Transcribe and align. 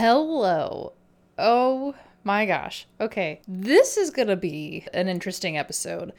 Hello. 0.00 0.94
Oh 1.36 1.94
my 2.24 2.46
gosh. 2.46 2.86
Okay. 2.98 3.42
This 3.46 3.98
is 3.98 4.08
going 4.08 4.28
to 4.28 4.34
be 4.34 4.86
an 4.94 5.08
interesting 5.08 5.58
episode. 5.58 6.14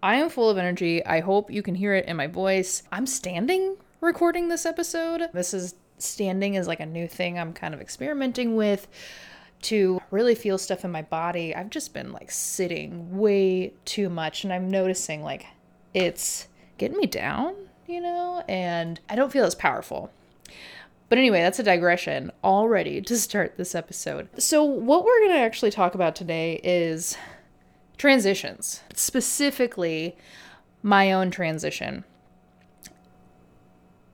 I 0.00 0.14
am 0.14 0.28
full 0.28 0.48
of 0.48 0.56
energy. 0.56 1.04
I 1.04 1.18
hope 1.18 1.50
you 1.50 1.60
can 1.60 1.74
hear 1.74 1.94
it 1.94 2.06
in 2.06 2.16
my 2.16 2.28
voice. 2.28 2.84
I'm 2.92 3.08
standing 3.08 3.76
recording 4.00 4.46
this 4.46 4.64
episode. 4.64 5.30
This 5.32 5.52
is 5.52 5.74
standing 5.98 6.54
is 6.54 6.68
like 6.68 6.78
a 6.78 6.86
new 6.86 7.08
thing 7.08 7.36
I'm 7.36 7.52
kind 7.52 7.74
of 7.74 7.80
experimenting 7.80 8.54
with 8.54 8.86
to 9.62 10.00
really 10.12 10.36
feel 10.36 10.56
stuff 10.56 10.84
in 10.84 10.92
my 10.92 11.02
body. 11.02 11.56
I've 11.56 11.70
just 11.70 11.92
been 11.92 12.12
like 12.12 12.30
sitting 12.30 13.18
way 13.18 13.72
too 13.84 14.10
much 14.10 14.44
and 14.44 14.52
I'm 14.52 14.70
noticing 14.70 15.24
like 15.24 15.46
it's 15.92 16.46
getting 16.78 16.98
me 16.98 17.06
down, 17.06 17.56
you 17.88 18.00
know, 18.00 18.44
and 18.48 19.00
I 19.08 19.16
don't 19.16 19.32
feel 19.32 19.44
as 19.44 19.56
powerful. 19.56 20.12
But 21.14 21.20
anyway, 21.20 21.42
that's 21.42 21.60
a 21.60 21.62
digression 21.62 22.32
already 22.42 23.00
to 23.02 23.16
start 23.16 23.56
this 23.56 23.76
episode. 23.76 24.28
So, 24.42 24.64
what 24.64 25.04
we're 25.04 25.20
going 25.20 25.34
to 25.34 25.44
actually 25.44 25.70
talk 25.70 25.94
about 25.94 26.16
today 26.16 26.60
is 26.64 27.16
transitions, 27.96 28.80
specifically 28.94 30.16
my 30.82 31.12
own 31.12 31.30
transition. 31.30 32.02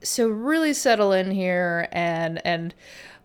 So, 0.02 0.28
really 0.28 0.74
settle 0.74 1.12
in 1.12 1.30
here 1.30 1.88
and, 1.90 2.42
and, 2.44 2.74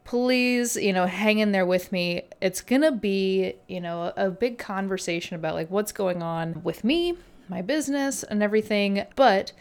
please, 0.05 0.77
you 0.77 0.93
know, 0.93 1.05
hang 1.05 1.39
in 1.39 1.51
there 1.51 1.65
with 1.65 1.91
me. 1.91 2.29
It's 2.39 2.61
going 2.61 2.83
to 2.83 2.93
be, 2.93 3.55
you 3.67 3.81
know, 3.81 4.13
a, 4.15 4.29
big 4.29 4.57
conversation 4.57 5.35
about 5.35 5.53
like 5.53 5.69
what's 5.69 5.91
going 5.91 6.23
on 6.23 6.63
with 6.63 6.85
me, 6.85 7.17
my 7.49 7.61
business, 7.61 8.23
and 8.23 8.41
everything. 8.41 9.05
But 9.17 9.51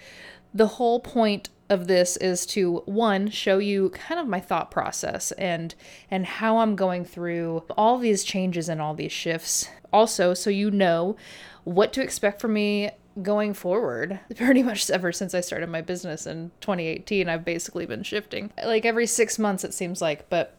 the 0.55 0.69
whole 0.69 1.01
point 1.01 1.49
of 1.71 1.87
this 1.87 2.17
is 2.19 2.45
to 2.45 2.83
one 2.85 3.29
show 3.31 3.59
you 3.59 3.91
kind 3.91 4.21
of 4.21 4.27
my 4.27 4.41
thought 4.41 4.71
process 4.71 5.33
and 5.33 5.75
and 6.11 6.27
how 6.27 6.59
I'm 6.59 6.77
going 6.77 7.05
through 7.05 7.65
all 7.77 7.99
these 7.99 8.23
changes 8.23 8.69
and 8.69 8.81
all 8.81 8.95
these 8.95 9.13
shifts. 9.13 9.69
Also 9.93 10.35
so 10.35 10.51
you 10.51 10.71
know 10.71 11.17
what 11.65 11.93
to 11.95 12.03
expect 12.03 12.41
from 12.41 12.53
me 12.53 12.91
going 13.23 13.55
forward. 13.55 14.21
Pretty 14.37 14.63
much 14.63 14.91
ever 14.91 15.11
since 15.11 15.35
I 15.35 15.41
started 15.41 15.69
my 15.69 15.81
business 15.81 16.27
in 16.27 16.51
2018 16.61 17.29
I've 17.29 17.45
basically 17.45 17.87
been 17.87 18.03
shifting. 18.03 18.53
Like 18.63 18.85
every 18.85 19.07
6 19.07 19.39
months 19.39 19.65
it 19.65 19.73
seems 19.73 20.03
like 20.03 20.29
but 20.29 20.57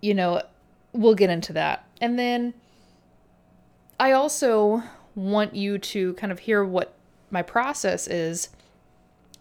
you 0.00 0.14
know 0.14 0.42
we'll 0.92 1.14
get 1.14 1.30
into 1.30 1.52
that. 1.54 1.84
And 2.00 2.18
then 2.18 2.54
I 3.98 4.12
also 4.12 4.82
want 5.16 5.56
you 5.56 5.78
to 5.78 6.14
kind 6.14 6.30
of 6.30 6.40
hear 6.40 6.64
what 6.64 6.94
my 7.30 7.42
process 7.42 8.06
is 8.06 8.50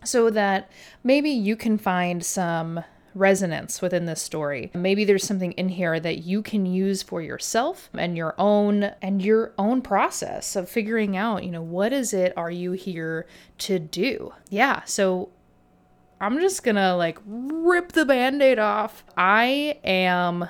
so 0.05 0.29
that 0.29 0.71
maybe 1.03 1.29
you 1.29 1.55
can 1.55 1.77
find 1.77 2.23
some 2.23 2.83
resonance 3.13 3.81
within 3.81 4.05
this 4.05 4.21
story. 4.21 4.69
Maybe 4.73 5.05
there's 5.05 5.23
something 5.23 5.53
in 5.53 5.69
here 5.69 5.99
that 6.01 6.23
you 6.23 6.41
can 6.41 6.65
use 6.65 7.01
for 7.01 7.21
yourself 7.21 7.89
and 7.93 8.17
your 8.17 8.35
own 8.37 8.91
and 9.01 9.21
your 9.21 9.53
own 9.57 9.81
process 9.81 10.55
of 10.57 10.67
figuring 10.67 11.15
out, 11.15 11.45
you 11.45 11.51
know, 11.51 11.61
what 11.61 11.93
is 11.93 12.13
it 12.13 12.33
are 12.35 12.51
you 12.51 12.73
here 12.73 13.25
to 13.59 13.79
do? 13.79 14.33
Yeah, 14.49 14.83
so 14.83 15.29
I'm 16.19 16.39
just 16.39 16.63
going 16.63 16.75
to 16.75 16.93
like 16.95 17.17
rip 17.25 17.93
the 17.93 18.05
band-aid 18.05 18.59
off. 18.59 19.05
I 19.15 19.79
am 19.83 20.49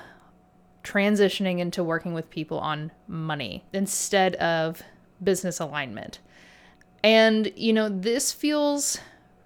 transitioning 0.82 1.60
into 1.60 1.84
working 1.84 2.14
with 2.14 2.30
people 2.30 2.58
on 2.58 2.90
money 3.06 3.64
instead 3.72 4.34
of 4.36 4.82
business 5.22 5.60
alignment. 5.60 6.18
And 7.04 7.52
you 7.54 7.72
know, 7.72 7.88
this 7.88 8.32
feels 8.32 8.98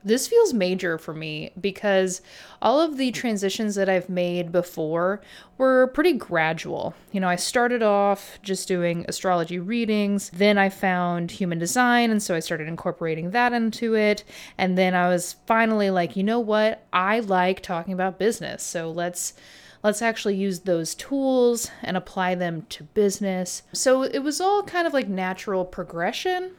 this 0.03 0.29
feels 0.29 0.55
major 0.55 0.97
for 0.97 1.13
me 1.13 1.51
because 1.61 2.23
all 2.63 2.81
of 2.81 2.97
the 2.97 3.11
transitions 3.11 3.75
that 3.75 3.89
I've 3.89 4.09
made 4.09 4.51
before 4.51 5.21
were 5.59 5.89
pretty 5.89 6.15
gradual. 6.15 6.95
You 7.13 7.21
know, 7.21 7.29
I 7.29 7.37
started 7.37 7.83
off 7.83 8.39
just 8.43 8.67
doing 8.67 9.05
astrology 9.09 9.59
readings, 9.59 10.31
then 10.31 10.57
I 10.57 10.71
found 10.71 11.31
human 11.31 11.59
design, 11.59 12.11
and 12.11 12.23
so 12.23 12.35
I 12.35 12.41
started 12.41 12.67
incorporating 12.67 13.33
that 13.33 13.53
into 13.53 13.95
it. 13.95 14.25
And 14.57 14.79
then 14.79 14.95
I 14.95 15.09
was 15.09 15.37
finally 15.47 15.91
like, 15.91 16.17
you 16.17 16.23
know 16.23 16.41
what? 16.41 16.87
I 16.93 17.21
like 17.21 17.63
talking 17.63 17.93
about 17.93 18.19
business, 18.19 18.63
so 18.63 18.91
let's 18.91 19.35
let's 19.83 20.03
actually 20.03 20.37
use 20.37 20.61
those 20.61 20.95
tools 20.95 21.71
and 21.83 21.97
apply 21.97 22.35
them 22.35 22.67
to 22.69 22.85
business. 22.85 23.63
So 23.73 24.03
it 24.03 24.19
was 24.21 24.41
all 24.41 24.63
kind 24.63 24.87
of 24.87 24.93
like 24.93 25.09
natural 25.09 25.65
progression, 25.65 26.53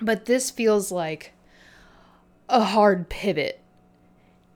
but 0.00 0.24
this 0.24 0.50
feels 0.50 0.90
like 0.90 1.32
a 2.48 2.64
hard 2.64 3.08
pivot. 3.08 3.60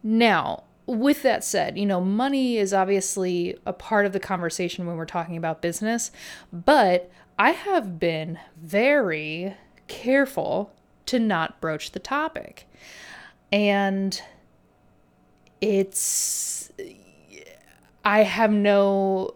Now, 0.02 0.64
with 0.86 1.22
that 1.22 1.44
said, 1.44 1.78
you 1.78 1.84
know, 1.84 2.00
money 2.00 2.56
is 2.56 2.72
obviously 2.72 3.58
a 3.66 3.72
part 3.72 4.06
of 4.06 4.12
the 4.12 4.20
conversation 4.20 4.86
when 4.86 4.96
we're 4.96 5.04
talking 5.04 5.36
about 5.36 5.60
business, 5.60 6.10
but 6.52 7.10
I 7.38 7.50
have 7.50 7.98
been 7.98 8.38
very 8.56 9.54
careful 9.86 10.72
to 11.06 11.18
not 11.18 11.60
broach 11.60 11.92
the 11.92 11.98
topic. 11.98 12.66
And 13.52 14.20
it's 15.60 16.70
I 18.04 18.22
have 18.22 18.52
no 18.52 19.34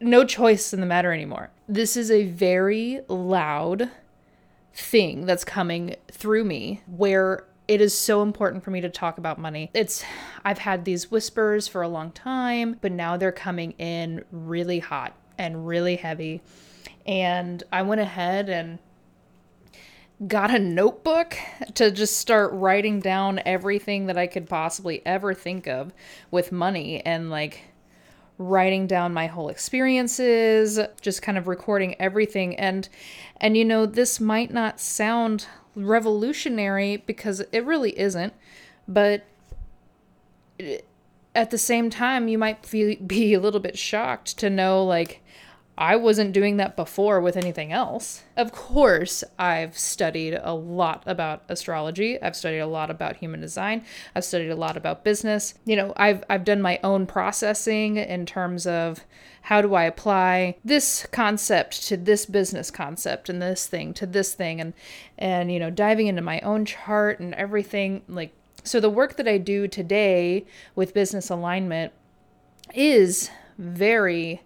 no 0.00 0.24
choice 0.24 0.72
in 0.72 0.80
the 0.80 0.86
matter 0.86 1.12
anymore. 1.12 1.50
This 1.68 1.96
is 1.96 2.10
a 2.10 2.24
very 2.24 3.00
loud 3.08 3.90
thing 4.74 5.26
that's 5.26 5.44
coming 5.44 5.96
through 6.10 6.44
me 6.44 6.82
where 6.86 7.44
it 7.70 7.80
is 7.80 7.96
so 7.96 8.22
important 8.22 8.64
for 8.64 8.72
me 8.72 8.80
to 8.80 8.88
talk 8.88 9.16
about 9.16 9.38
money. 9.38 9.70
It's 9.74 10.02
I've 10.44 10.58
had 10.58 10.84
these 10.84 11.08
whispers 11.08 11.68
for 11.68 11.82
a 11.82 11.88
long 11.88 12.10
time, 12.10 12.76
but 12.80 12.90
now 12.90 13.16
they're 13.16 13.30
coming 13.30 13.74
in 13.78 14.24
really 14.32 14.80
hot 14.80 15.14
and 15.38 15.68
really 15.68 15.94
heavy. 15.94 16.42
And 17.06 17.62
I 17.70 17.82
went 17.82 18.00
ahead 18.00 18.48
and 18.48 18.80
got 20.26 20.52
a 20.52 20.58
notebook 20.58 21.38
to 21.74 21.92
just 21.92 22.18
start 22.18 22.50
writing 22.52 22.98
down 22.98 23.40
everything 23.46 24.06
that 24.06 24.18
I 24.18 24.26
could 24.26 24.48
possibly 24.48 25.00
ever 25.06 25.32
think 25.32 25.68
of 25.68 25.92
with 26.32 26.50
money 26.50 27.06
and 27.06 27.30
like 27.30 27.60
writing 28.36 28.88
down 28.88 29.14
my 29.14 29.28
whole 29.28 29.48
experiences, 29.48 30.80
just 31.00 31.22
kind 31.22 31.38
of 31.38 31.46
recording 31.46 31.94
everything 32.00 32.56
and 32.56 32.88
and 33.36 33.56
you 33.56 33.64
know 33.64 33.86
this 33.86 34.18
might 34.18 34.52
not 34.52 34.80
sound 34.80 35.46
revolutionary 35.74 36.98
because 36.98 37.40
it 37.52 37.64
really 37.64 37.98
isn't, 37.98 38.32
but 38.88 39.24
at 41.34 41.50
the 41.50 41.58
same 41.58 41.90
time, 41.90 42.28
you 42.28 42.38
might 42.38 42.68
be 42.70 43.34
a 43.34 43.40
little 43.40 43.60
bit 43.60 43.78
shocked 43.78 44.38
to 44.38 44.50
know 44.50 44.84
like 44.84 45.22
I 45.78 45.96
wasn't 45.96 46.34
doing 46.34 46.58
that 46.58 46.76
before 46.76 47.20
with 47.20 47.38
anything 47.38 47.72
else. 47.72 48.22
Of 48.36 48.52
course, 48.52 49.24
I've 49.38 49.78
studied 49.78 50.38
a 50.42 50.52
lot 50.52 51.02
about 51.06 51.42
astrology. 51.48 52.20
I've 52.20 52.36
studied 52.36 52.58
a 52.58 52.66
lot 52.66 52.90
about 52.90 53.16
human 53.16 53.40
design. 53.40 53.84
I've 54.14 54.24
studied 54.24 54.50
a 54.50 54.56
lot 54.56 54.76
about 54.76 55.04
business. 55.04 55.54
You 55.64 55.76
know, 55.76 55.94
I've 55.96 56.22
I've 56.28 56.44
done 56.44 56.60
my 56.60 56.78
own 56.84 57.06
processing 57.06 57.96
in 57.96 58.26
terms 58.26 58.66
of 58.66 59.04
how 59.42 59.62
do 59.62 59.74
I 59.74 59.84
apply 59.84 60.56
this 60.62 61.06
concept 61.12 61.86
to 61.88 61.96
this 61.96 62.26
business 62.26 62.70
concept 62.70 63.30
and 63.30 63.40
this 63.40 63.66
thing 63.66 63.94
to 63.94 64.06
this 64.06 64.34
thing 64.34 64.60
and 64.60 64.74
and 65.16 65.50
you 65.50 65.58
know, 65.58 65.70
diving 65.70 66.08
into 66.08 66.22
my 66.22 66.40
own 66.40 66.66
chart 66.66 67.20
and 67.20 67.34
everything 67.34 68.02
like 68.06 68.32
so 68.64 68.80
the 68.80 68.90
work 68.90 69.16
that 69.16 69.26
I 69.26 69.38
do 69.38 69.66
today 69.66 70.44
with 70.74 70.92
business 70.92 71.30
alignment 71.30 71.94
is 72.74 73.30
very 73.56 74.42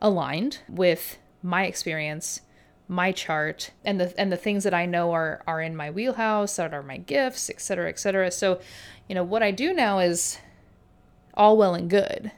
aligned 0.00 0.58
with 0.68 1.18
my 1.42 1.64
experience 1.64 2.40
my 2.88 3.12
chart 3.12 3.70
and 3.84 4.00
the 4.00 4.18
and 4.18 4.32
the 4.32 4.36
things 4.36 4.64
that 4.64 4.72
I 4.72 4.86
know 4.86 5.12
are 5.12 5.42
are 5.46 5.60
in 5.60 5.76
my 5.76 5.90
wheelhouse 5.90 6.56
that 6.56 6.72
are 6.72 6.82
my 6.82 6.96
gifts 6.96 7.50
et 7.50 7.60
cetera 7.60 7.88
et 7.88 7.98
cetera. 7.98 8.30
So 8.30 8.60
you 9.08 9.14
know 9.14 9.22
what 9.22 9.42
I 9.42 9.50
do 9.50 9.74
now 9.74 9.98
is 9.98 10.38
all 11.34 11.56
well 11.58 11.74
and 11.74 11.90
good. 11.90 12.32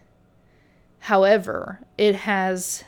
However 0.99 1.81
it 1.97 2.17
has 2.17 2.85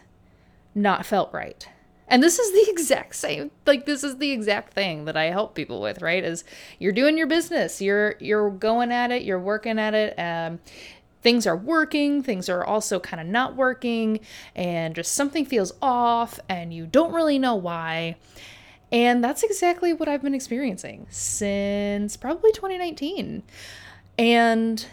not 0.74 1.06
felt 1.06 1.32
right. 1.32 1.68
And 2.08 2.22
this 2.22 2.38
is 2.38 2.52
the 2.52 2.68
exact 2.70 3.14
same 3.14 3.52
like 3.64 3.86
this 3.86 4.02
is 4.02 4.18
the 4.18 4.32
exact 4.32 4.74
thing 4.74 5.04
that 5.04 5.16
I 5.16 5.26
help 5.26 5.54
people 5.54 5.80
with 5.80 6.02
right 6.02 6.24
is 6.24 6.42
you're 6.80 6.92
doing 6.92 7.16
your 7.16 7.28
business 7.28 7.80
you're 7.80 8.16
you're 8.18 8.50
going 8.50 8.90
at 8.90 9.12
it 9.12 9.22
you're 9.22 9.38
working 9.38 9.78
at 9.78 9.94
it 9.94 10.18
um 10.18 10.58
things 11.22 11.46
are 11.46 11.56
working, 11.56 12.22
things 12.22 12.48
are 12.48 12.64
also 12.64 13.00
kind 13.00 13.20
of 13.20 13.26
not 13.26 13.56
working, 13.56 14.20
and 14.54 14.94
just 14.94 15.12
something 15.12 15.44
feels 15.44 15.72
off 15.80 16.38
and 16.48 16.74
you 16.74 16.86
don't 16.86 17.12
really 17.12 17.38
know 17.38 17.54
why. 17.54 18.16
And 18.90 19.24
that's 19.24 19.42
exactly 19.42 19.94
what 19.94 20.08
I've 20.08 20.22
been 20.22 20.34
experiencing 20.34 21.06
since 21.08 22.16
probably 22.16 22.52
2019. 22.52 23.42
And 24.18 24.86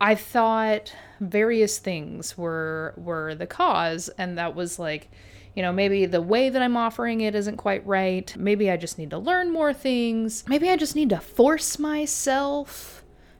I 0.00 0.14
thought 0.14 0.94
various 1.20 1.78
things 1.78 2.38
were 2.38 2.94
were 2.96 3.34
the 3.34 3.46
cause 3.46 4.08
and 4.10 4.38
that 4.38 4.54
was 4.54 4.78
like 4.78 5.10
you 5.54 5.62
know, 5.62 5.72
maybe 5.72 6.06
the 6.06 6.22
way 6.22 6.50
that 6.50 6.62
I'm 6.62 6.76
offering 6.76 7.20
it 7.20 7.34
isn't 7.34 7.56
quite 7.56 7.84
right. 7.84 8.32
Maybe 8.36 8.70
I 8.70 8.76
just 8.76 8.96
need 8.96 9.10
to 9.10 9.18
learn 9.18 9.50
more 9.50 9.74
things. 9.74 10.44
Maybe 10.46 10.70
I 10.70 10.76
just 10.76 10.94
need 10.94 11.10
to 11.10 11.18
force 11.18 11.80
myself 11.80 12.97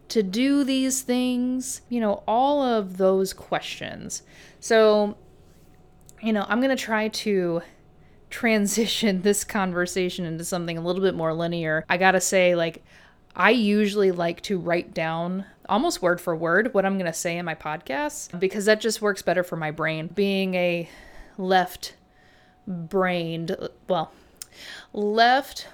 to 0.09 0.23
do 0.23 0.65
these 0.65 1.03
things? 1.03 1.83
You 1.89 2.01
know, 2.01 2.23
all 2.27 2.63
of 2.63 2.97
those 2.97 3.33
questions. 3.33 4.23
So, 4.61 5.17
you 6.23 6.33
know, 6.33 6.45
I'm 6.49 6.61
going 6.61 6.77
to 6.77 6.83
try 6.83 7.09
to 7.09 7.63
transition 8.31 9.23
this 9.23 9.45
conversation 9.45 10.25
into 10.25 10.45
something 10.45 10.77
a 10.77 10.81
little 10.81 11.03
bit 11.03 11.15
more 11.15 11.33
linear. 11.33 11.85
I 11.89 11.97
got 11.97 12.13
to 12.13 12.21
say, 12.21 12.55
like, 12.55 12.85
I 13.37 13.51
usually 13.51 14.11
like 14.11 14.41
to 14.43 14.59
write 14.59 14.95
down 14.95 15.45
almost 15.69 16.03
word 16.03 16.21
for 16.21 16.35
word 16.35 16.75
what 16.75 16.85
I'm 16.85 16.95
going 16.95 17.07
to 17.07 17.13
say 17.13 17.37
in 17.37 17.45
my 17.45 17.55
podcast 17.55 18.39
because 18.41 18.65
that 18.65 18.81
just 18.81 19.01
works 19.01 19.23
better 19.23 19.45
for 19.45 19.57
my 19.57 19.71
brain. 19.71 20.09
Being 20.09 20.55
a 20.55 20.89
left 21.37 21.95
brained, 22.67 23.57
well, 23.89 24.13
left 24.93 25.69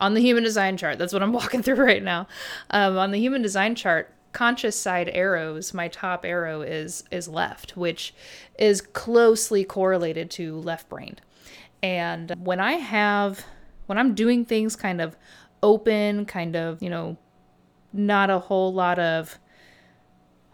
on 0.00 0.14
the 0.14 0.20
human 0.20 0.42
design 0.42 0.76
chart, 0.76 0.98
that's 0.98 1.12
what 1.12 1.22
I'm 1.22 1.32
walking 1.40 1.62
through 1.62 1.76
right 1.76 2.02
now. 2.02 2.26
Um, 2.70 2.98
on 2.98 3.10
the 3.10 3.18
human 3.18 3.42
design 3.42 3.74
chart, 3.74 4.12
conscious 4.32 4.78
side 4.78 5.10
arrows 5.12 5.74
my 5.74 5.88
top 5.88 6.24
arrow 6.24 6.62
is 6.62 7.02
is 7.10 7.26
left 7.26 7.76
which 7.76 8.14
is 8.60 8.80
closely 8.80 9.64
correlated 9.64 10.30
to 10.30 10.56
left 10.58 10.88
brained 10.88 11.20
and 11.82 12.32
when 12.38 12.60
i 12.60 12.74
have 12.74 13.44
when 13.86 13.98
i'm 13.98 14.14
doing 14.14 14.44
things 14.44 14.76
kind 14.76 15.00
of 15.00 15.16
open, 15.62 16.24
kind 16.26 16.56
of, 16.56 16.82
you 16.82 16.90
know, 16.90 17.16
not 17.92 18.30
a 18.30 18.38
whole 18.38 18.72
lot 18.72 18.98
of 18.98 19.38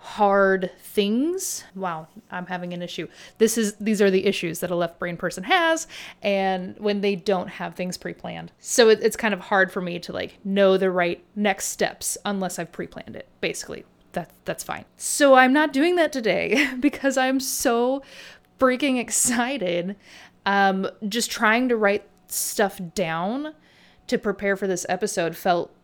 hard 0.06 0.70
things. 0.78 1.64
Wow, 1.74 2.06
I'm 2.30 2.46
having 2.46 2.72
an 2.72 2.80
issue. 2.80 3.08
This 3.38 3.58
is 3.58 3.74
these 3.80 4.00
are 4.00 4.10
the 4.10 4.24
issues 4.24 4.60
that 4.60 4.70
a 4.70 4.76
left 4.76 5.00
brain 5.00 5.16
person 5.16 5.42
has 5.42 5.88
and 6.22 6.76
when 6.78 7.00
they 7.00 7.16
don't 7.16 7.48
have 7.48 7.74
things 7.74 7.96
pre-planned. 7.96 8.52
So 8.60 8.88
it, 8.88 9.00
it's 9.02 9.16
kind 9.16 9.34
of 9.34 9.40
hard 9.40 9.72
for 9.72 9.80
me 9.80 9.98
to 9.98 10.12
like 10.12 10.38
know 10.44 10.76
the 10.76 10.92
right 10.92 11.24
next 11.34 11.66
steps 11.66 12.16
unless 12.24 12.60
I've 12.60 12.70
pre-planned 12.70 13.16
it. 13.16 13.28
Basically, 13.40 13.84
that 14.12 14.30
that's 14.44 14.62
fine. 14.62 14.84
So 14.96 15.34
I'm 15.34 15.52
not 15.52 15.72
doing 15.72 15.96
that 15.96 16.12
today 16.12 16.72
because 16.80 17.16
I'm 17.16 17.40
so 17.40 18.02
freaking 18.60 18.98
excited 18.98 19.96
um 20.46 20.88
just 21.08 21.32
trying 21.32 21.68
to 21.68 21.76
write 21.76 22.08
stuff 22.28 22.80
down 22.94 23.54
to 24.06 24.18
prepare 24.18 24.56
for 24.56 24.68
this 24.68 24.86
episode 24.88 25.36
felt 25.36 25.74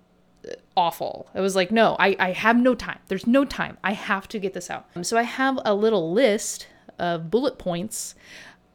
awful. 0.77 1.29
It 1.35 1.41
was 1.41 1.57
like, 1.57 1.71
no, 1.71 1.97
I, 1.99 2.17
I 2.19 2.33
have 2.33 2.57
no 2.57 2.75
time. 2.75 2.99
There's 3.09 3.27
no 3.27 3.45
time. 3.45 3.79
I 3.85 3.93
have 3.93 4.29
to 4.29 4.39
get 4.39 4.55
this 4.55 4.71
out. 4.71 4.89
Um, 4.97 5.05
so 5.05 5.17
I 5.17 5.23
have 5.23 5.59
a 5.65 5.75
little 5.75 6.13
list 6.13 6.67
of 6.99 7.31
bullet 7.31 7.59
points 7.59 8.15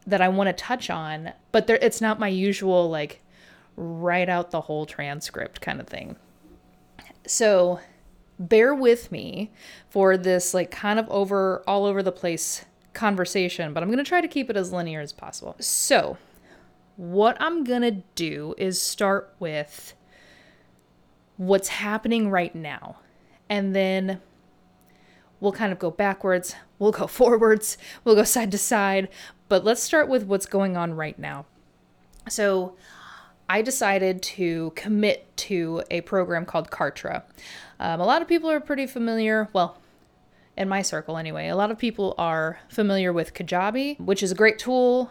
that 0.06 0.20
I 0.20 0.28
want 0.28 0.48
to 0.48 0.52
touch 0.52 0.90
on, 0.90 1.32
but 1.52 1.66
there, 1.66 1.78
it's 1.82 2.00
not 2.00 2.18
my 2.18 2.28
usual, 2.28 2.88
like, 2.88 3.20
write 3.76 4.28
out 4.28 4.50
the 4.50 4.62
whole 4.62 4.86
transcript 4.86 5.60
kind 5.60 5.80
of 5.80 5.86
thing. 5.86 6.16
So 7.26 7.80
bear 8.38 8.74
with 8.74 9.12
me 9.12 9.52
for 9.90 10.16
this, 10.16 10.54
like, 10.54 10.70
kind 10.70 10.98
of 10.98 11.08
over, 11.10 11.62
all 11.66 11.84
over 11.84 12.02
the 12.02 12.12
place 12.12 12.64
conversation, 12.94 13.72
but 13.72 13.82
I'm 13.82 13.90
going 13.90 14.02
to 14.02 14.08
try 14.08 14.20
to 14.20 14.28
keep 14.28 14.50
it 14.50 14.56
as 14.56 14.72
linear 14.72 15.00
as 15.00 15.12
possible. 15.12 15.56
So, 15.60 16.16
what 16.96 17.36
I'm 17.40 17.62
going 17.62 17.82
to 17.82 18.02
do 18.16 18.54
is 18.58 18.80
start 18.80 19.32
with 19.38 19.94
what's 21.38 21.68
happening 21.68 22.30
right 22.30 22.54
now. 22.54 22.98
And 23.48 23.74
then 23.74 24.20
we'll 25.40 25.52
kind 25.52 25.72
of 25.72 25.78
go 25.78 25.90
backwards, 25.90 26.54
we'll 26.78 26.92
go 26.92 27.06
forwards, 27.08 27.78
we'll 28.04 28.14
go 28.14 28.24
side 28.24 28.50
to 28.50 28.58
side. 28.58 29.08
But 29.48 29.64
let's 29.64 29.82
start 29.82 30.08
with 30.08 30.24
what's 30.24 30.44
going 30.44 30.76
on 30.76 30.92
right 30.94 31.18
now. 31.18 31.46
So, 32.28 32.76
I 33.50 33.62
decided 33.62 34.20
to 34.22 34.72
commit 34.76 35.34
to 35.38 35.82
a 35.90 36.02
program 36.02 36.44
called 36.44 36.70
Kartra. 36.70 37.22
Um, 37.80 37.98
a 37.98 38.04
lot 38.04 38.20
of 38.20 38.28
people 38.28 38.50
are 38.50 38.60
pretty 38.60 38.86
familiar, 38.86 39.48
well, 39.54 39.78
in 40.54 40.68
my 40.68 40.82
circle 40.82 41.16
anyway, 41.16 41.48
a 41.48 41.56
lot 41.56 41.70
of 41.70 41.78
people 41.78 42.14
are 42.18 42.58
familiar 42.68 43.12
with 43.12 43.32
Kajabi, 43.32 43.98
which 44.00 44.22
is 44.22 44.32
a 44.32 44.34
great 44.34 44.58
tool 44.58 45.10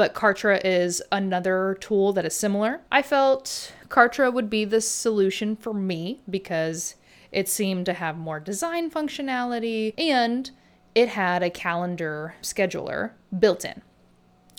but 0.00 0.14
Kartra 0.14 0.58
is 0.64 1.02
another 1.12 1.76
tool 1.78 2.14
that 2.14 2.24
is 2.24 2.34
similar. 2.34 2.80
I 2.90 3.02
felt 3.02 3.74
Kartra 3.90 4.32
would 4.32 4.48
be 4.48 4.64
the 4.64 4.80
solution 4.80 5.54
for 5.54 5.74
me 5.74 6.22
because 6.30 6.94
it 7.32 7.50
seemed 7.50 7.84
to 7.84 7.92
have 7.92 8.16
more 8.16 8.40
design 8.40 8.90
functionality 8.90 9.92
and 9.98 10.50
it 10.94 11.08
had 11.10 11.42
a 11.42 11.50
calendar 11.50 12.34
scheduler 12.40 13.10
built 13.38 13.62
in, 13.62 13.82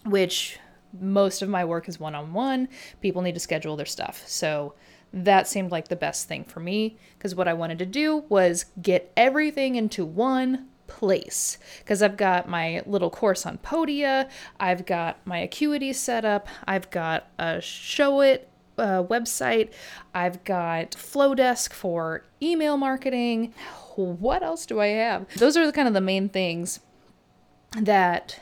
which 0.06 0.60
most 0.94 1.42
of 1.42 1.50
my 1.50 1.66
work 1.66 1.90
is 1.90 2.00
one 2.00 2.14
on 2.14 2.34
one. 2.34 2.70
People 3.02 3.24
need 3.24 3.34
to 3.34 3.40
schedule 3.40 3.76
their 3.76 3.88
stuff. 3.88 4.22
So 4.28 4.76
that 5.12 5.48
seemed 5.48 5.72
like 5.72 5.88
the 5.88 5.96
best 5.96 6.28
thing 6.28 6.44
for 6.44 6.60
me 6.60 7.00
because 7.18 7.34
what 7.34 7.48
I 7.48 7.54
wanted 7.54 7.80
to 7.80 7.88
do 7.88 8.26
was 8.30 8.66
get 8.80 9.12
everything 9.18 9.76
into 9.76 10.06
one 10.06 10.68
place 10.92 11.58
because 11.80 12.04
I've 12.04 12.18
got 12.18 12.50
my 12.50 12.82
little 12.86 13.10
course 13.10 13.46
on 13.46 13.58
Podia, 13.60 14.30
I've 14.60 14.86
got 14.86 15.26
my 15.26 15.40
Acuity 15.40 15.94
set 15.94 16.26
up, 16.26 16.48
I've 16.66 16.92
got 16.92 17.28
a 17.40 17.60
Showit 17.60 18.42
uh, 18.78 19.04
website, 19.04 19.72
I've 20.14 20.44
got 20.44 20.92
Flodesk 20.92 21.72
for 21.72 22.26
email 22.42 22.76
marketing. 22.76 23.54
What 23.96 24.44
else 24.44 24.66
do 24.66 24.80
I 24.82 24.88
have? 24.88 25.28
Those 25.38 25.56
are 25.56 25.66
the, 25.66 25.72
kind 25.72 25.88
of 25.88 25.94
the 25.94 26.02
main 26.02 26.28
things 26.28 26.82
that 27.80 28.42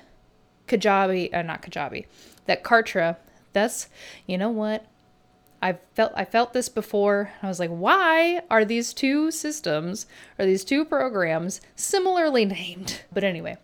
Kajabi, 0.67 1.33
uh, 1.33 1.43
not 1.43 1.61
Kajabi, 1.61 2.05
that 2.45 2.63
Kartra, 2.63 3.17
that's, 3.53 3.89
you 4.25 4.37
know 4.37 4.49
what? 4.49 4.85
I 5.61 5.77
felt 5.93 6.13
I 6.15 6.25
felt 6.25 6.53
this 6.53 6.69
before. 6.69 7.31
I 7.41 7.47
was 7.47 7.59
like, 7.59 7.69
why 7.69 8.41
are 8.49 8.63
these 8.63 8.93
two 8.93 9.31
systems 9.31 10.05
or 10.37 10.45
these 10.45 10.63
two 10.63 10.85
programs 10.85 11.61
similarly 11.75 12.45
named? 12.45 13.01
But 13.11 13.23
anyway, 13.23 13.57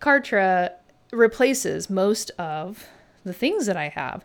Kartra 0.00 0.72
replaces 1.12 1.90
most 1.90 2.30
of 2.38 2.86
the 3.24 3.32
things 3.32 3.66
that 3.66 3.76
I 3.76 3.88
have. 3.88 4.24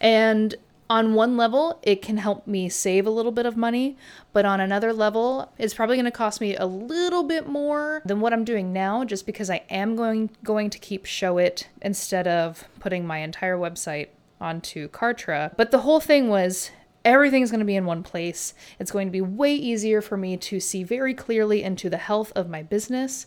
And 0.00 0.54
on 0.88 1.14
one 1.14 1.36
level, 1.36 1.78
it 1.82 2.02
can 2.02 2.18
help 2.18 2.46
me 2.46 2.68
save 2.68 3.06
a 3.06 3.10
little 3.10 3.32
bit 3.32 3.46
of 3.46 3.56
money, 3.56 3.96
but 4.34 4.44
on 4.44 4.60
another 4.60 4.92
level, 4.92 5.50
it's 5.56 5.72
probably 5.72 5.96
going 5.96 6.04
to 6.04 6.10
cost 6.10 6.42
me 6.42 6.54
a 6.56 6.66
little 6.66 7.22
bit 7.22 7.48
more 7.48 8.02
than 8.04 8.20
what 8.20 8.34
I'm 8.34 8.44
doing 8.44 8.72
now 8.72 9.02
just 9.02 9.24
because 9.24 9.48
I 9.48 9.62
am 9.70 9.96
going 9.96 10.30
going 10.44 10.68
to 10.70 10.78
keep 10.78 11.06
Showit 11.06 11.64
instead 11.80 12.28
of 12.28 12.64
putting 12.80 13.06
my 13.06 13.18
entire 13.18 13.56
website 13.56 14.08
onto 14.44 14.88
Kartra. 14.90 15.56
But 15.56 15.70
the 15.70 15.78
whole 15.78 16.00
thing 16.00 16.28
was 16.28 16.70
everything's 17.04 17.50
going 17.50 17.60
to 17.60 17.66
be 17.66 17.76
in 17.76 17.86
one 17.86 18.02
place. 18.02 18.54
It's 18.78 18.90
going 18.90 19.08
to 19.08 19.12
be 19.12 19.20
way 19.20 19.54
easier 19.54 20.00
for 20.00 20.16
me 20.16 20.36
to 20.36 20.60
see 20.60 20.84
very 20.84 21.14
clearly 21.14 21.62
into 21.62 21.90
the 21.90 21.96
health 21.96 22.32
of 22.36 22.48
my 22.48 22.62
business. 22.62 23.26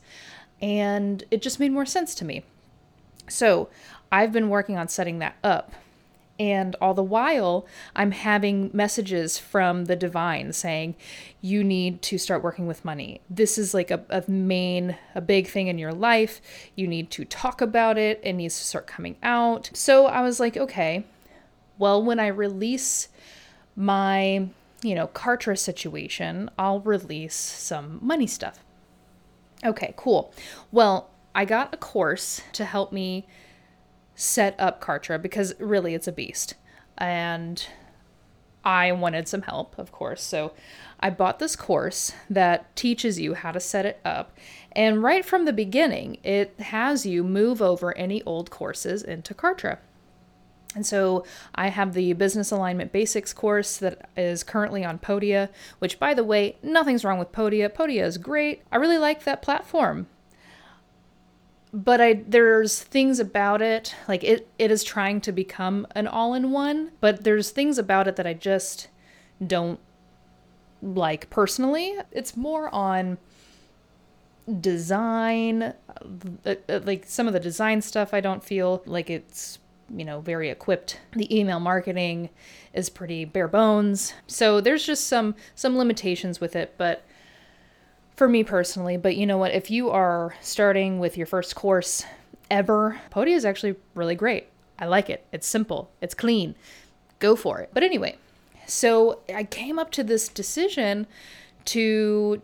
And 0.62 1.24
it 1.32 1.42
just 1.42 1.60
made 1.60 1.72
more 1.72 1.86
sense 1.86 2.16
to 2.16 2.26
me. 2.26 2.46
So 3.30 3.70
I've 4.12 4.32
been 4.32 4.50
working 4.50 4.78
on 4.78 4.88
setting 4.88 5.20
that 5.20 5.36
up. 5.44 5.74
And 6.40 6.76
all 6.80 6.94
the 6.94 7.04
while, 7.04 7.66
I'm 7.96 8.12
having 8.12 8.70
messages 8.72 9.40
from 9.40 9.86
the 9.86 9.96
divine 9.96 10.54
saying, 10.54 10.96
you 11.42 11.64
need 11.64 12.02
to 12.04 12.18
start 12.20 12.44
working 12.44 12.68
with 12.68 12.86
money. 12.86 13.22
This 13.30 13.58
is 13.58 13.74
like 13.74 13.90
a, 13.90 14.04
a, 14.10 14.24
main, 14.30 14.98
a 15.16 15.22
big 15.22 15.48
thing 15.48 15.68
in 15.68 15.80
your 15.80 15.94
life. 15.94 16.40
You 16.76 16.88
need 16.88 17.10
to 17.12 17.26
talk 17.26 17.60
about 17.60 17.98
it. 17.98 18.22
It 18.24 18.34
needs 18.34 18.58
to 18.60 18.66
start 18.66 18.86
coming 18.86 19.16
out. 19.24 19.72
So 19.74 20.06
I 20.06 20.22
was 20.22 20.40
like, 20.40 20.56
okay, 20.56 21.06
well, 21.80 22.04
when 22.04 22.20
I 22.20 22.28
release 22.28 23.10
my, 23.76 24.48
you 24.84 24.96
know, 24.96 25.08
Kartra 25.08 25.58
situation, 25.58 26.52
I'll 26.58 26.82
release 26.82 27.36
some 27.36 28.00
money 28.02 28.28
stuff. 28.28 28.64
Okay, 29.64 29.94
cool. 29.98 30.32
Well, 30.72 31.10
I 31.34 31.46
got 31.46 31.74
a 31.74 31.78
course 31.78 32.42
to 32.54 32.66
help 32.66 32.92
me 32.92 33.28
set 34.18 34.56
up 34.60 34.82
Kartra 34.82 35.22
because 35.22 35.54
really 35.60 35.94
it's 35.94 36.08
a 36.08 36.12
beast. 36.12 36.56
And 36.98 37.66
I 38.66 38.92
wanted 38.92 39.28
some 39.28 39.44
help, 39.44 39.78
of 39.78 39.92
course. 39.92 40.24
So 40.24 40.54
I 41.00 41.12
bought 41.12 41.38
this 41.38 41.56
course 41.56 42.12
that 42.28 42.76
teaches 42.76 43.20
you 43.20 43.36
how 43.36 43.52
to 43.52 43.60
set 43.60 43.86
it 43.86 44.02
up. 44.04 44.36
And 44.72 45.04
right 45.04 45.24
from 45.24 45.46
the 45.46 45.54
beginning, 45.54 46.18
it 46.24 46.60
has 46.60 47.06
you 47.06 47.24
move 47.24 47.62
over 47.62 47.96
any 47.96 48.24
old 48.24 48.50
courses 48.50 49.04
into 49.04 49.36
Kartra. 49.36 49.78
And 50.76 50.86
so 50.86 51.24
I 51.54 51.70
have 51.70 51.94
the 51.94 52.14
Business 52.14 52.52
Alignment 52.52 52.92
Basics 52.92 53.34
course 53.34 53.78
that 53.78 54.10
is 54.18 54.44
currently 54.44 54.84
on 54.84 54.98
Podia, 54.98 55.50
which, 55.78 56.00
by 56.00 56.16
the 56.16 56.24
way, 56.24 56.58
nothing's 56.64 57.06
wrong 57.06 57.20
with 57.20 57.32
Podia. 57.32 57.70
Podia 57.70 58.04
is 58.04 58.18
great. 58.18 58.64
I 58.72 58.78
really 58.78 58.98
like 58.98 59.24
that 59.24 59.44
platform 59.44 60.08
but 61.78 62.02
I 62.02 62.24
there's 62.26 62.82
things 62.82 63.20
about 63.20 63.62
it 63.62 63.94
like 64.08 64.24
it 64.24 64.48
it 64.58 64.72
is 64.72 64.84
trying 64.84 65.22
to 65.22 65.32
become 65.32 65.86
an 65.92 66.08
all-in-one, 66.08 66.92
but 67.00 67.24
there's 67.24 67.52
things 67.52 67.78
about 67.78 68.08
it 68.08 68.16
that 68.16 68.26
I 68.26 68.34
just 68.34 68.88
don't 69.46 69.80
like 70.82 71.30
personally. 71.30 71.96
It's 72.12 72.36
more 72.36 72.74
on 72.74 73.20
design 74.60 75.62
uh, 75.62 76.56
uh, 76.68 76.80
like 76.84 77.06
some 77.06 77.28
of 77.28 77.34
the 77.34 77.40
design 77.40 77.84
stuff 77.84 78.12
I 78.12 78.22
don't 78.22 78.44
feel 78.44 78.82
like 78.88 79.12
it's 79.12 79.60
you 79.96 80.04
know, 80.04 80.20
very 80.20 80.50
equipped. 80.50 81.00
The 81.14 81.34
email 81.40 81.60
marketing 81.60 82.30
is 82.74 82.90
pretty 82.90 83.24
bare 83.24 83.48
bones. 83.48 84.14
So 84.26 84.60
there's 84.60 84.86
just 84.86 85.06
some 85.06 85.36
some 85.54 85.78
limitations 85.78 86.42
with 86.42 86.56
it, 86.56 86.74
but 86.78 87.06
for 88.18 88.28
me 88.28 88.44
personally, 88.44 88.98
but 88.98 89.16
you 89.16 89.28
know 89.28 89.38
what, 89.38 89.54
if 89.54 89.70
you 89.70 89.92
are 89.92 90.36
starting 90.42 90.98
with 91.00 91.16
your 91.16 91.28
first 91.28 91.56
course 91.56 92.04
ever, 92.50 93.00
Podia 93.12 93.36
is 93.36 93.46
actually 93.46 93.76
really 93.94 94.16
great. 94.16 94.48
I 94.80 94.86
like 94.86 95.10
it. 95.10 95.26
It's 95.32 95.48
simple, 95.48 95.92
it's 96.02 96.16
clean. 96.16 96.56
Go 97.20 97.36
for 97.36 97.60
it. 97.60 97.70
But 97.74 97.84
anyway, 97.84 98.18
so 98.66 99.20
I 99.34 99.44
came 99.44 99.78
up 99.78 99.92
to 99.92 100.04
this 100.04 100.28
decision 100.28 101.06
to 101.66 102.42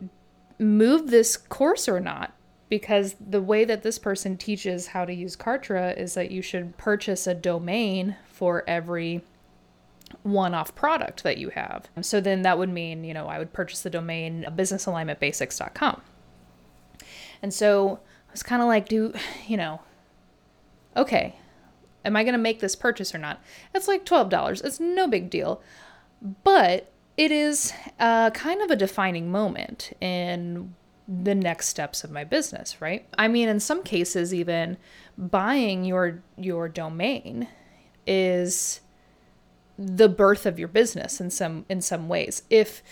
move 0.60 1.10
this 1.10 1.36
course 1.36 1.88
or 1.88 1.98
not 1.98 2.32
because 2.68 3.16
the 3.20 3.42
way 3.42 3.64
that 3.64 3.82
this 3.82 3.98
person 3.98 4.36
teaches 4.36 4.86
how 4.88 5.04
to 5.04 5.12
use 5.12 5.36
Kartra 5.36 5.96
is 5.96 6.14
that 6.14 6.30
you 6.30 6.40
should 6.40 6.76
purchase 6.76 7.26
a 7.26 7.34
domain 7.34 8.16
for 8.26 8.62
every 8.68 9.22
one 10.22 10.54
off 10.54 10.74
product 10.74 11.22
that 11.22 11.38
you 11.38 11.50
have. 11.50 11.88
So 12.00 12.20
then 12.20 12.42
that 12.42 12.58
would 12.58 12.70
mean, 12.70 13.04
you 13.04 13.14
know, 13.14 13.26
I 13.26 13.38
would 13.38 13.52
purchase 13.52 13.80
the 13.80 13.90
domain 13.90 14.46
businessalignmentbasics.com. 14.48 16.02
And 17.42 17.52
so 17.52 18.00
I 18.28 18.32
was 18.32 18.42
kind 18.42 18.62
of 18.62 18.68
like, 18.68 18.88
do, 18.88 19.12
you 19.46 19.56
know, 19.56 19.80
okay, 20.96 21.36
am 22.04 22.16
I 22.16 22.22
going 22.22 22.34
to 22.34 22.38
make 22.38 22.60
this 22.60 22.76
purchase 22.76 23.14
or 23.14 23.18
not? 23.18 23.42
It's 23.74 23.88
like 23.88 24.04
$12. 24.04 24.64
It's 24.64 24.80
no 24.80 25.06
big 25.06 25.30
deal. 25.30 25.62
But 26.42 26.90
it 27.16 27.30
is 27.30 27.72
uh, 28.00 28.30
kind 28.30 28.60
of 28.62 28.70
a 28.70 28.76
defining 28.76 29.30
moment 29.30 29.92
in 30.00 30.74
the 31.06 31.34
next 31.34 31.68
steps 31.68 32.02
of 32.02 32.10
my 32.10 32.24
business, 32.24 32.80
right? 32.80 33.06
I 33.18 33.28
mean, 33.28 33.48
in 33.48 33.60
some 33.60 33.82
cases, 33.82 34.32
even 34.32 34.78
buying 35.18 35.84
your 35.84 36.22
your 36.36 36.68
domain 36.68 37.46
is 38.06 38.80
the 39.78 40.08
birth 40.08 40.46
of 40.46 40.58
your 40.58 40.68
business 40.68 41.20
in 41.20 41.30
some 41.30 41.64
in 41.68 41.80
some 41.80 42.08
ways. 42.08 42.42
If 42.50 42.82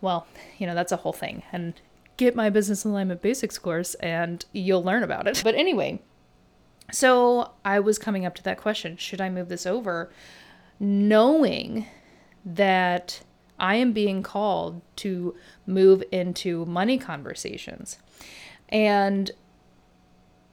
well, 0.00 0.26
you 0.58 0.66
know, 0.66 0.74
that's 0.74 0.92
a 0.92 0.96
whole 0.96 1.12
thing. 1.12 1.42
And 1.52 1.74
get 2.16 2.34
my 2.34 2.50
business 2.50 2.84
alignment 2.84 3.22
basics 3.22 3.58
course 3.58 3.94
and 3.96 4.44
you'll 4.52 4.82
learn 4.82 5.02
about 5.02 5.26
it. 5.26 5.40
But 5.44 5.54
anyway, 5.54 6.00
so 6.92 7.52
I 7.64 7.80
was 7.80 7.98
coming 7.98 8.24
up 8.24 8.34
to 8.36 8.42
that 8.44 8.58
question, 8.58 8.96
should 8.96 9.20
I 9.20 9.28
move 9.28 9.48
this 9.48 9.66
over 9.66 10.10
knowing 10.78 11.86
that 12.44 13.22
I 13.58 13.76
am 13.76 13.92
being 13.92 14.22
called 14.22 14.82
to 14.96 15.34
move 15.66 16.02
into 16.12 16.64
money 16.66 16.98
conversations. 16.98 17.98
And 18.68 19.30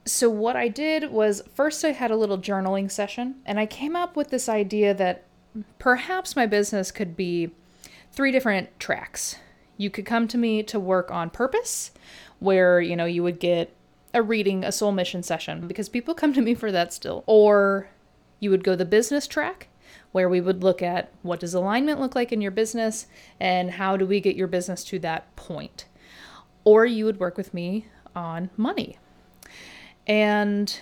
so, 0.06 0.28
what 0.28 0.56
I 0.56 0.68
did 0.68 1.10
was 1.10 1.42
first 1.54 1.84
I 1.84 1.92
had 1.92 2.10
a 2.10 2.16
little 2.16 2.38
journaling 2.38 2.90
session, 2.90 3.36
and 3.46 3.58
I 3.58 3.66
came 3.66 3.96
up 3.96 4.16
with 4.16 4.30
this 4.30 4.48
idea 4.48 4.94
that 4.94 5.24
perhaps 5.78 6.36
my 6.36 6.46
business 6.46 6.90
could 6.90 7.16
be 7.16 7.50
three 8.12 8.32
different 8.32 8.78
tracks. 8.78 9.36
You 9.76 9.90
could 9.90 10.06
come 10.06 10.28
to 10.28 10.38
me 10.38 10.62
to 10.64 10.78
work 10.78 11.10
on 11.10 11.30
purpose, 11.30 11.90
where, 12.38 12.80
you 12.80 12.96
know, 12.96 13.04
you 13.04 13.22
would 13.22 13.40
get 13.40 13.74
a 14.12 14.22
reading, 14.22 14.64
a 14.64 14.70
soul 14.70 14.92
mission 14.92 15.22
session, 15.22 15.66
because 15.66 15.88
people 15.88 16.14
come 16.14 16.32
to 16.32 16.42
me 16.42 16.54
for 16.54 16.70
that 16.70 16.92
still. 16.92 17.24
Or 17.26 17.88
you 18.38 18.50
would 18.50 18.62
go 18.64 18.76
the 18.76 18.84
business 18.84 19.26
track, 19.26 19.68
where 20.12 20.28
we 20.28 20.40
would 20.40 20.62
look 20.62 20.80
at 20.80 21.10
what 21.22 21.40
does 21.40 21.54
alignment 21.54 22.00
look 22.00 22.14
like 22.14 22.30
in 22.30 22.40
your 22.40 22.52
business 22.52 23.06
and 23.40 23.72
how 23.72 23.96
do 23.96 24.06
we 24.06 24.20
get 24.20 24.36
your 24.36 24.46
business 24.46 24.84
to 24.84 24.98
that 25.00 25.34
point. 25.34 25.86
Or 26.62 26.86
you 26.86 27.04
would 27.04 27.18
work 27.18 27.36
with 27.36 27.52
me 27.52 27.86
on 28.14 28.50
money. 28.56 28.98
And 30.06 30.78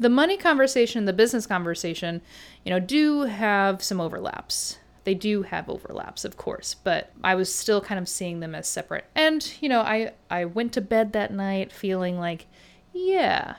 the 0.00 0.08
money 0.08 0.38
conversation, 0.38 1.04
the 1.04 1.12
business 1.12 1.46
conversation, 1.46 2.22
you 2.64 2.70
know, 2.70 2.80
do 2.80 3.22
have 3.22 3.82
some 3.82 4.00
overlaps. 4.00 4.78
They 5.04 5.14
do 5.14 5.42
have 5.42 5.68
overlaps, 5.68 6.24
of 6.24 6.38
course, 6.38 6.74
but 6.74 7.12
I 7.22 7.34
was 7.34 7.54
still 7.54 7.82
kind 7.82 8.00
of 8.00 8.08
seeing 8.08 8.40
them 8.40 8.54
as 8.54 8.66
separate. 8.66 9.04
And, 9.14 9.52
you 9.60 9.68
know, 9.68 9.80
I 9.80 10.12
I 10.30 10.46
went 10.46 10.72
to 10.72 10.80
bed 10.80 11.12
that 11.12 11.32
night 11.32 11.70
feeling 11.70 12.18
like, 12.18 12.46
yeah, 12.94 13.56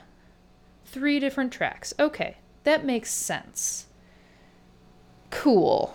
three 0.84 1.20
different 1.20 1.52
tracks. 1.52 1.94
Okay, 1.98 2.38
that 2.64 2.84
makes 2.84 3.12
sense. 3.12 3.86
Cool. 5.30 5.94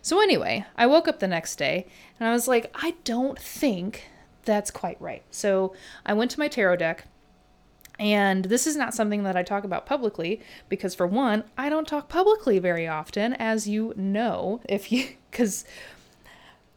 So, 0.00 0.20
anyway, 0.20 0.64
I 0.76 0.86
woke 0.86 1.08
up 1.08 1.18
the 1.18 1.28
next 1.28 1.56
day 1.56 1.86
and 2.20 2.28
I 2.28 2.32
was 2.32 2.46
like, 2.46 2.70
I 2.74 2.94
don't 3.04 3.38
think 3.38 4.08
that's 4.44 4.70
quite 4.70 5.00
right. 5.00 5.22
So, 5.30 5.74
I 6.06 6.12
went 6.12 6.30
to 6.32 6.38
my 6.38 6.48
tarot 6.48 6.76
deck. 6.76 7.06
And 8.02 8.46
this 8.46 8.66
is 8.66 8.74
not 8.74 8.94
something 8.94 9.22
that 9.22 9.36
I 9.36 9.44
talk 9.44 9.62
about 9.62 9.86
publicly 9.86 10.40
because, 10.68 10.92
for 10.92 11.06
one, 11.06 11.44
I 11.56 11.68
don't 11.68 11.86
talk 11.86 12.08
publicly 12.08 12.58
very 12.58 12.88
often, 12.88 13.32
as 13.34 13.68
you 13.68 13.94
know, 13.96 14.60
if 14.68 14.90
you, 14.90 15.06
because 15.30 15.64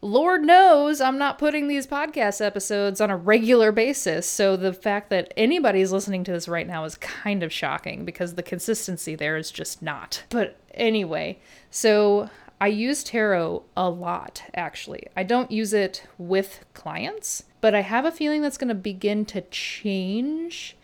Lord 0.00 0.44
knows 0.44 1.00
I'm 1.00 1.18
not 1.18 1.36
putting 1.36 1.66
these 1.66 1.84
podcast 1.84 2.40
episodes 2.40 3.00
on 3.00 3.10
a 3.10 3.16
regular 3.16 3.72
basis. 3.72 4.24
So 4.28 4.56
the 4.56 4.72
fact 4.72 5.10
that 5.10 5.34
anybody's 5.36 5.90
listening 5.90 6.22
to 6.24 6.32
this 6.32 6.46
right 6.46 6.66
now 6.66 6.84
is 6.84 6.94
kind 6.94 7.42
of 7.42 7.52
shocking 7.52 8.04
because 8.04 8.34
the 8.34 8.42
consistency 8.44 9.16
there 9.16 9.36
is 9.36 9.50
just 9.50 9.82
not. 9.82 10.22
But 10.30 10.60
anyway, 10.74 11.40
so 11.72 12.30
I 12.60 12.68
use 12.68 13.02
tarot 13.02 13.64
a 13.76 13.90
lot 13.90 14.44
actually. 14.54 15.08
I 15.16 15.24
don't 15.24 15.50
use 15.50 15.72
it 15.72 16.04
with 16.18 16.64
clients, 16.72 17.42
but 17.60 17.74
I 17.74 17.80
have 17.80 18.04
a 18.04 18.12
feeling 18.12 18.42
that's 18.42 18.58
going 18.58 18.68
to 18.68 18.76
begin 18.76 19.24
to 19.26 19.40
change 19.40 20.76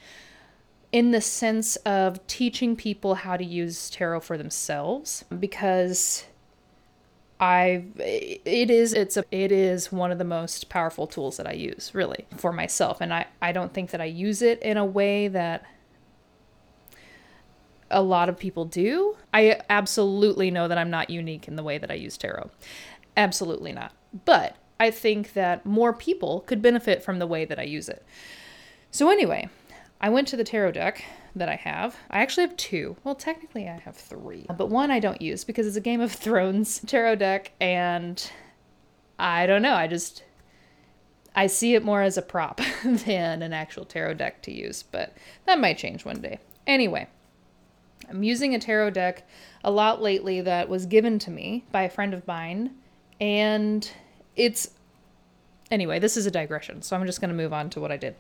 in 0.92 1.11
the 1.11 1.20
sense 1.20 1.76
of 1.76 2.25
teaching 2.26 2.76
people 2.76 3.16
how 3.16 3.37
to 3.37 3.44
use 3.44 3.88
tarot 3.90 4.20
for 4.20 4.37
themselves 4.37 5.25
because 5.40 6.25
I 7.40 7.84
it 7.96 8.70
is 8.70 8.92
it's 8.92 9.16
a 9.16 9.25
it 9.30 9.50
is 9.50 9.90
one 9.90 10.12
of 10.12 10.18
the 10.18 10.25
most 10.25 10.68
powerful 10.68 11.06
tools 11.06 11.38
that 11.38 11.46
I 11.46 11.52
use 11.52 11.90
really 11.94 12.26
for 12.37 12.52
myself 12.52 13.00
and 13.00 13.12
I 13.12 13.26
I 13.40 13.52
don't 13.52 13.72
think 13.72 13.90
that 13.90 14.00
I 14.00 14.04
use 14.04 14.42
it 14.42 14.61
in 14.62 14.76
a 14.76 14.84
way 14.84 15.28
that 15.28 15.64
a 17.90 18.02
lot 18.02 18.28
of 18.28 18.38
people 18.38 18.64
do. 18.64 19.16
I 19.34 19.61
absolutely 19.68 20.50
know 20.50 20.66
that 20.66 20.78
I'm 20.78 20.88
not 20.90 21.11
unique 21.11 21.46
in 21.46 21.56
the 21.56 21.62
way 21.62 21.78
that 21.78 21.90
I 21.90 21.94
use 21.94 22.16
tarot. 22.16 22.50
Absolutely 23.16 23.72
not. 23.72 23.92
But 24.25 24.56
I 24.80 24.90
think 24.90 25.34
that 25.34 25.66
more 25.66 25.92
people 25.92 26.40
could 26.40 26.62
benefit 26.62 27.02
from 27.02 27.18
the 27.18 27.26
way 27.26 27.44
that 27.44 27.58
I 27.58 27.64
use 27.64 27.88
it. 27.90 28.04
So 28.90 29.11
anyway, 29.11 29.49
I 30.02 30.09
went 30.09 30.26
to 30.28 30.37
the 30.37 30.44
tarot 30.44 30.73
deck 30.73 31.04
that 31.37 31.49
I 31.49 31.54
have. 31.54 31.97
I 32.11 32.23
actually 32.23 32.47
have 32.49 32.56
two. 32.56 32.97
Well, 33.04 33.14
technically, 33.14 33.68
I 33.68 33.78
have 33.78 33.97
three, 33.97 34.47
but 34.59 34.68
one 34.68 34.90
I 34.90 34.99
don't 34.99 35.23
use 35.23 35.44
because 35.44 35.66
it's 35.66 35.76
a 35.76 35.80
Game 35.80 36.00
of 36.00 36.12
Thrones 36.12 36.80
tarot 36.80 37.16
deck, 37.16 37.52
and 37.61 38.30
I 39.18 39.47
don't 39.47 39.62
know. 39.62 39.75
I 39.75 39.87
just 39.87 40.25
I 41.37 41.47
see 41.47 41.75
it 41.75 41.85
more 41.85 42.02
as 42.02 42.18
a 42.18 42.23
prop 42.23 42.61
than 42.85 43.42
an 43.42 43.52
actual 43.52 43.85
tarot 43.85 44.14
deck 44.14 44.42
to 44.42 44.52
use, 44.52 44.82
but 44.82 45.16
that 45.47 45.61
might 45.61 45.78
change 45.78 46.04
one 46.04 46.21
day. 46.21 46.40
Anyway, 46.66 47.06
I'm 48.11 48.25
using 48.25 48.54
a 48.54 48.59
tarot 48.59 48.90
deck 48.90 49.26
a 49.62 49.71
lot 49.71 50.02
lately 50.02 50.40
that 50.40 50.68
was 50.68 50.85
given 50.87 51.21
to 51.21 51.30
me 51.30 51.64
by 51.71 51.82
a 51.82 51.90
friend 51.90 52.12
of 52.12 52.26
mine, 52.26 52.73
and 53.21 53.88
it's 54.35 54.71
anyway, 55.71 56.00
this 56.00 56.16
is 56.16 56.26
a 56.26 56.30
digression, 56.30 56.82
so 56.82 56.97
I'm 56.97 57.06
just 57.06 57.21
going 57.21 57.30
to 57.30 57.37
move 57.37 57.52
on 57.52 57.71
to 57.71 57.80
what 57.80 57.92
I 57.92 57.97
did. 57.97 58.16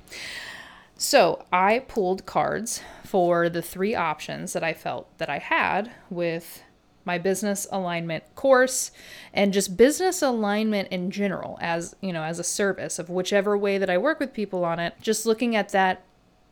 So 1.02 1.44
I 1.52 1.80
pulled 1.80 2.26
cards 2.26 2.80
for 3.02 3.48
the 3.48 3.60
three 3.60 3.92
options 3.92 4.52
that 4.52 4.62
I 4.62 4.72
felt 4.72 5.18
that 5.18 5.28
I 5.28 5.38
had 5.38 5.90
with 6.10 6.62
my 7.04 7.18
business 7.18 7.66
alignment 7.72 8.22
course 8.36 8.92
and 9.34 9.52
just 9.52 9.76
business 9.76 10.22
alignment 10.22 10.90
in 10.92 11.10
general 11.10 11.58
as 11.60 11.96
you 12.00 12.12
know 12.12 12.22
as 12.22 12.38
a 12.38 12.44
service 12.44 13.00
of 13.00 13.10
whichever 13.10 13.58
way 13.58 13.78
that 13.78 13.90
I 13.90 13.98
work 13.98 14.20
with 14.20 14.32
people 14.32 14.64
on 14.64 14.78
it 14.78 14.94
just 15.00 15.26
looking 15.26 15.56
at 15.56 15.70
that 15.70 16.04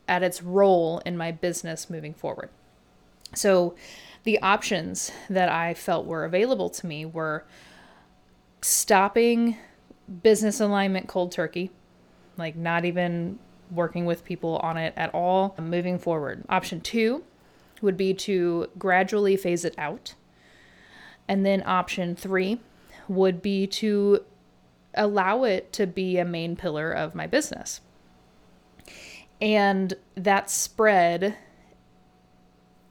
at 0.09 0.21
its 0.21 0.43
role 0.43 1.01
in 1.05 1.15
my 1.15 1.31
business 1.31 1.89
moving 1.89 2.13
forward. 2.13 2.49
So 3.33 3.73
the 4.25 4.37
options 4.41 5.13
that 5.29 5.47
I 5.47 5.73
felt 5.73 6.05
were 6.05 6.25
available 6.25 6.69
to 6.71 6.85
me 6.85 7.05
were 7.05 7.45
stopping 8.61 9.55
business 10.21 10.59
alignment 10.59 11.07
cold 11.07 11.31
turkey, 11.31 11.71
like 12.35 12.57
not 12.57 12.83
even 12.83 13.39
working 13.71 14.05
with 14.05 14.23
people 14.25 14.57
on 14.57 14.77
it 14.77 14.93
at 14.97 15.13
all 15.13 15.55
moving 15.59 15.97
forward. 15.97 16.43
Option 16.49 16.81
two 16.81 17.23
would 17.81 17.97
be 17.97 18.13
to 18.13 18.67
gradually 18.77 19.35
phase 19.37 19.65
it 19.65 19.73
out. 19.77 20.13
And 21.27 21.45
then 21.45 21.63
option 21.65 22.15
three 22.15 22.59
would 23.07 23.41
be 23.41 23.65
to 23.67 24.23
allow 24.93 25.43
it 25.43 25.71
to 25.73 25.87
be 25.87 26.17
a 26.17 26.25
main 26.25 26.55
pillar 26.55 26.91
of 26.91 27.15
my 27.15 27.25
business. 27.25 27.81
And 29.41 29.93
that 30.15 30.49
spread 30.49 31.35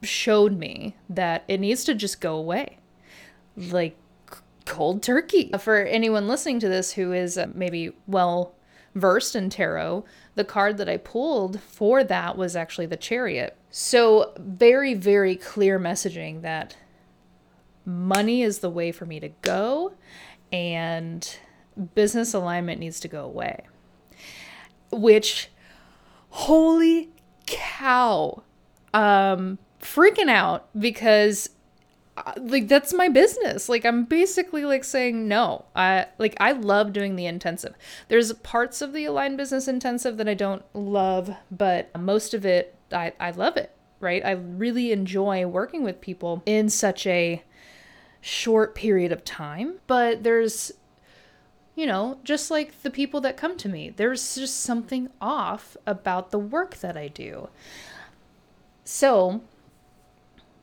showed 0.01 0.57
me 0.57 0.95
that 1.07 1.43
it 1.47 1.59
needs 1.59 1.83
to 1.85 1.93
just 1.93 2.19
go 2.19 2.35
away. 2.35 2.79
Like 3.55 3.95
cold 4.65 5.03
turkey. 5.03 5.51
For 5.59 5.83
anyone 5.83 6.27
listening 6.27 6.59
to 6.61 6.69
this 6.69 6.93
who 6.93 7.13
is 7.13 7.37
uh, 7.37 7.47
maybe 7.53 7.91
well 8.07 8.53
versed 8.95 9.35
in 9.35 9.49
tarot, 9.49 10.05
the 10.35 10.45
card 10.45 10.77
that 10.77 10.89
I 10.89 10.97
pulled 10.97 11.59
for 11.61 12.03
that 12.03 12.37
was 12.37 12.55
actually 12.55 12.85
the 12.85 12.97
chariot. 12.97 13.57
So, 13.69 14.33
very, 14.37 14.93
very 14.93 15.35
clear 15.35 15.79
messaging 15.79 16.41
that 16.41 16.75
money 17.85 18.41
is 18.41 18.59
the 18.59 18.69
way 18.69 18.91
for 18.91 19.05
me 19.05 19.19
to 19.19 19.29
go 19.41 19.93
and 20.51 21.37
business 21.95 22.33
alignment 22.33 22.79
needs 22.79 22.99
to 23.01 23.07
go 23.07 23.23
away. 23.25 23.65
Which, 24.91 25.49
holy 26.29 27.09
cow, 27.45 28.43
um, 28.93 29.57
freaking 29.81 30.29
out 30.29 30.67
because 30.77 31.49
like 32.37 32.67
that's 32.67 32.93
my 32.93 33.09
business. 33.09 33.69
Like 33.69 33.85
i'm 33.85 34.05
basically 34.05 34.65
like 34.65 34.83
saying 34.83 35.27
no. 35.27 35.65
I 35.75 36.07
like 36.17 36.35
i 36.39 36.51
love 36.51 36.93
doing 36.93 37.15
the 37.15 37.25
intensive. 37.25 37.75
There's 38.07 38.33
parts 38.33 38.81
of 38.81 38.93
the 38.93 39.05
aligned 39.05 39.37
business 39.37 39.67
intensive 39.67 40.17
that 40.17 40.29
i 40.29 40.33
don't 40.33 40.63
love 40.73 41.35
but 41.49 41.97
most 41.99 42.33
of 42.33 42.45
it 42.45 42.75
i 42.91 43.13
i 43.19 43.31
love 43.31 43.57
it 43.57 43.71
right? 43.99 44.25
I 44.25 44.31
really 44.31 44.91
enjoy 44.91 45.45
working 45.45 45.83
with 45.83 46.01
people 46.01 46.41
in 46.47 46.69
such 46.69 47.05
a 47.05 47.43
short 48.19 48.75
period 48.75 49.11
of 49.11 49.23
time 49.23 49.75
but 49.87 50.23
there's 50.23 50.71
you 51.75 51.85
know 51.87 52.19
just 52.23 52.51
like 52.51 52.81
the 52.83 52.91
people 52.91 53.21
that 53.21 53.37
come 53.37 53.57
to 53.57 53.69
me. 53.69 53.89
There's 53.89 54.35
just 54.35 54.59
something 54.61 55.09
off 55.21 55.77
about 55.87 56.31
the 56.31 56.39
work 56.39 56.77
that 56.77 56.97
i 56.97 57.07
do. 57.07 57.49
So 58.83 59.41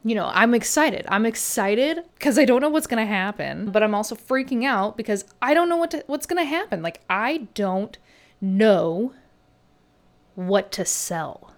you 0.05 0.15
know, 0.15 0.31
I'm 0.33 0.55
excited. 0.55 1.05
I'm 1.09 1.27
excited 1.27 2.05
because 2.15 2.39
I 2.39 2.45
don't 2.45 2.61
know 2.61 2.69
what's 2.69 2.87
going 2.87 3.05
to 3.05 3.13
happen, 3.13 3.71
but 3.71 3.83
I'm 3.83 3.95
also 3.95 4.15
freaking 4.15 4.65
out 4.65 4.97
because 4.97 5.25
I 5.43 5.55
don't 5.55 5.69
know 5.69 5.77
what 5.77 5.91
to, 5.91 6.05
what's 6.07 6.27
going 6.27 6.43
to 6.43 6.49
happen. 6.49 6.83
Like 6.83 7.01
I 7.11 7.49
don't 7.55 7.99
know 8.41 9.13
what 10.35 10.71
to 10.73 10.85
sell 10.85 11.53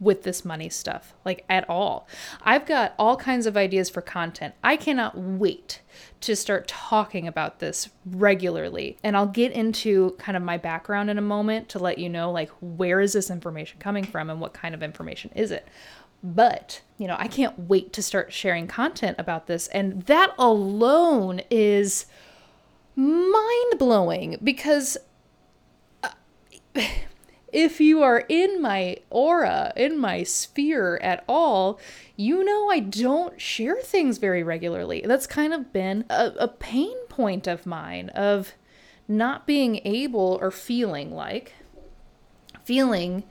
with 0.00 0.22
this 0.22 0.44
money 0.44 0.68
stuff, 0.68 1.14
like 1.24 1.44
at 1.48 1.68
all. 1.68 2.06
I've 2.42 2.66
got 2.66 2.94
all 2.98 3.16
kinds 3.16 3.46
of 3.46 3.56
ideas 3.56 3.90
for 3.90 4.00
content. 4.00 4.54
I 4.62 4.76
cannot 4.76 5.18
wait 5.18 5.80
to 6.20 6.36
start 6.36 6.68
talking 6.68 7.26
about 7.26 7.58
this 7.58 7.88
regularly. 8.06 8.96
And 9.02 9.16
I'll 9.16 9.26
get 9.26 9.52
into 9.52 10.12
kind 10.18 10.36
of 10.36 10.42
my 10.42 10.56
background 10.56 11.10
in 11.10 11.18
a 11.18 11.22
moment 11.22 11.68
to 11.70 11.78
let 11.78 11.98
you 11.98 12.08
know 12.08 12.30
like 12.30 12.50
where 12.60 13.00
is 13.00 13.12
this 13.12 13.30
information 13.30 13.80
coming 13.80 14.04
from 14.04 14.30
and 14.30 14.40
what 14.40 14.54
kind 14.54 14.74
of 14.74 14.82
information 14.82 15.30
is 15.34 15.50
it. 15.50 15.66
But, 16.22 16.82
you 16.96 17.06
know, 17.06 17.16
I 17.18 17.28
can't 17.28 17.68
wait 17.68 17.92
to 17.92 18.02
start 18.02 18.32
sharing 18.32 18.66
content 18.66 19.16
about 19.18 19.46
this. 19.46 19.68
And 19.68 20.02
that 20.02 20.34
alone 20.38 21.42
is 21.50 22.06
mind 22.96 23.78
blowing 23.78 24.36
because 24.42 24.98
uh, 26.02 26.10
if 27.52 27.80
you 27.80 28.02
are 28.02 28.24
in 28.28 28.60
my 28.60 28.96
aura, 29.10 29.72
in 29.76 29.98
my 29.98 30.24
sphere 30.24 30.98
at 31.02 31.24
all, 31.28 31.78
you 32.16 32.44
know 32.44 32.68
I 32.68 32.80
don't 32.80 33.40
share 33.40 33.76
things 33.76 34.18
very 34.18 34.42
regularly. 34.42 35.02
That's 35.06 35.26
kind 35.26 35.54
of 35.54 35.72
been 35.72 36.04
a, 36.10 36.32
a 36.38 36.48
pain 36.48 36.96
point 37.08 37.46
of 37.46 37.64
mine 37.64 38.08
of 38.10 38.54
not 39.06 39.46
being 39.46 39.80
able 39.84 40.38
or 40.40 40.50
feeling 40.50 41.14
like, 41.14 41.54
feeling 42.64 43.22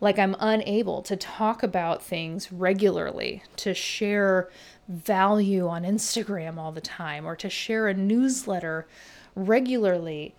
like 0.00 0.18
I'm 0.18 0.36
unable 0.38 1.02
to 1.02 1.16
talk 1.16 1.62
about 1.62 2.02
things 2.02 2.52
regularly, 2.52 3.42
to 3.56 3.74
share 3.74 4.48
value 4.88 5.66
on 5.68 5.82
Instagram 5.82 6.56
all 6.56 6.72
the 6.72 6.80
time, 6.80 7.26
or 7.26 7.34
to 7.36 7.50
share 7.50 7.88
a 7.88 7.94
newsletter 7.94 8.86
regularly, 9.34 10.34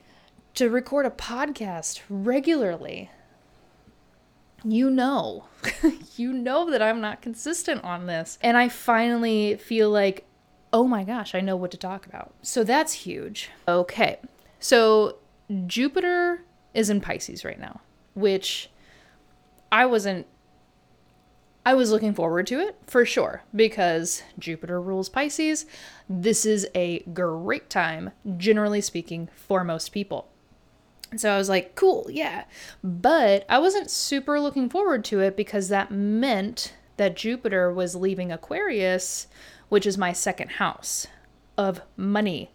to 0.55 0.69
record 0.69 1.05
a 1.05 1.09
podcast 1.09 2.01
regularly. 2.09 3.09
You 4.63 4.89
know, 4.89 5.45
you 6.15 6.33
know 6.33 6.69
that 6.69 6.81
I'm 6.81 7.01
not 7.01 7.21
consistent 7.21 7.83
on 7.83 8.07
this. 8.07 8.37
And 8.41 8.57
I 8.57 8.69
finally 8.69 9.55
feel 9.55 9.89
like, 9.89 10.25
oh 10.71 10.85
my 10.85 11.03
gosh, 11.03 11.33
I 11.33 11.39
know 11.41 11.55
what 11.55 11.71
to 11.71 11.77
talk 11.77 12.05
about. 12.05 12.33
So 12.41 12.63
that's 12.63 12.93
huge. 12.93 13.49
Okay. 13.67 14.19
So 14.59 15.17
Jupiter 15.65 16.43
is 16.73 16.89
in 16.89 17.01
Pisces 17.01 17.45
right 17.45 17.59
now, 17.59 17.81
which 18.13 18.69
I 19.71 19.85
wasn't 19.85 20.27
I 21.65 21.73
was 21.73 21.91
looking 21.91 22.13
forward 22.13 22.47
to 22.47 22.59
it 22.59 22.77
for 22.87 23.05
sure 23.05 23.43
because 23.55 24.23
Jupiter 24.39 24.81
rules 24.81 25.09
Pisces. 25.09 25.65
This 26.09 26.45
is 26.45 26.67
a 26.73 26.99
great 27.13 27.69
time, 27.69 28.11
generally 28.37 28.81
speaking, 28.81 29.29
for 29.35 29.63
most 29.63 29.89
people. 29.89 30.29
So 31.15 31.31
I 31.31 31.37
was 31.37 31.49
like, 31.49 31.75
cool, 31.75 32.07
yeah. 32.09 32.45
But 32.83 33.45
I 33.49 33.59
wasn't 33.59 33.91
super 33.91 34.39
looking 34.39 34.69
forward 34.69 35.03
to 35.05 35.19
it 35.19 35.35
because 35.35 35.67
that 35.67 35.91
meant 35.91 36.73
that 36.97 37.15
Jupiter 37.15 37.71
was 37.71 37.95
leaving 37.95 38.31
Aquarius, 38.31 39.27
which 39.67 39.85
is 39.85 39.97
my 39.97 40.13
second 40.13 40.53
house 40.53 41.07
of 41.57 41.81
money. 41.97 42.51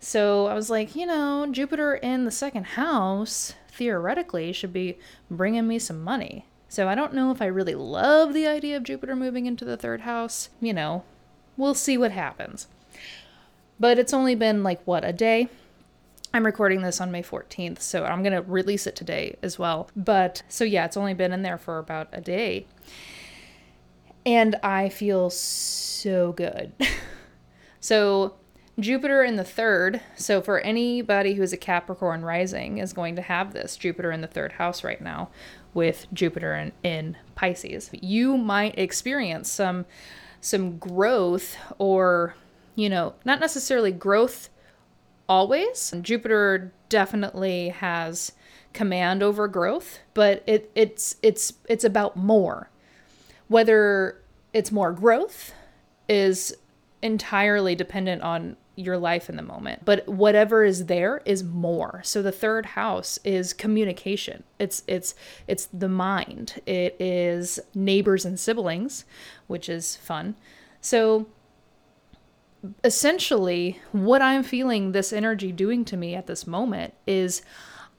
So 0.00 0.46
I 0.46 0.54
was 0.54 0.70
like, 0.70 0.94
you 0.94 1.06
know, 1.06 1.46
Jupiter 1.50 1.94
in 1.94 2.24
the 2.24 2.30
second 2.30 2.64
house 2.64 3.54
theoretically 3.68 4.52
should 4.52 4.72
be 4.72 4.98
bringing 5.30 5.66
me 5.66 5.78
some 5.78 6.02
money. 6.02 6.46
So 6.74 6.88
I 6.88 6.96
don't 6.96 7.14
know 7.14 7.30
if 7.30 7.40
I 7.40 7.46
really 7.46 7.76
love 7.76 8.34
the 8.34 8.48
idea 8.48 8.76
of 8.76 8.82
Jupiter 8.82 9.14
moving 9.14 9.46
into 9.46 9.64
the 9.64 9.76
third 9.76 10.00
house. 10.00 10.48
You 10.60 10.72
know, 10.72 11.04
we'll 11.56 11.76
see 11.76 11.96
what 11.96 12.10
happens. 12.10 12.66
But 13.78 13.96
it's 13.96 14.12
only 14.12 14.34
been 14.34 14.64
like, 14.64 14.82
what, 14.84 15.04
a 15.04 15.12
day? 15.12 15.48
I'm 16.32 16.44
recording 16.44 16.82
this 16.82 17.00
on 17.00 17.12
May 17.12 17.22
14th, 17.22 17.78
so 17.78 18.04
I'm 18.04 18.24
going 18.24 18.32
to 18.32 18.42
release 18.42 18.88
it 18.88 18.96
today 18.96 19.36
as 19.40 19.56
well. 19.56 19.88
But 19.94 20.42
so 20.48 20.64
yeah, 20.64 20.84
it's 20.84 20.96
only 20.96 21.14
been 21.14 21.32
in 21.32 21.42
there 21.42 21.58
for 21.58 21.78
about 21.78 22.08
a 22.12 22.20
day. 22.20 22.66
And 24.26 24.56
I 24.60 24.88
feel 24.88 25.30
so 25.30 26.32
good. 26.32 26.72
so 27.78 28.34
Jupiter 28.80 29.22
in 29.22 29.36
the 29.36 29.44
third, 29.44 30.00
so 30.16 30.42
for 30.42 30.58
anybody 30.58 31.34
who's 31.34 31.52
a 31.52 31.56
Capricorn 31.56 32.24
rising, 32.24 32.78
is 32.78 32.92
going 32.92 33.14
to 33.14 33.22
have 33.22 33.52
this 33.52 33.76
Jupiter 33.76 34.10
in 34.10 34.22
the 34.22 34.26
third 34.26 34.54
house 34.54 34.82
right 34.82 35.00
now, 35.00 35.30
with 35.74 36.06
Jupiter 36.12 36.54
in, 36.54 36.72
in 36.82 37.16
Pisces. 37.34 37.90
You 37.92 38.38
might 38.38 38.78
experience 38.78 39.50
some 39.50 39.86
some 40.40 40.78
growth 40.78 41.56
or 41.78 42.34
you 42.76 42.88
know, 42.88 43.14
not 43.24 43.40
necessarily 43.40 43.92
growth 43.92 44.48
always. 45.28 45.94
Jupiter 46.02 46.72
definitely 46.88 47.68
has 47.68 48.32
command 48.72 49.22
over 49.22 49.48
growth, 49.48 50.00
but 50.14 50.42
it 50.46 50.70
it's 50.74 51.16
it's 51.22 51.54
it's 51.68 51.84
about 51.84 52.16
more. 52.16 52.70
Whether 53.48 54.20
it's 54.52 54.72
more 54.72 54.92
growth 54.92 55.52
is 56.08 56.54
entirely 57.02 57.74
dependent 57.74 58.22
on 58.22 58.56
your 58.76 58.98
life 58.98 59.28
in 59.28 59.36
the 59.36 59.42
moment. 59.42 59.84
But 59.84 60.08
whatever 60.08 60.64
is 60.64 60.86
there 60.86 61.22
is 61.24 61.44
more. 61.44 62.00
So 62.04 62.22
the 62.22 62.32
third 62.32 62.66
house 62.66 63.18
is 63.24 63.52
communication. 63.52 64.44
It's 64.58 64.82
it's 64.86 65.14
it's 65.46 65.66
the 65.66 65.88
mind. 65.88 66.60
It 66.66 66.96
is 67.00 67.60
neighbors 67.74 68.24
and 68.24 68.38
siblings, 68.38 69.04
which 69.46 69.68
is 69.68 69.96
fun. 69.96 70.36
So 70.80 71.26
essentially 72.82 73.80
what 73.92 74.22
I'm 74.22 74.42
feeling 74.42 74.92
this 74.92 75.12
energy 75.12 75.52
doing 75.52 75.84
to 75.86 75.96
me 75.96 76.14
at 76.14 76.26
this 76.26 76.46
moment 76.46 76.94
is 77.06 77.42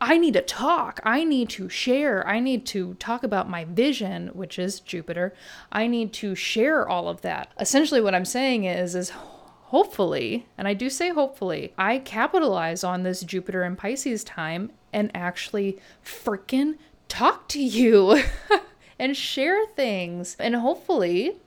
I 0.01 0.17
need 0.17 0.33
to 0.33 0.41
talk. 0.41 0.99
I 1.03 1.23
need 1.23 1.49
to 1.51 1.69
share. 1.69 2.27
I 2.27 2.39
need 2.39 2.65
to 2.67 2.95
talk 2.95 3.23
about 3.23 3.49
my 3.49 3.63
vision, 3.63 4.27
which 4.33 4.59
is 4.59 4.81
Jupiter. 4.81 5.33
I 5.71 5.88
need 5.88 6.11
to 6.13 6.35
share 6.35 6.88
all 6.88 7.07
of 7.07 7.21
that. 7.21 7.51
Essentially 7.59 8.01
what 8.01 8.13
I'm 8.13 8.25
saying 8.25 8.65
is 8.65 8.93
is 8.93 9.13
hopefully, 9.65 10.47
and 10.58 10.67
I 10.67 10.73
do 10.73 10.89
say 10.89 11.10
hopefully, 11.10 11.73
I 11.78 11.99
capitalize 11.99 12.84
on 12.84 13.04
this 13.04 13.21
Jupiter 13.21 13.63
and 13.63 13.78
Pisces 13.78 14.23
time 14.23 14.71
and 14.93 15.12
actually 15.15 15.80
freaking 16.04 16.75
talk 17.08 17.47
to 17.49 17.62
you 17.62 18.21
and 18.99 19.17
share 19.17 19.65
things. 19.75 20.36
And 20.39 20.56
hopefully, 20.56 21.38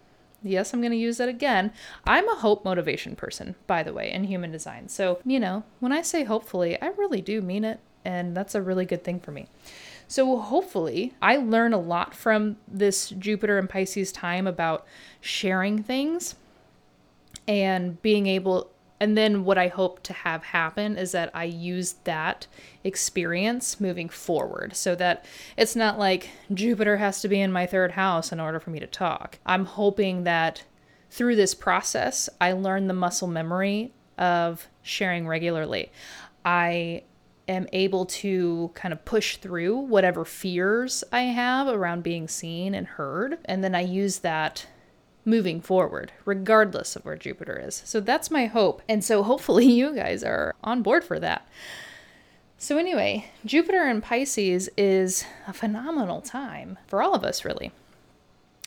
yes, 0.43 0.73
I'm 0.75 0.81
going 0.81 0.93
to 0.93 0.99
use 0.99 1.19
that 1.19 1.29
again. 1.29 1.73
I'm 2.05 2.29
a 2.29 2.35
hope 2.35 2.65
motivation 2.65 3.15
person, 3.15 3.55
by 3.67 3.83
the 3.83 3.93
way, 3.93 4.11
in 4.11 4.25
human 4.25 4.51
design. 4.51 4.89
So, 4.89 5.21
you 5.25 5.39
know, 5.39 5.63
when 5.79 5.93
I 5.93 6.03
say 6.03 6.25
hopefully, 6.25 6.81
I 6.83 6.89
really 6.89 7.21
do 7.21 7.41
mean 7.41 7.65
it. 7.65 7.81
And 8.05 8.37
that's 8.37 8.55
a 8.55 8.63
really 8.63 8.85
good 8.87 9.05
thing 9.05 9.21
for 9.21 9.33
me. 9.33 9.47
So, 10.07 10.39
hopefully, 10.39 11.13
I 11.21 11.37
learn 11.37 11.75
a 11.75 11.79
lot 11.79 12.15
from 12.15 12.57
this 12.67 13.11
Jupiter 13.11 13.59
and 13.59 13.69
Pisces 13.69 14.11
time 14.11 14.47
about 14.47 14.87
sharing 15.21 15.83
things 15.83 16.37
and 17.49 18.01
being 18.03 18.27
able 18.27 18.71
and 19.01 19.17
then 19.17 19.45
what 19.45 19.59
I 19.59 19.69
hope 19.69 20.03
to 20.05 20.13
have 20.13 20.43
happen 20.43 20.99
is 20.99 21.13
that 21.13 21.31
I 21.33 21.45
use 21.45 21.95
that 22.05 22.49
experience 22.83 23.81
moving 23.81 24.09
forward 24.09 24.75
so 24.75 24.97
that 24.97 25.25
it's 25.57 25.77
not 25.77 26.01
like 26.01 26.31
Jupiter 26.53 26.97
has 26.97 27.21
to 27.21 27.29
be 27.29 27.41
in 27.41 27.53
my 27.53 27.65
third 27.65 27.93
house 27.93 28.33
in 28.33 28.41
order 28.41 28.59
for 28.59 28.71
me 28.71 28.81
to 28.81 28.89
talk. 28.89 29.39
I'm 29.47 29.67
hoping 29.67 30.25
that 30.25 30.65
through 31.11 31.37
this 31.37 31.55
process, 31.55 32.29
I 32.41 32.53
learn 32.53 32.89
the 32.89 32.95
muscle 32.95 33.29
memory 33.29 33.93
of 34.19 34.67
sharing 34.83 35.29
regularly. 35.29 35.93
I 36.45 37.05
am 37.47 37.69
able 37.73 38.05
to 38.05 38.73
kind 38.75 38.93
of 38.93 39.05
push 39.05 39.37
through 39.37 39.77
whatever 39.77 40.25
fears 40.25 41.05
I 41.13 41.23
have 41.23 41.69
around 41.69 42.03
being 42.03 42.27
seen 42.27 42.75
and 42.75 42.87
heard. 42.87 43.39
And 43.45 43.63
then 43.63 43.77
I 43.77 43.81
use 43.83 44.19
that 44.19 44.67
moving 45.29 45.61
forward, 45.61 46.13
regardless 46.25 46.97
of 46.97 47.05
where 47.05 47.17
Jupiter 47.17 47.61
is. 47.63 47.83
So 47.85 48.01
that's 48.01 48.31
my 48.31 48.47
hope. 48.47 48.83
And 48.89 49.05
so 49.05 49.23
hopefully 49.23 49.67
you 49.71 49.95
guys 49.95 50.25
are 50.25 50.55
on 50.65 50.83
board 50.83 51.05
for 51.05 51.21
that. 51.21 51.47
So, 52.61 52.77
anyway, 52.77 53.31
Jupiter 53.47 53.87
in 53.87 54.01
Pisces 54.01 54.69
is 54.77 55.25
a 55.47 55.53
phenomenal 55.53 56.21
time 56.21 56.77
for 56.89 57.01
all 57.01 57.15
of 57.15 57.23
us, 57.23 57.45
really. 57.45 57.71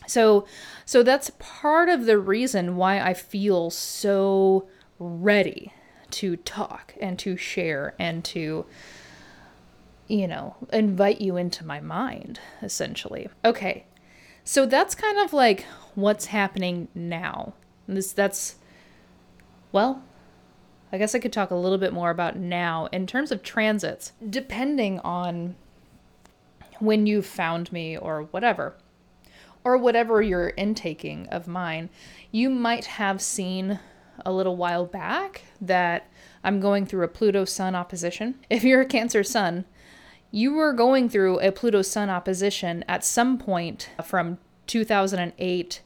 So, 0.06 0.46
so 0.86 1.02
that's 1.02 1.30
part 1.38 1.90
of 1.90 2.06
the 2.06 2.18
reason 2.18 2.76
why 2.76 3.00
I 3.00 3.12
feel 3.12 3.68
so 3.68 4.66
ready 4.98 5.74
to 6.12 6.36
talk 6.36 6.94
and 7.02 7.18
to 7.18 7.36
share 7.36 7.94
and 7.98 8.24
to 8.24 8.64
you 10.08 10.28
know, 10.28 10.56
invite 10.72 11.20
you 11.20 11.36
into 11.36 11.64
my 11.64 11.80
mind 11.80 12.38
essentially. 12.60 13.28
Okay. 13.44 13.86
So 14.44 14.66
that's 14.66 14.94
kind 14.94 15.18
of 15.18 15.32
like 15.32 15.66
what's 15.94 16.26
happening 16.26 16.88
now. 16.94 17.54
This 17.86 18.12
that's 18.12 18.56
well, 19.70 20.02
I 20.92 20.98
guess 20.98 21.14
I 21.14 21.18
could 21.18 21.32
talk 21.32 21.50
a 21.50 21.56
little 21.56 21.78
bit 21.78 21.92
more 21.92 22.10
about 22.10 22.36
now 22.36 22.86
in 22.92 23.06
terms 23.06 23.32
of 23.32 23.42
transits, 23.42 24.12
depending 24.28 25.00
on 25.00 25.56
when 26.78 27.06
you 27.06 27.22
found 27.22 27.72
me 27.72 27.96
or 27.96 28.24
whatever, 28.24 28.74
or 29.64 29.78
whatever 29.78 30.20
you're 30.20 30.48
intaking 30.50 31.28
of 31.28 31.46
mine. 31.46 31.88
You 32.30 32.50
might 32.50 32.84
have 32.84 33.22
seen 33.22 33.78
a 34.26 34.32
little 34.32 34.56
while 34.56 34.84
back 34.84 35.42
that 35.60 36.08
I'm 36.44 36.60
going 36.60 36.84
through 36.84 37.04
a 37.04 37.08
Pluto 37.08 37.44
Sun 37.44 37.74
opposition. 37.74 38.34
If 38.50 38.64
you're 38.64 38.82
a 38.82 38.86
Cancer 38.86 39.22
Sun, 39.22 39.64
you 40.32 40.54
were 40.54 40.72
going 40.72 41.08
through 41.10 41.38
a 41.40 41.52
Pluto 41.52 41.82
Sun 41.82 42.08
opposition 42.08 42.84
at 42.88 43.04
some 43.04 43.38
point 43.38 43.90
from 44.02 44.38
2008 44.66 45.82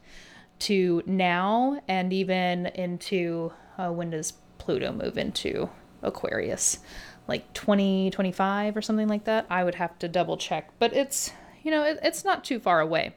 to 0.60 1.02
now, 1.04 1.82
and 1.88 2.12
even 2.12 2.66
into 2.66 3.52
uh, 3.76 3.90
when 3.90 4.10
does 4.10 4.32
Pluto 4.58 4.92
move 4.92 5.18
into 5.18 5.68
Aquarius, 6.02 6.78
like 7.26 7.52
2025 7.54 8.76
or 8.76 8.82
something 8.82 9.08
like 9.08 9.24
that. 9.24 9.46
I 9.50 9.64
would 9.64 9.74
have 9.74 9.98
to 9.98 10.08
double 10.08 10.36
check, 10.36 10.70
but 10.78 10.94
it's, 10.94 11.32
you 11.64 11.70
know, 11.72 11.84
it, 11.84 11.98
it's 12.02 12.24
not 12.24 12.44
too 12.44 12.60
far 12.60 12.80
away. 12.80 13.14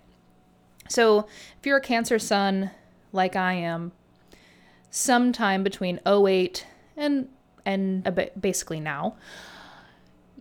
So 0.89 1.27
if 1.59 1.65
you're 1.65 1.77
a 1.77 1.81
Cancer 1.81 2.17
Sun 2.17 2.71
like 3.13 3.35
I 3.35 3.53
am, 3.53 3.91
sometime 4.89 5.63
between 5.63 5.99
08 6.07 6.65
and 6.97 7.29
and 7.65 8.31
basically 8.39 8.79
now, 8.79 9.15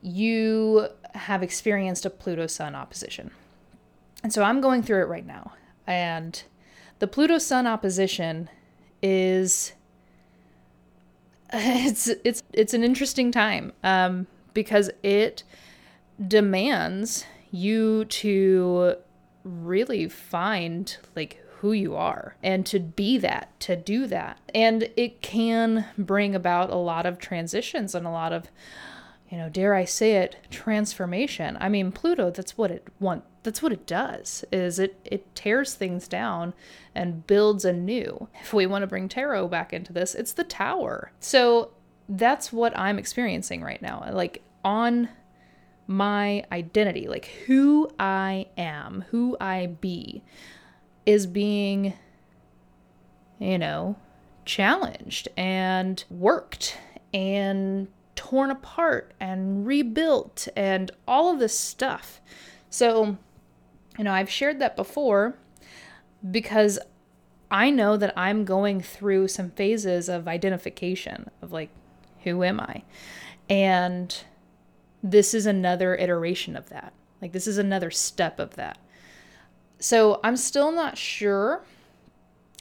you 0.02 0.88
have 1.14 1.42
experienced 1.42 2.04
a 2.04 2.10
Pluto 2.10 2.46
Sun 2.46 2.74
opposition. 2.74 3.30
And 4.22 4.32
so 4.32 4.42
I'm 4.42 4.60
going 4.60 4.82
through 4.82 5.02
it 5.02 5.08
right 5.08 5.26
now. 5.26 5.52
And 5.86 6.42
the 6.98 7.06
Pluto 7.06 7.38
Sun 7.38 7.66
opposition 7.66 8.50
is 9.02 9.72
it's 11.52 12.08
it's 12.24 12.42
it's 12.52 12.74
an 12.74 12.84
interesting 12.84 13.32
time 13.32 13.72
um, 13.82 14.26
because 14.52 14.90
it 15.02 15.44
demands 16.26 17.24
you 17.50 18.04
to 18.04 18.96
really 19.44 20.08
find 20.08 20.98
like 21.16 21.42
who 21.60 21.72
you 21.72 21.96
are 21.96 22.36
and 22.42 22.64
to 22.66 22.78
be 22.78 23.18
that, 23.18 23.58
to 23.60 23.74
do 23.74 24.06
that. 24.06 24.38
And 24.54 24.90
it 24.96 25.22
can 25.22 25.86
bring 25.96 26.34
about 26.34 26.70
a 26.70 26.76
lot 26.76 27.06
of 27.06 27.18
transitions 27.18 27.94
and 27.94 28.06
a 28.06 28.10
lot 28.10 28.32
of 28.32 28.48
you 29.30 29.36
know, 29.36 29.48
dare 29.48 29.74
I 29.74 29.84
say 29.84 30.16
it, 30.16 30.36
transformation. 30.50 31.58
I 31.60 31.68
mean, 31.68 31.92
Pluto, 31.92 32.30
that's 32.30 32.56
what 32.56 32.70
it 32.70 32.88
want 32.98 33.24
that's 33.42 33.62
what 33.62 33.72
it 33.72 33.86
does. 33.86 34.44
Is 34.50 34.78
it 34.78 34.98
it 35.04 35.34
tears 35.34 35.74
things 35.74 36.08
down 36.08 36.54
and 36.94 37.26
builds 37.26 37.64
anew. 37.64 38.28
If 38.40 38.52
we 38.52 38.66
want 38.66 38.82
to 38.82 38.86
bring 38.86 39.08
tarot 39.08 39.48
back 39.48 39.72
into 39.72 39.92
this, 39.92 40.14
it's 40.14 40.32
the 40.32 40.44
tower. 40.44 41.12
So 41.20 41.72
that's 42.08 42.52
what 42.52 42.76
I'm 42.76 42.98
experiencing 42.98 43.62
right 43.62 43.82
now. 43.82 44.08
Like 44.10 44.42
on 44.64 45.08
my 45.86 46.44
identity, 46.52 47.06
like 47.06 47.26
who 47.46 47.90
I 47.98 48.46
am, 48.56 49.04
who 49.10 49.36
I 49.40 49.66
be 49.66 50.22
is 51.06 51.26
being 51.26 51.94
you 53.38 53.58
know, 53.58 53.96
challenged 54.44 55.28
and 55.36 56.02
worked 56.10 56.76
and 57.14 57.88
torn 58.18 58.50
apart 58.50 59.14
and 59.20 59.64
rebuilt 59.64 60.48
and 60.56 60.90
all 61.06 61.32
of 61.32 61.38
this 61.38 61.56
stuff. 61.56 62.20
So, 62.68 63.16
you 63.96 64.02
know, 64.02 64.12
I've 64.12 64.28
shared 64.28 64.58
that 64.58 64.74
before 64.74 65.36
because 66.28 66.80
I 67.48 67.70
know 67.70 67.96
that 67.96 68.12
I'm 68.18 68.44
going 68.44 68.80
through 68.80 69.28
some 69.28 69.52
phases 69.52 70.08
of 70.08 70.26
identification 70.26 71.30
of 71.40 71.52
like, 71.52 71.70
who 72.24 72.42
am 72.42 72.58
I? 72.58 72.82
And 73.48 74.24
this 75.00 75.32
is 75.32 75.46
another 75.46 75.94
iteration 75.94 76.56
of 76.56 76.70
that. 76.70 76.92
Like, 77.22 77.30
this 77.30 77.46
is 77.46 77.56
another 77.56 77.92
step 77.92 78.40
of 78.40 78.56
that. 78.56 78.78
So, 79.78 80.18
I'm 80.24 80.36
still 80.36 80.72
not 80.72 80.98
sure 80.98 81.62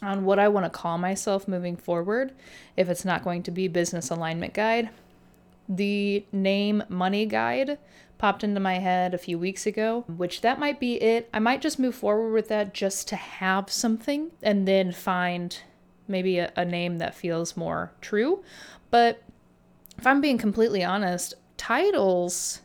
on 0.03 0.23
what 0.23 0.37
I 0.37 0.49
want 0.49 0.67
to 0.67 0.69
call 0.69 0.99
myself 0.99 1.47
moving 1.47 1.75
forward 1.75 2.31
if 2.75 2.89
it's 2.89 3.03
not 3.03 3.23
going 3.23 3.41
to 3.41 3.51
be 3.51 3.67
business 3.67 4.11
alignment 4.11 4.53
guide 4.53 4.89
the 5.67 6.25
name 6.31 6.83
Money 6.89 7.25
Guide 7.25 7.77
popped 8.17 8.43
into 8.43 8.59
my 8.59 8.75
head 8.79 9.13
a 9.13 9.19
few 9.19 9.37
weeks 9.37 9.65
ago, 9.65 10.03
which 10.07 10.41
that 10.41 10.59
might 10.59 10.79
be 10.79 10.95
it. 11.01 11.29
I 11.33 11.39
might 11.39 11.61
just 11.61 11.79
move 11.79 11.95
forward 11.95 12.33
with 12.33 12.47
that 12.49 12.73
just 12.73 13.07
to 13.09 13.15
have 13.15 13.71
something 13.71 14.31
and 14.41 14.67
then 14.67 14.91
find 14.91 15.57
maybe 16.07 16.39
a, 16.39 16.51
a 16.55 16.65
name 16.65 16.97
that 16.97 17.15
feels 17.15 17.57
more 17.57 17.91
true. 18.01 18.43
But 18.89 19.21
if 19.97 20.07
I'm 20.07 20.21
being 20.21 20.37
completely 20.37 20.83
honest, 20.83 21.35
titles 21.57 22.61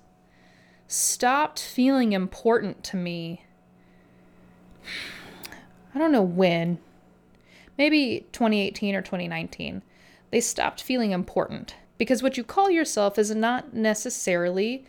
stopped 0.87 1.61
feeling 1.61 2.13
important 2.13 2.85
to 2.85 2.97
me. 2.97 3.45
I 5.95 5.99
don't 5.99 6.13
know 6.13 6.23
when. 6.23 6.79
Maybe 7.77 8.27
2018 8.33 8.95
or 8.95 9.03
2019. 9.03 9.83
They 10.31 10.41
stopped 10.41 10.83
feeling 10.83 11.13
important 11.13 11.75
because 12.03 12.21
what 12.21 12.37
you 12.37 12.43
call 12.43 12.69
yourself 12.69 13.17
is 13.17 13.33
not 13.33 13.75
necessarily 13.75 14.85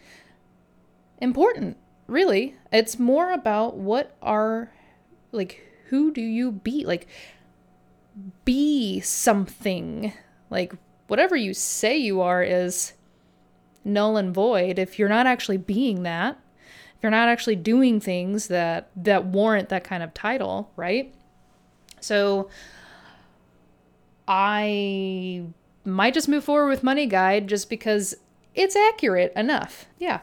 important, 1.19 1.77
really. 2.07 2.55
It's 2.71 2.97
more 2.97 3.31
about 3.31 3.77
what 3.77 4.17
are, 4.19 4.71
like, 5.31 5.61
who 5.89 6.11
do 6.11 6.21
you 6.21 6.51
be? 6.51 6.83
Like, 6.83 7.05
be 8.45 8.99
something. 8.99 10.11
Like, 10.49 10.73
whatever 11.05 11.35
you 11.35 11.53
say 11.53 11.95
you 11.95 12.19
are 12.19 12.41
is 12.41 12.93
null 13.85 14.17
and 14.17 14.33
void 14.33 14.79
if 14.79 14.97
you're 14.97 15.07
not 15.07 15.27
actually 15.27 15.57
being 15.57 16.01
that 16.01 16.39
if 16.95 17.03
you're 17.03 17.11
not 17.11 17.29
actually 17.29 17.57
doing 17.57 17.99
things 17.99 18.47
that 18.47 18.89
that 18.95 19.25
warrant 19.25 19.69
that 19.69 19.83
kind 19.83 20.01
of 20.01 20.13
title 20.15 20.71
right 20.77 21.13
so 21.99 22.49
i 24.27 25.43
might 25.85 26.13
just 26.13 26.29
move 26.29 26.43
forward 26.43 26.69
with 26.69 26.83
Money 26.83 27.05
Guide 27.05 27.47
just 27.47 27.69
because 27.69 28.15
it's 28.55 28.75
accurate 28.75 29.33
enough. 29.35 29.85
Yeah. 29.99 30.21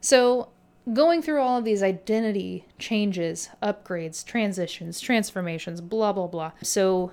So, 0.00 0.48
going 0.92 1.22
through 1.22 1.40
all 1.40 1.58
of 1.58 1.64
these 1.64 1.82
identity 1.82 2.66
changes, 2.78 3.50
upgrades, 3.62 4.24
transitions, 4.24 5.00
transformations, 5.00 5.80
blah, 5.80 6.12
blah, 6.12 6.26
blah. 6.26 6.52
So, 6.62 7.12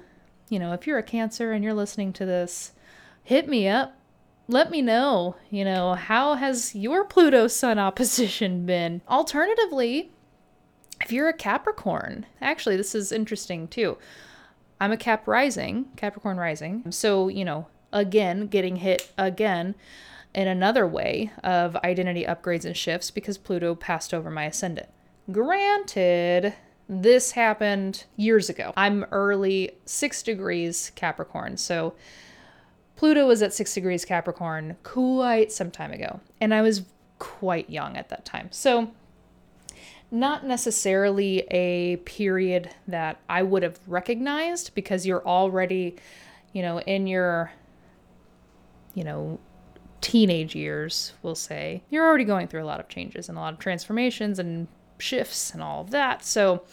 you 0.49 0.59
know, 0.59 0.73
if 0.73 0.87
you're 0.87 0.97
a 0.97 1.03
Cancer 1.03 1.51
and 1.51 1.63
you're 1.63 1.73
listening 1.73 2.13
to 2.13 2.25
this, 2.25 2.71
hit 3.23 3.47
me 3.47 3.67
up. 3.67 3.93
Let 4.49 4.71
me 4.71 4.81
know, 4.81 5.35
you 5.49 5.65
know, 5.65 5.95
how 5.95 6.35
has 6.35 6.73
your 6.73 7.03
Pluto 7.03 7.47
Sun 7.47 7.77
opposition 7.79 8.65
been? 8.65 9.01
Alternatively, 9.09 10.11
if 11.01 11.11
you're 11.11 11.27
a 11.27 11.33
Capricorn, 11.33 12.25
actually, 12.41 12.77
this 12.77 12.95
is 12.95 13.11
interesting 13.11 13.67
too. 13.67 13.97
I'm 14.79 14.91
a 14.91 14.97
Cap 14.97 15.27
rising, 15.27 15.85
Capricorn 15.95 16.37
rising. 16.37 16.91
So, 16.91 17.27
you 17.27 17.43
know, 17.45 17.67
again, 17.91 18.47
getting 18.47 18.77
hit 18.77 19.11
again 19.17 19.75
in 20.35 20.47
another 20.47 20.85
way 20.85 21.31
of 21.43 21.75
identity 21.77 22.25
upgrades 22.25 22.65
and 22.65 22.77
shifts 22.77 23.09
because 23.09 23.37
Pluto 23.37 23.73
passed 23.75 24.13
over 24.13 24.29
my 24.29 24.45
ascendant. 24.45 24.89
Granted, 25.31 26.53
this 26.87 27.31
happened 27.31 28.05
years 28.15 28.49
ago. 28.49 28.73
I'm 28.77 29.03
early 29.05 29.71
six 29.85 30.21
degrees 30.21 30.91
Capricorn. 30.95 31.57
So, 31.57 31.95
Pluto 32.95 33.27
was 33.27 33.43
at 33.43 33.53
six 33.53 33.73
degrees 33.73 34.05
Capricorn 34.05 34.75
quite 34.83 35.51
some 35.51 35.69
time 35.69 35.91
ago. 35.91 36.19
And 36.41 36.53
I 36.53 36.61
was 36.61 36.83
quite 37.19 37.69
young 37.69 37.95
at 37.95 38.09
that 38.09 38.25
time. 38.25 38.49
So, 38.51 38.91
not 40.09 40.45
necessarily 40.45 41.39
a 41.51 41.97
period 41.97 42.69
that 42.87 43.19
I 43.27 43.43
would 43.43 43.63
have 43.63 43.79
recognized 43.87 44.73
because 44.73 45.05
you're 45.05 45.25
already, 45.25 45.97
you 46.53 46.61
know, 46.61 46.79
in 46.79 47.07
your, 47.07 47.51
you 48.93 49.03
know, 49.03 49.39
teenage 49.99 50.55
years, 50.55 51.13
we'll 51.21 51.35
say, 51.35 51.83
you're 51.89 52.05
already 52.05 52.23
going 52.23 52.47
through 52.47 52.63
a 52.63 52.65
lot 52.65 52.79
of 52.79 52.87
changes 52.87 53.27
and 53.27 53.37
a 53.37 53.41
lot 53.41 53.53
of 53.53 53.59
transformations 53.59 54.39
and 54.39 54.67
shifts 54.97 55.51
and 55.51 55.61
all 55.61 55.81
of 55.81 55.91
that. 55.91 56.23
So 56.23 56.63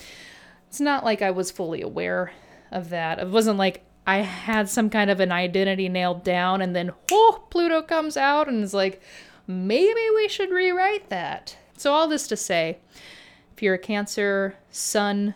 it's 0.69 0.81
not 0.81 1.05
like 1.05 1.23
I 1.23 1.31
was 1.31 1.51
fully 1.51 1.83
aware 1.83 2.33
of 2.71 2.91
that. 2.91 3.19
It 3.19 3.29
wasn't 3.29 3.59
like 3.59 3.85
I 4.07 4.19
had 4.19 4.69
some 4.69 4.91
kind 4.91 5.11
of 5.11 5.21
an 5.21 5.33
identity 5.33 5.89
nailed 5.89 6.23
down 6.23 6.61
and 6.61 6.77
then, 6.77 6.93
oh, 7.11 7.45
Pluto 7.51 7.83
comes 7.83 8.17
out 8.17 8.49
and 8.49 8.63
is 8.63 8.75
like, 8.75 9.03
maybe 9.47 10.01
we 10.15 10.29
should 10.29 10.51
rewrite 10.51 11.09
that. 11.09 11.57
So, 11.77 11.93
all 11.93 12.07
this 12.07 12.29
to 12.29 12.37
say, 12.37 12.79
if 13.55 13.63
you're 13.63 13.75
a 13.75 13.79
Cancer, 13.79 14.57
Sun, 14.71 15.35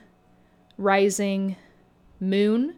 Rising, 0.76 1.56
Moon, 2.18 2.74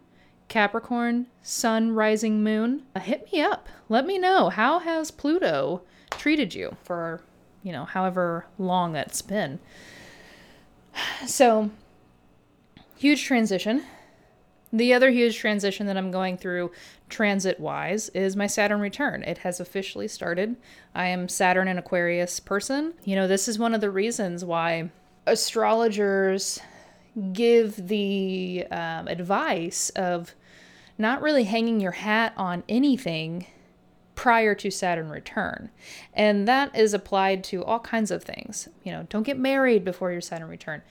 Capricorn, 0.47 1.25
Sun, 1.41 1.93
Rising, 1.93 2.43
Moon, 2.43 2.83
uh, 2.95 2.99
hit 2.99 3.31
me 3.31 3.41
up. 3.41 3.67
Let 3.89 4.05
me 4.05 4.19
know 4.19 4.49
how 4.49 4.79
has 4.79 5.09
Pluto 5.09 5.81
treated 6.11 6.53
you 6.53 6.77
for, 6.83 7.21
you 7.63 7.71
know, 7.71 7.85
however 7.85 8.45
long 8.57 8.93
that's 8.93 9.21
been. 9.21 9.59
So, 11.25 11.71
huge 12.97 13.23
transition. 13.23 13.83
The 14.73 14.93
other 14.93 15.09
huge 15.09 15.37
transition 15.37 15.87
that 15.87 15.97
I'm 15.97 16.11
going 16.11 16.37
through 16.37 16.71
transit 17.09 17.59
wise 17.59 18.09
is 18.09 18.35
my 18.35 18.47
Saturn 18.47 18.79
return. 18.79 19.23
It 19.23 19.39
has 19.39 19.59
officially 19.59 20.07
started. 20.07 20.55
I 20.93 21.07
am 21.07 21.27
Saturn 21.27 21.67
and 21.67 21.79
Aquarius 21.79 22.39
person. 22.39 22.93
You 23.03 23.15
know, 23.15 23.27
this 23.27 23.47
is 23.47 23.57
one 23.57 23.73
of 23.73 23.81
the 23.81 23.89
reasons 23.89 24.45
why 24.45 24.91
astrologers 25.25 26.59
give 27.33 27.87
the 27.87 28.65
um, 28.71 29.07
advice 29.07 29.89
of 29.91 30.33
not 30.97 31.21
really 31.21 31.43
hanging 31.43 31.79
your 31.79 31.91
hat 31.91 32.33
on 32.37 32.63
anything 32.69 33.45
prior 34.15 34.53
to 34.55 34.69
Saturn 34.69 35.09
return. 35.09 35.69
And 36.13 36.47
that 36.47 36.75
is 36.75 36.93
applied 36.93 37.43
to 37.45 37.63
all 37.63 37.79
kinds 37.79 38.11
of 38.11 38.23
things. 38.23 38.69
You 38.83 38.91
know, 38.91 39.07
don't 39.09 39.23
get 39.23 39.39
married 39.39 39.83
before 39.83 40.11
your 40.11 40.21
Saturn 40.21 40.47
return. 40.49 40.81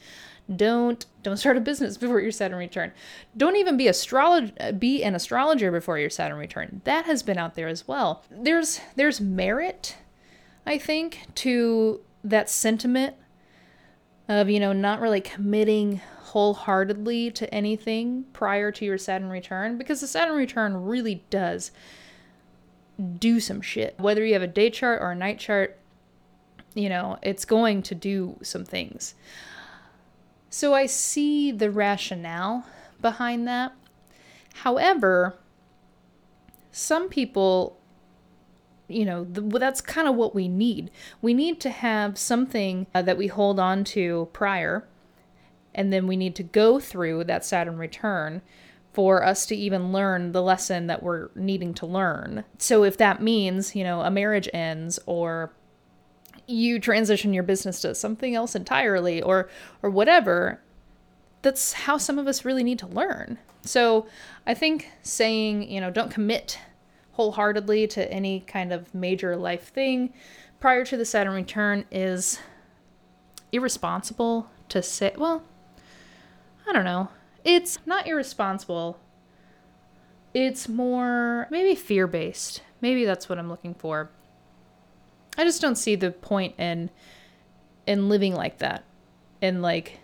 Don't 0.54 1.06
don't 1.22 1.36
start 1.36 1.56
a 1.56 1.60
business 1.60 1.96
before 1.98 2.20
your 2.20 2.32
Saturn 2.32 2.58
return. 2.58 2.92
Don't 3.36 3.56
even 3.56 3.76
be 3.76 3.84
astrolog- 3.84 4.80
be 4.80 5.04
an 5.04 5.14
astrologer 5.14 5.70
before 5.70 5.98
your 5.98 6.10
Saturn 6.10 6.38
return. 6.38 6.80
That 6.84 7.04
has 7.04 7.22
been 7.22 7.38
out 7.38 7.54
there 7.54 7.68
as 7.68 7.86
well. 7.86 8.24
There's 8.30 8.80
there's 8.96 9.20
merit, 9.20 9.96
I 10.66 10.76
think, 10.78 11.26
to 11.36 12.00
that 12.24 12.50
sentiment 12.50 13.14
of 14.30 14.48
you 14.48 14.60
know 14.60 14.72
not 14.72 15.00
really 15.00 15.20
committing 15.20 16.00
wholeheartedly 16.20 17.32
to 17.32 17.52
anything 17.52 18.24
prior 18.32 18.70
to 18.70 18.84
your 18.84 18.96
Saturn 18.96 19.28
return 19.28 19.76
because 19.76 20.00
the 20.00 20.06
Saturn 20.06 20.36
return 20.36 20.84
really 20.84 21.24
does 21.28 21.72
do 23.18 23.40
some 23.40 23.60
shit. 23.60 23.98
Whether 23.98 24.24
you 24.24 24.34
have 24.34 24.42
a 24.42 24.46
day 24.46 24.70
chart 24.70 25.02
or 25.02 25.10
a 25.10 25.16
night 25.16 25.40
chart, 25.40 25.78
you 26.74 26.88
know, 26.88 27.18
it's 27.22 27.44
going 27.44 27.82
to 27.82 27.94
do 27.94 28.38
some 28.42 28.64
things. 28.64 29.14
So 30.50 30.74
I 30.74 30.86
see 30.86 31.50
the 31.50 31.70
rationale 31.70 32.64
behind 33.00 33.48
that. 33.48 33.72
However, 34.54 35.36
some 36.70 37.08
people, 37.08 37.79
you 38.90 39.04
know, 39.04 39.24
the, 39.24 39.40
that's 39.40 39.80
kind 39.80 40.08
of 40.08 40.14
what 40.14 40.34
we 40.34 40.48
need. 40.48 40.90
We 41.22 41.34
need 41.34 41.60
to 41.60 41.70
have 41.70 42.18
something 42.18 42.86
uh, 42.94 43.02
that 43.02 43.18
we 43.18 43.28
hold 43.28 43.58
on 43.58 43.84
to 43.84 44.28
prior, 44.32 44.86
and 45.74 45.92
then 45.92 46.06
we 46.06 46.16
need 46.16 46.34
to 46.36 46.42
go 46.42 46.80
through 46.80 47.24
that 47.24 47.44
Saturn 47.44 47.78
return 47.78 48.42
for 48.92 49.24
us 49.24 49.46
to 49.46 49.54
even 49.54 49.92
learn 49.92 50.32
the 50.32 50.42
lesson 50.42 50.88
that 50.88 51.02
we're 51.02 51.28
needing 51.34 51.72
to 51.74 51.86
learn. 51.86 52.44
So 52.58 52.82
if 52.82 52.96
that 52.96 53.22
means, 53.22 53.76
you 53.76 53.84
know, 53.84 54.00
a 54.00 54.10
marriage 54.10 54.48
ends 54.52 54.98
or 55.06 55.52
you 56.50 56.78
transition 56.78 57.32
your 57.32 57.42
business 57.42 57.80
to 57.80 57.94
something 57.94 58.34
else 58.34 58.54
entirely 58.54 59.22
or 59.22 59.48
or 59.82 59.90
whatever 59.90 60.60
that's 61.42 61.72
how 61.72 61.96
some 61.96 62.18
of 62.18 62.26
us 62.26 62.44
really 62.44 62.64
need 62.64 62.78
to 62.78 62.86
learn 62.88 63.38
so 63.62 64.06
i 64.46 64.52
think 64.52 64.90
saying 65.02 65.68
you 65.70 65.80
know 65.80 65.90
don't 65.90 66.10
commit 66.10 66.58
wholeheartedly 67.20 67.86
to 67.86 68.12
any 68.12 68.40
kind 68.40 68.72
of 68.72 68.94
major 68.94 69.36
life 69.36 69.68
thing 69.68 70.12
prior 70.58 70.84
to 70.84 70.96
the 70.96 71.04
saturn 71.04 71.34
return 71.34 71.84
is 71.90 72.38
irresponsible 73.52 74.48
to 74.68 74.82
say 74.82 75.12
well 75.18 75.42
i 76.66 76.72
don't 76.72 76.84
know 76.84 77.08
it's 77.44 77.78
not 77.84 78.06
irresponsible 78.06 78.98
it's 80.32 80.68
more 80.68 81.46
maybe 81.50 81.74
fear 81.74 82.06
based 82.06 82.62
maybe 82.80 83.04
that's 83.04 83.28
what 83.28 83.38
i'm 83.38 83.48
looking 83.48 83.74
for 83.74 84.10
I 85.40 85.44
just 85.44 85.62
don't 85.62 85.76
see 85.76 85.94
the 85.94 86.10
point 86.10 86.54
in 86.58 86.90
in 87.86 88.08
living 88.08 88.34
like 88.34 88.58
that. 88.58 88.84
In 89.40 89.62
like 89.62 90.00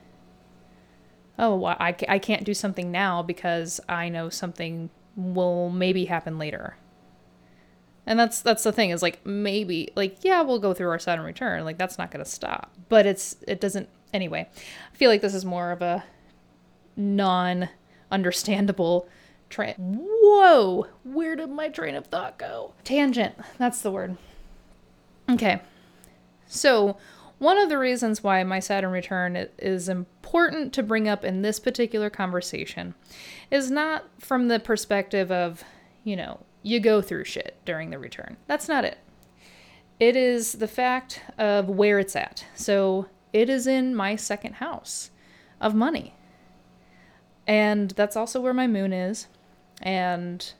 oh, 1.38 1.56
well, 1.56 1.76
I, 1.78 1.94
I 2.08 2.18
can't 2.18 2.44
do 2.44 2.54
something 2.54 2.90
now 2.90 3.22
because 3.22 3.78
I 3.86 4.08
know 4.08 4.30
something 4.30 4.88
will 5.14 5.68
maybe 5.68 6.06
happen 6.06 6.38
later. 6.38 6.76
And 8.06 8.18
that's 8.18 8.40
that's 8.40 8.62
the 8.62 8.72
thing 8.72 8.90
is 8.90 9.02
like 9.02 9.24
maybe 9.26 9.90
like 9.96 10.18
yeah 10.22 10.42
we'll 10.42 10.60
go 10.60 10.72
through 10.72 10.90
our 10.90 10.98
Saturn 10.98 11.24
return 11.24 11.64
like 11.64 11.76
that's 11.76 11.98
not 11.98 12.10
going 12.10 12.24
to 12.24 12.30
stop 12.30 12.72
but 12.88 13.04
it's 13.04 13.36
it 13.48 13.60
doesn't 13.60 13.88
anyway. 14.14 14.48
I 14.92 14.96
feel 14.96 15.10
like 15.10 15.22
this 15.22 15.34
is 15.34 15.44
more 15.44 15.72
of 15.72 15.82
a 15.82 16.04
non 16.96 17.68
understandable 18.10 19.08
train. 19.50 19.74
Whoa 19.78 20.86
where 21.04 21.36
did 21.36 21.50
my 21.50 21.68
train 21.68 21.94
of 21.94 22.06
thought 22.06 22.38
go? 22.38 22.74
Tangent 22.84 23.34
that's 23.58 23.82
the 23.82 23.90
word. 23.90 24.16
Okay. 25.28 25.60
So, 26.46 26.96
one 27.38 27.58
of 27.58 27.68
the 27.68 27.78
reasons 27.78 28.22
why 28.22 28.42
my 28.44 28.60
Saturn 28.60 28.92
return 28.92 29.48
is 29.58 29.88
important 29.88 30.72
to 30.72 30.82
bring 30.82 31.06
up 31.06 31.24
in 31.24 31.42
this 31.42 31.58
particular 31.58 32.08
conversation 32.08 32.94
is 33.50 33.70
not 33.70 34.04
from 34.18 34.48
the 34.48 34.58
perspective 34.58 35.30
of, 35.30 35.62
you 36.02 36.16
know, 36.16 36.40
you 36.66 36.80
go 36.80 37.00
through 37.00 37.22
shit 37.22 37.56
during 37.64 37.90
the 37.90 37.98
return. 37.98 38.36
That's 38.48 38.66
not 38.66 38.84
it. 38.84 38.98
It 40.00 40.16
is 40.16 40.54
the 40.54 40.66
fact 40.66 41.22
of 41.38 41.68
where 41.68 42.00
it's 42.00 42.16
at. 42.16 42.44
So, 42.56 43.06
it 43.32 43.48
is 43.48 43.68
in 43.68 43.94
my 43.94 44.16
second 44.16 44.54
house 44.54 45.10
of 45.60 45.76
money. 45.76 46.14
And 47.46 47.92
that's 47.92 48.16
also 48.16 48.40
where 48.40 48.52
my 48.52 48.66
moon 48.66 48.92
is. 48.92 49.28
And 49.80 50.52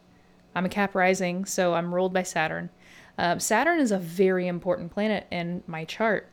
I'm 0.54 0.64
a 0.64 0.68
cap 0.68 0.94
rising, 0.94 1.44
so 1.44 1.74
I'm 1.74 1.92
ruled 1.92 2.12
by 2.12 2.22
Saturn. 2.22 2.70
Uh, 3.18 3.38
Saturn 3.38 3.80
is 3.80 3.90
a 3.90 3.98
very 3.98 4.46
important 4.46 4.92
planet 4.92 5.26
in 5.32 5.64
my 5.66 5.84
chart. 5.84 6.28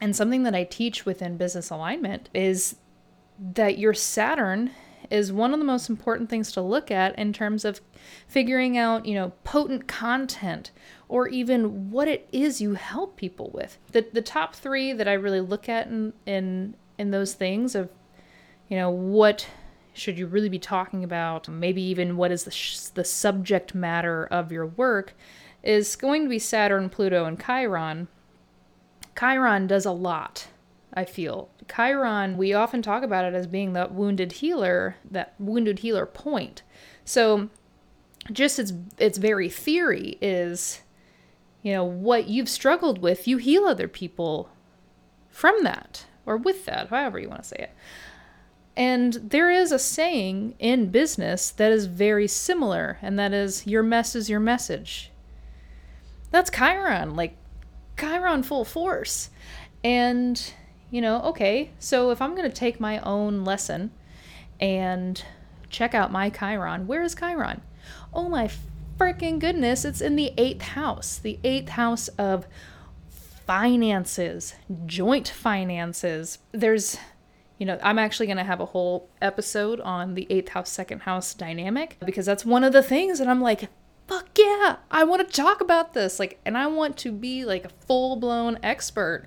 And 0.00 0.16
something 0.16 0.42
that 0.42 0.56
I 0.56 0.64
teach 0.64 1.06
within 1.06 1.36
business 1.36 1.70
alignment 1.70 2.30
is 2.34 2.76
that 3.38 3.78
your 3.78 3.94
Saturn 3.94 4.72
is 5.10 5.32
one 5.32 5.52
of 5.52 5.58
the 5.58 5.64
most 5.64 5.88
important 5.88 6.28
things 6.28 6.52
to 6.52 6.60
look 6.60 6.90
at 6.90 7.18
in 7.18 7.32
terms 7.32 7.64
of 7.64 7.80
figuring 8.26 8.76
out, 8.76 9.06
you 9.06 9.14
know, 9.14 9.32
potent 9.44 9.86
content 9.86 10.70
or 11.08 11.28
even 11.28 11.90
what 11.90 12.08
it 12.08 12.28
is 12.32 12.60
you 12.60 12.74
help 12.74 13.16
people 13.16 13.50
with. 13.52 13.78
The 13.92 14.06
the 14.12 14.22
top 14.22 14.54
3 14.54 14.92
that 14.94 15.08
I 15.08 15.14
really 15.14 15.40
look 15.40 15.68
at 15.68 15.86
in 15.86 16.12
in 16.26 16.76
in 16.98 17.10
those 17.10 17.34
things 17.34 17.74
of 17.74 17.90
you 18.68 18.76
know, 18.76 18.90
what 18.90 19.48
should 19.94 20.18
you 20.18 20.26
really 20.26 20.48
be 20.48 20.58
talking 20.58 21.02
about, 21.02 21.48
maybe 21.48 21.82
even 21.82 22.16
what 22.16 22.30
is 22.30 22.44
the 22.44 22.50
sh- 22.50 22.78
the 22.78 23.04
subject 23.04 23.74
matter 23.74 24.26
of 24.26 24.52
your 24.52 24.66
work 24.66 25.14
is 25.62 25.96
going 25.96 26.22
to 26.22 26.28
be 26.28 26.38
Saturn, 26.38 26.88
Pluto, 26.88 27.24
and 27.24 27.42
Chiron. 27.42 28.08
Chiron 29.18 29.66
does 29.66 29.84
a 29.84 29.90
lot, 29.90 30.48
I 30.98 31.04
feel. 31.04 31.50
Chiron, 31.68 32.36
we 32.36 32.52
often 32.52 32.82
talk 32.82 33.02
about 33.02 33.24
it 33.24 33.34
as 33.34 33.46
being 33.46 33.72
that 33.74 33.92
wounded 33.92 34.32
healer, 34.32 34.96
that 35.10 35.34
wounded 35.38 35.80
healer 35.80 36.06
point. 36.06 36.62
So 37.04 37.50
just 38.32 38.58
its 38.58 38.72
its 38.98 39.18
very 39.18 39.48
theory 39.48 40.18
is 40.20 40.82
you 41.62 41.72
know 41.72 41.84
what 41.84 42.28
you've 42.28 42.48
struggled 42.48 43.00
with, 43.00 43.28
you 43.28 43.38
heal 43.38 43.64
other 43.64 43.88
people 43.88 44.50
from 45.30 45.62
that 45.64 46.06
or 46.26 46.36
with 46.36 46.64
that, 46.66 46.88
however 46.88 47.18
you 47.18 47.28
want 47.28 47.42
to 47.42 47.48
say 47.48 47.56
it. 47.56 47.70
And 48.76 49.14
there 49.14 49.50
is 49.50 49.72
a 49.72 49.78
saying 49.78 50.54
in 50.58 50.90
business 50.90 51.50
that 51.52 51.72
is 51.72 51.86
very 51.86 52.28
similar, 52.28 52.98
and 53.02 53.18
that 53.18 53.32
is 53.32 53.66
your 53.66 53.82
mess 53.82 54.14
is 54.14 54.30
your 54.30 54.40
message 54.40 55.10
that's 56.30 56.50
Chiron, 56.50 57.14
like 57.16 57.36
Chiron 57.98 58.42
full 58.42 58.64
force. 58.64 59.30
And, 59.84 60.52
you 60.90 61.00
know, 61.00 61.22
okay, 61.22 61.70
so 61.78 62.10
if 62.10 62.22
I'm 62.22 62.34
going 62.34 62.48
to 62.48 62.54
take 62.56 62.80
my 62.80 62.98
own 63.00 63.44
lesson 63.44 63.90
and 64.60 65.22
check 65.68 65.94
out 65.94 66.10
my 66.10 66.30
Chiron, 66.30 66.86
where 66.86 67.02
is 67.02 67.14
Chiron? 67.14 67.60
Oh 68.12 68.28
my 68.28 68.50
freaking 68.98 69.38
goodness, 69.38 69.84
it's 69.84 70.00
in 70.00 70.16
the 70.16 70.32
eighth 70.36 70.62
house, 70.62 71.18
the 71.18 71.38
eighth 71.44 71.70
house 71.70 72.08
of 72.08 72.46
finances, 73.46 74.54
joint 74.86 75.28
finances. 75.28 76.38
There's, 76.52 76.98
you 77.58 77.66
know, 77.66 77.78
I'm 77.82 77.98
actually 77.98 78.26
going 78.26 78.38
to 78.38 78.44
have 78.44 78.60
a 78.60 78.66
whole 78.66 79.08
episode 79.22 79.80
on 79.80 80.14
the 80.14 80.26
eighth 80.30 80.50
house, 80.50 80.70
second 80.70 81.02
house 81.02 81.32
dynamic 81.34 81.96
because 82.04 82.26
that's 82.26 82.44
one 82.44 82.64
of 82.64 82.72
the 82.72 82.82
things 82.82 83.18
that 83.18 83.28
I'm 83.28 83.40
like, 83.40 83.68
fuck 84.08 84.26
yeah, 84.36 84.76
I 84.90 85.04
want 85.04 85.26
to 85.26 85.42
talk 85.42 85.60
about 85.60 85.94
this. 85.94 86.18
Like, 86.18 86.40
and 86.44 86.58
I 86.58 86.66
want 86.66 86.96
to 86.98 87.12
be 87.12 87.44
like 87.44 87.64
a 87.64 87.70
full 87.86 88.16
blown 88.16 88.58
expert 88.62 89.26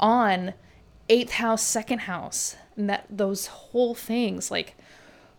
on 0.00 0.54
eighth 1.12 1.32
house, 1.32 1.62
second 1.62 2.00
house, 2.00 2.56
and 2.74 2.88
that 2.88 3.04
those 3.10 3.46
whole 3.46 3.94
things. 3.94 4.50
Like, 4.50 4.74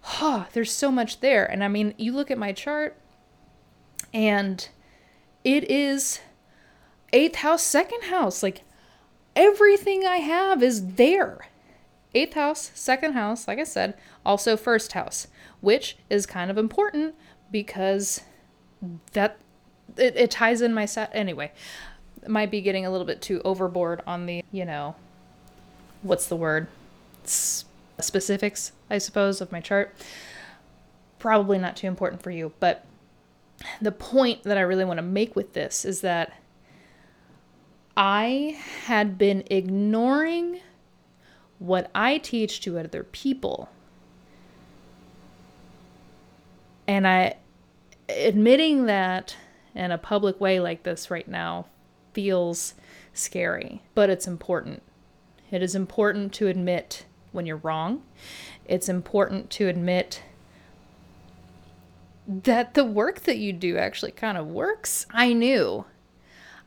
huh, 0.01 0.45
there's 0.53 0.71
so 0.71 0.91
much 0.91 1.19
there. 1.19 1.49
And 1.49 1.63
I 1.63 1.67
mean, 1.67 1.95
you 1.97 2.13
look 2.13 2.29
at 2.29 2.37
my 2.37 2.51
chart, 2.51 2.95
and 4.13 4.69
it 5.43 5.69
is 5.69 6.19
eighth 7.11 7.37
house, 7.37 7.63
second 7.63 8.03
house. 8.03 8.43
Like, 8.43 8.61
everything 9.35 10.05
I 10.05 10.17
have 10.17 10.61
is 10.61 10.93
there. 10.93 11.47
Eighth 12.13 12.35
house, 12.35 12.69
second 12.75 13.13
house, 13.13 13.47
like 13.47 13.57
I 13.57 13.63
said, 13.63 13.97
also 14.23 14.55
first 14.55 14.93
house, 14.93 15.25
which 15.59 15.97
is 16.07 16.27
kind 16.27 16.51
of 16.51 16.59
important 16.59 17.15
because 17.51 18.21
that 19.13 19.39
it, 19.97 20.15
it 20.15 20.29
ties 20.29 20.61
in 20.61 20.71
my 20.75 20.85
set 20.85 21.09
anyway 21.13 21.51
might 22.27 22.51
be 22.51 22.61
getting 22.61 22.85
a 22.85 22.91
little 22.91 23.05
bit 23.05 23.21
too 23.21 23.41
overboard 23.43 24.01
on 24.07 24.25
the 24.25 24.43
you 24.51 24.63
know 24.63 24.95
what's 26.03 26.27
the 26.27 26.35
word? 26.35 26.67
Specifics 27.23 28.71
i 28.89 28.97
suppose 28.97 29.41
of 29.41 29.51
my 29.51 29.59
chart. 29.59 29.95
Probably 31.19 31.57
not 31.57 31.75
too 31.75 31.87
important 31.87 32.21
for 32.21 32.31
you 32.31 32.53
but 32.59 32.85
the 33.81 33.91
point 33.91 34.43
that 34.43 34.57
i 34.57 34.61
really 34.61 34.85
want 34.85 34.97
to 34.97 35.03
make 35.03 35.35
with 35.35 35.53
this 35.53 35.85
is 35.85 36.01
that 36.01 36.33
i 37.95 38.59
had 38.85 39.17
been 39.17 39.43
ignoring 39.49 40.59
what 41.59 41.89
i 41.95 42.17
teach 42.17 42.61
to 42.61 42.77
other 42.77 43.03
people. 43.03 43.69
And 46.87 47.07
i 47.07 47.35
admitting 48.09 48.85
that 48.85 49.35
in 49.73 49.91
a 49.91 49.97
public 49.97 50.39
way 50.41 50.59
like 50.59 50.83
this 50.83 51.09
right 51.09 51.27
now 51.27 51.67
feels 52.13 52.73
scary, 53.13 53.81
but 53.95 54.09
it's 54.09 54.27
important. 54.27 54.83
It 55.53 55.61
is 55.61 55.75
important 55.75 56.33
to 56.33 56.47
admit 56.47 57.05
when 57.31 57.45
you're 57.45 57.57
wrong. 57.57 58.01
It's 58.65 58.89
important 58.89 59.51
to 59.51 59.67
admit 59.67 60.23
that 62.27 62.73
the 62.73 62.83
work 62.83 63.19
that 63.21 63.37
you 63.37 63.53
do 63.53 63.77
actually 63.77 64.13
kind 64.13 64.35
of 64.35 64.47
works. 64.47 65.05
I 65.11 65.31
knew. 65.33 65.85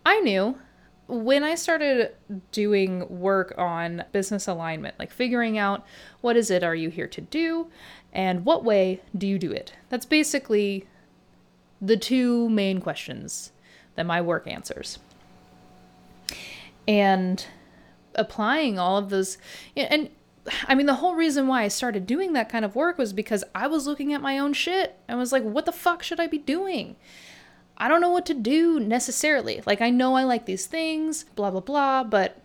I 0.05 0.21
knew 0.21 0.61
when 1.09 1.43
I 1.43 1.57
started 1.57 2.15
doing 2.53 3.09
work 3.09 3.55
on 3.59 4.05
business 4.13 4.47
alignment, 4.47 4.97
like 5.01 5.11
figuring 5.11 5.59
out 5.59 5.85
what 6.21 6.37
is 6.37 6.49
it 6.49 6.63
are 6.63 6.77
you 6.77 6.89
here 6.89 7.09
to 7.09 7.21
do 7.21 7.67
and 8.13 8.45
what 8.45 8.63
way 8.63 9.01
do 9.19 9.27
you 9.27 9.37
do 9.37 9.51
it? 9.51 9.73
That's 9.89 10.07
basically 10.07 10.87
the 11.83 11.97
two 11.97 12.49
main 12.51 12.81
questions 12.81 13.51
that 13.97 14.07
my 14.07 14.21
work 14.21 14.47
answers. 14.47 15.01
And 16.87 17.45
applying 18.17 18.79
all 18.79 18.97
of 18.97 19.11
those, 19.11 19.39
and 19.77 20.11
I 20.69 20.75
mean, 20.75 20.87
the 20.87 20.95
whole 20.95 21.15
reason 21.15 21.47
why 21.47 21.63
I 21.63 21.69
started 21.69 22.07
doing 22.07 22.33
that 22.33 22.49
kind 22.49 22.65
of 22.65 22.77
work 22.77 22.99
was 22.99 23.13
because 23.13 23.45
I 23.55 23.67
was 23.67 23.87
looking 23.87 24.13
at 24.13 24.21
my 24.21 24.39
own 24.39 24.53
shit 24.53 24.99
and 25.09 25.19
was 25.19 25.33
like, 25.33 25.43
what 25.43 25.67
the 25.67 25.73
fuck 25.73 26.03
should 26.03 26.21
I 26.21 26.27
be 26.27 26.39
doing? 26.39 26.97
I 27.79 27.89
don't 27.89 28.01
know 28.01 28.11
what 28.11 28.27
to 28.27 28.35
do 28.35 28.81
necessarily. 28.81 29.63
Like, 29.67 29.81
I 29.81 29.91
know 29.91 30.15
I 30.15 30.25
like 30.25 30.47
these 30.47 30.67
things, 30.67 31.25
blah, 31.35 31.51
blah, 31.51 31.61
blah, 31.61 32.05
but 32.05 32.41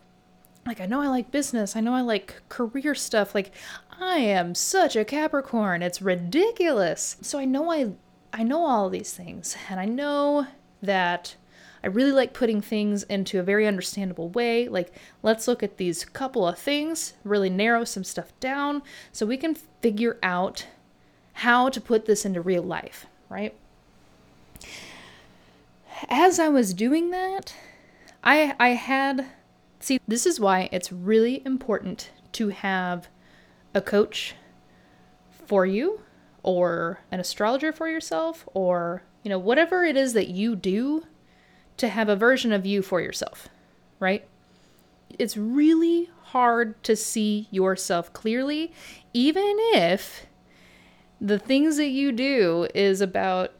like, 0.66 0.82
I 0.82 0.86
know 0.86 1.02
I 1.02 1.08
like 1.08 1.32
business. 1.32 1.76
I 1.76 1.80
know 1.80 1.94
I 1.94 2.02
like 2.02 2.42
career 2.50 2.94
stuff. 2.94 3.34
Like, 3.34 3.52
I 4.00 4.18
am 4.18 4.56
such 4.56 4.96
a 4.96 5.06
Capricorn. 5.06 5.82
It's 5.82 6.02
ridiculous. 6.02 7.18
So 7.22 7.40
I 7.40 7.46
know 7.46 7.72
I 7.72 7.92
I 8.34 8.44
know 8.44 8.66
all 8.66 8.90
these 8.90 9.14
things, 9.14 9.58
and 9.70 9.80
I 9.80 9.86
know 9.86 10.48
that 10.82 11.36
I 11.84 11.88
really 11.88 12.12
like 12.12 12.34
putting 12.34 12.62
things 12.62 13.04
into 13.04 13.40
a 13.40 13.44
very 13.44 13.66
understandable 13.68 14.30
way. 14.30 14.68
Like, 14.68 14.94
let's 15.24 15.48
look 15.48 15.64
at 15.64 15.78
these 15.78 16.06
couple 16.06 16.48
of 16.48 16.60
things, 16.60 17.14
really 17.24 17.50
narrow 17.50 17.84
some 17.84 18.04
stuff 18.04 18.32
down 18.40 18.84
so 19.12 19.26
we 19.26 19.38
can 19.38 19.56
figure 19.56 20.18
out 20.22 20.68
how 21.34 21.70
to 21.70 21.82
put 21.82 22.06
this 22.06 22.26
into 22.26 22.42
real 22.42 22.64
life, 22.64 23.08
right? 23.30 23.56
As 26.10 26.40
I 26.40 26.50
was 26.50 26.74
doing 26.74 27.10
that, 27.12 27.56
I 28.24 28.56
I 28.60 28.70
had 28.70 29.26
see 29.80 30.00
this 30.08 30.26
is 30.26 30.40
why 30.40 30.70
it's 30.72 30.92
really 30.92 31.42
important 31.46 32.12
to 32.34 32.50
have 32.50 33.08
a 33.74 33.82
coach 33.82 34.36
for 35.46 35.66
you 35.66 36.02
or 36.44 37.00
an 37.12 37.20
astrologer 37.20 37.72
for 37.72 37.88
yourself 37.88 38.48
or 38.54 39.04
you 39.24 39.30
know 39.30 39.40
whatever 39.40 39.84
it 39.84 39.98
is 39.98 40.14
that 40.14 40.28
you 40.28 40.56
do 40.56 41.06
to 41.82 41.90
have 41.90 42.10
a 42.10 42.16
version 42.16 42.52
of 42.52 42.66
you 42.66 42.82
for 42.82 43.02
yourself 43.02 43.50
right? 44.00 44.28
It's 45.20 45.38
really 45.38 46.10
hard 46.24 46.84
to 46.84 46.96
see 46.96 47.48
yourself 47.52 48.12
clearly 48.14 48.74
even 49.14 49.56
if 49.74 50.26
the 51.22 51.38
things 51.40 51.78
that 51.78 51.90
you 51.90 52.12
do 52.12 52.68
is 52.74 53.00
about 53.02 53.52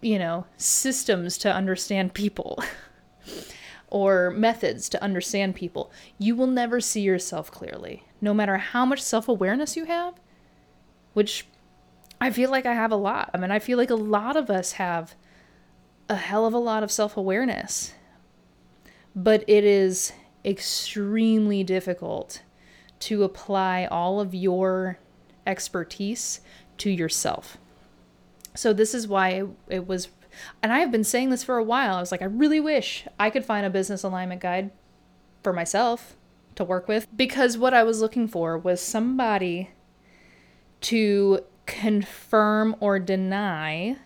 you 0.00 0.18
know 0.18 0.46
systems 0.56 1.36
to 1.38 1.52
understand 1.52 2.14
people 2.14 2.62
or 3.88 4.30
methods 4.30 4.88
to 4.88 5.02
understand 5.02 5.54
people. 5.54 5.92
You 6.18 6.34
will 6.34 6.46
never 6.46 6.80
see 6.80 7.02
yourself 7.02 7.50
clearly. 7.50 8.02
No 8.20 8.34
matter 8.34 8.56
how 8.56 8.84
much 8.84 9.02
self-awareness 9.02 9.76
you 9.76 9.84
have 9.84 10.14
which 11.14 11.46
I 12.20 12.30
feel 12.30 12.50
like 12.50 12.66
I 12.66 12.74
have 12.74 12.92
a 12.92 12.96
lot. 12.96 13.30
I 13.32 13.38
mean, 13.38 13.50
I 13.50 13.58
feel 13.58 13.78
like 13.78 13.90
a 13.90 13.94
lot 13.94 14.36
of 14.36 14.50
us 14.50 14.72
have 14.72 15.14
a 16.08 16.16
hell 16.16 16.46
of 16.46 16.54
a 16.54 16.58
lot 16.58 16.82
of 16.82 16.92
self 16.92 17.16
awareness, 17.16 17.94
but 19.14 19.44
it 19.48 19.64
is 19.64 20.12
extremely 20.44 21.64
difficult 21.64 22.42
to 23.00 23.22
apply 23.22 23.86
all 23.86 24.20
of 24.20 24.34
your 24.34 24.98
expertise 25.46 26.40
to 26.78 26.90
yourself. 26.90 27.58
So, 28.54 28.72
this 28.72 28.94
is 28.94 29.08
why 29.08 29.44
it 29.68 29.86
was, 29.86 30.08
and 30.62 30.72
I 30.72 30.80
have 30.80 30.92
been 30.92 31.04
saying 31.04 31.30
this 31.30 31.44
for 31.44 31.58
a 31.58 31.64
while. 31.64 31.96
I 31.96 32.00
was 32.00 32.12
like, 32.12 32.22
I 32.22 32.26
really 32.26 32.60
wish 32.60 33.06
I 33.18 33.30
could 33.30 33.44
find 33.44 33.66
a 33.66 33.70
business 33.70 34.02
alignment 34.02 34.40
guide 34.40 34.70
for 35.42 35.52
myself 35.52 36.16
to 36.54 36.64
work 36.64 36.88
with 36.88 37.06
because 37.16 37.58
what 37.58 37.74
I 37.74 37.82
was 37.82 38.00
looking 38.00 38.28
for 38.28 38.56
was 38.56 38.80
somebody 38.80 39.70
to 40.82 41.40
confirm 41.66 42.76
or 42.80 42.98
deny 42.98 43.96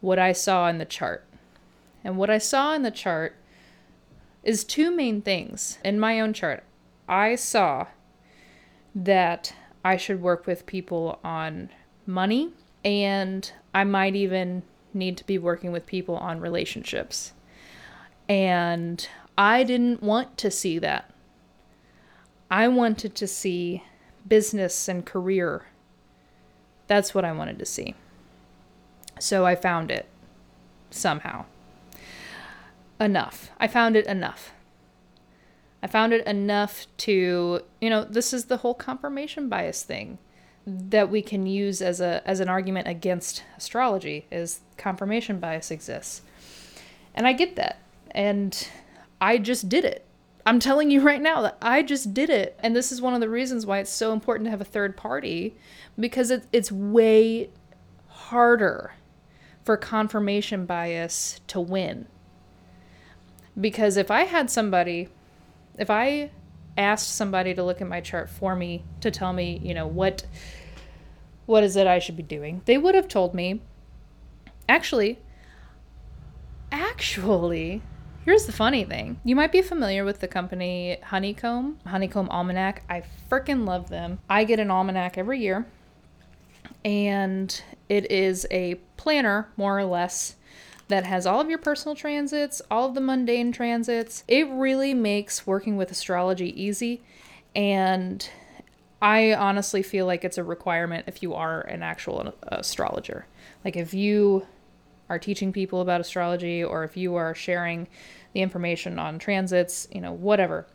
what 0.00 0.18
I 0.18 0.32
saw 0.32 0.68
in 0.68 0.78
the 0.78 0.84
chart. 0.84 1.24
And 2.04 2.16
what 2.16 2.30
I 2.30 2.38
saw 2.38 2.74
in 2.74 2.82
the 2.82 2.90
chart 2.90 3.36
is 4.42 4.64
two 4.64 4.90
main 4.90 5.20
things 5.20 5.78
in 5.84 6.00
my 6.00 6.20
own 6.20 6.32
chart. 6.32 6.64
I 7.08 7.34
saw 7.34 7.88
that 8.94 9.54
I 9.84 9.96
should 9.96 10.22
work 10.22 10.46
with 10.46 10.66
people 10.66 11.18
on 11.22 11.70
money, 12.06 12.52
and 12.84 13.50
I 13.74 13.84
might 13.84 14.16
even 14.16 14.62
need 14.94 15.16
to 15.18 15.26
be 15.26 15.38
working 15.38 15.72
with 15.72 15.86
people 15.86 16.16
on 16.16 16.40
relationships. 16.40 17.32
And 18.28 19.06
I 19.36 19.64
didn't 19.64 20.02
want 20.02 20.38
to 20.38 20.50
see 20.50 20.78
that. 20.78 21.10
I 22.50 22.68
wanted 22.68 23.14
to 23.16 23.26
see 23.26 23.84
business 24.26 24.88
and 24.88 25.04
career 25.04 25.66
that's 26.90 27.14
what 27.14 27.24
I 27.24 27.30
wanted 27.30 27.60
to 27.60 27.66
see. 27.66 27.94
So 29.20 29.44
I 29.44 29.54
found 29.54 29.90
it 29.90 30.08
somehow. 30.90 31.44
Enough. 32.98 33.50
I 33.58 33.66
found 33.66 33.96
it 33.96 34.06
enough. 34.06 34.52
I 35.82 35.86
found 35.86 36.12
it 36.12 36.26
enough 36.26 36.86
to, 36.98 37.60
you 37.80 37.90
know, 37.90 38.04
this 38.04 38.32
is 38.32 38.46
the 38.46 38.58
whole 38.58 38.74
confirmation 38.74 39.48
bias 39.48 39.82
thing 39.82 40.18
that 40.66 41.08
we 41.10 41.22
can 41.22 41.46
use 41.46 41.80
as 41.80 42.00
a 42.00 42.22
as 42.26 42.38
an 42.40 42.48
argument 42.48 42.86
against 42.86 43.42
astrology 43.56 44.26
is 44.30 44.60
confirmation 44.76 45.38
bias 45.38 45.70
exists. 45.70 46.22
And 47.14 47.26
I 47.26 47.32
get 47.32 47.56
that. 47.56 47.78
And 48.10 48.68
I 49.20 49.38
just 49.38 49.68
did 49.68 49.84
it. 49.84 50.04
I'm 50.44 50.60
telling 50.60 50.90
you 50.90 51.00
right 51.00 51.20
now 51.20 51.42
that 51.42 51.58
I 51.62 51.82
just 51.82 52.12
did 52.14 52.30
it. 52.30 52.58
And 52.62 52.74
this 52.74 52.92
is 52.92 53.00
one 53.00 53.14
of 53.14 53.20
the 53.20 53.28
reasons 53.28 53.66
why 53.66 53.78
it's 53.78 53.90
so 53.90 54.12
important 54.12 54.46
to 54.46 54.50
have 54.50 54.60
a 54.60 54.64
third 54.64 54.96
party 54.96 55.56
because 55.98 56.30
it, 56.30 56.44
it's 56.52 56.72
way 56.72 57.50
harder 58.08 58.92
for 59.64 59.76
confirmation 59.76 60.66
bias 60.66 61.40
to 61.48 61.60
win. 61.60 62.06
Because 63.58 63.96
if 63.96 64.10
I 64.10 64.22
had 64.22 64.50
somebody, 64.50 65.08
if 65.78 65.90
I 65.90 66.30
asked 66.76 67.14
somebody 67.14 67.54
to 67.54 67.62
look 67.62 67.80
at 67.80 67.88
my 67.88 68.00
chart 68.00 68.30
for 68.30 68.56
me 68.56 68.84
to 69.00 69.10
tell 69.10 69.32
me, 69.32 69.60
you 69.62 69.74
know, 69.74 69.86
what 69.86 70.24
what 71.46 71.64
is 71.64 71.76
it 71.76 71.86
I 71.86 71.98
should 71.98 72.16
be 72.16 72.22
doing? 72.22 72.62
They 72.64 72.78
would 72.78 72.94
have 72.94 73.08
told 73.08 73.34
me 73.34 73.60
actually 74.68 75.18
actually 76.70 77.82
Here's 78.22 78.44
the 78.44 78.52
funny 78.52 78.84
thing. 78.84 79.18
You 79.24 79.34
might 79.34 79.50
be 79.50 79.62
familiar 79.62 80.04
with 80.04 80.20
the 80.20 80.28
company 80.28 80.98
Honeycomb, 81.02 81.78
Honeycomb 81.86 82.28
Almanac. 82.28 82.84
I 82.88 83.02
freaking 83.30 83.66
love 83.66 83.88
them. 83.88 84.18
I 84.28 84.44
get 84.44 84.60
an 84.60 84.70
almanac 84.70 85.16
every 85.16 85.40
year 85.40 85.66
and 86.84 87.62
it 87.88 88.10
is 88.10 88.46
a 88.50 88.76
planner, 88.96 89.48
more 89.56 89.78
or 89.78 89.84
less, 89.84 90.36
that 90.88 91.04
has 91.04 91.26
all 91.26 91.40
of 91.40 91.48
your 91.48 91.58
personal 91.58 91.94
transits, 91.94 92.60
all 92.70 92.88
of 92.88 92.94
the 92.94 93.00
mundane 93.00 93.52
transits. 93.52 94.24
It 94.26 94.48
really 94.48 94.94
makes 94.94 95.46
working 95.46 95.76
with 95.76 95.90
astrology 95.90 96.60
easy, 96.60 97.02
and 97.54 98.28
I 99.02 99.32
honestly 99.32 99.82
feel 99.82 100.06
like 100.06 100.24
it's 100.24 100.38
a 100.38 100.44
requirement 100.44 101.04
if 101.06 101.22
you 101.22 101.34
are 101.34 101.62
an 101.62 101.82
actual 101.82 102.20
uh, 102.28 102.32
astrologer. 102.50 103.26
Like 103.64 103.76
if 103.76 103.94
you 103.94 104.46
are 105.08 105.18
teaching 105.18 105.52
people 105.52 105.80
about 105.80 106.00
astrology 106.00 106.62
or 106.62 106.84
if 106.84 106.96
you 106.96 107.14
are 107.16 107.34
sharing 107.34 107.88
the 108.32 108.42
information 108.42 108.98
on 108.98 109.18
transits, 109.18 109.88
you 109.90 110.00
know, 110.00 110.12
whatever. 110.12 110.66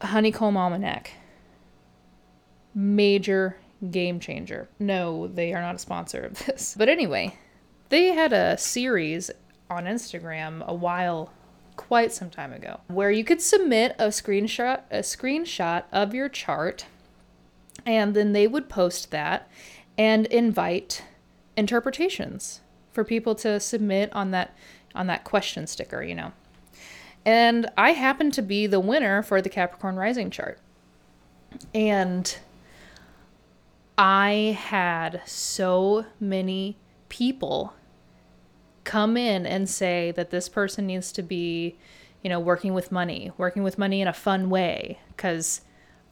Honeycomb 0.00 0.56
Almanac. 0.56 1.12
Major 2.74 3.56
game 3.90 4.20
changer. 4.20 4.68
No, 4.78 5.26
they 5.26 5.52
are 5.52 5.60
not 5.60 5.74
a 5.74 5.78
sponsor 5.78 6.22
of 6.22 6.44
this. 6.46 6.74
But 6.76 6.88
anyway, 6.88 7.36
they 7.88 8.08
had 8.08 8.32
a 8.32 8.58
series 8.58 9.30
on 9.70 9.84
Instagram 9.84 10.64
a 10.66 10.74
while 10.74 11.30
quite 11.76 12.12
some 12.12 12.30
time 12.30 12.52
ago 12.52 12.80
where 12.86 13.10
you 13.10 13.24
could 13.24 13.42
submit 13.42 13.96
a 13.98 14.06
screenshot 14.06 14.82
a 14.92 14.98
screenshot 14.98 15.82
of 15.90 16.14
your 16.14 16.28
chart 16.28 16.86
and 17.84 18.14
then 18.14 18.32
they 18.32 18.46
would 18.46 18.68
post 18.68 19.10
that 19.10 19.50
and 19.98 20.26
invite 20.26 21.02
interpretations 21.56 22.60
for 22.92 23.04
people 23.04 23.34
to 23.34 23.58
submit 23.58 24.12
on 24.12 24.30
that 24.30 24.54
on 24.94 25.06
that 25.08 25.24
question 25.24 25.66
sticker, 25.66 26.02
you 26.02 26.14
know. 26.14 26.32
And 27.26 27.68
I 27.76 27.92
happen 27.92 28.30
to 28.32 28.42
be 28.42 28.66
the 28.66 28.80
winner 28.80 29.22
for 29.22 29.42
the 29.42 29.48
Capricorn 29.48 29.96
rising 29.96 30.30
chart. 30.30 30.58
And 31.74 32.36
I 33.96 34.58
had 34.60 35.22
so 35.24 36.06
many 36.18 36.76
people 37.08 37.74
come 38.82 39.16
in 39.16 39.46
and 39.46 39.68
say 39.68 40.10
that 40.12 40.30
this 40.30 40.48
person 40.48 40.86
needs 40.86 41.12
to 41.12 41.22
be, 41.22 41.76
you 42.22 42.28
know, 42.28 42.40
working 42.40 42.74
with 42.74 42.90
money, 42.90 43.32
working 43.38 43.62
with 43.62 43.78
money 43.78 44.00
in 44.00 44.08
a 44.08 44.12
fun 44.12 44.50
way 44.50 44.98
cuz 45.16 45.60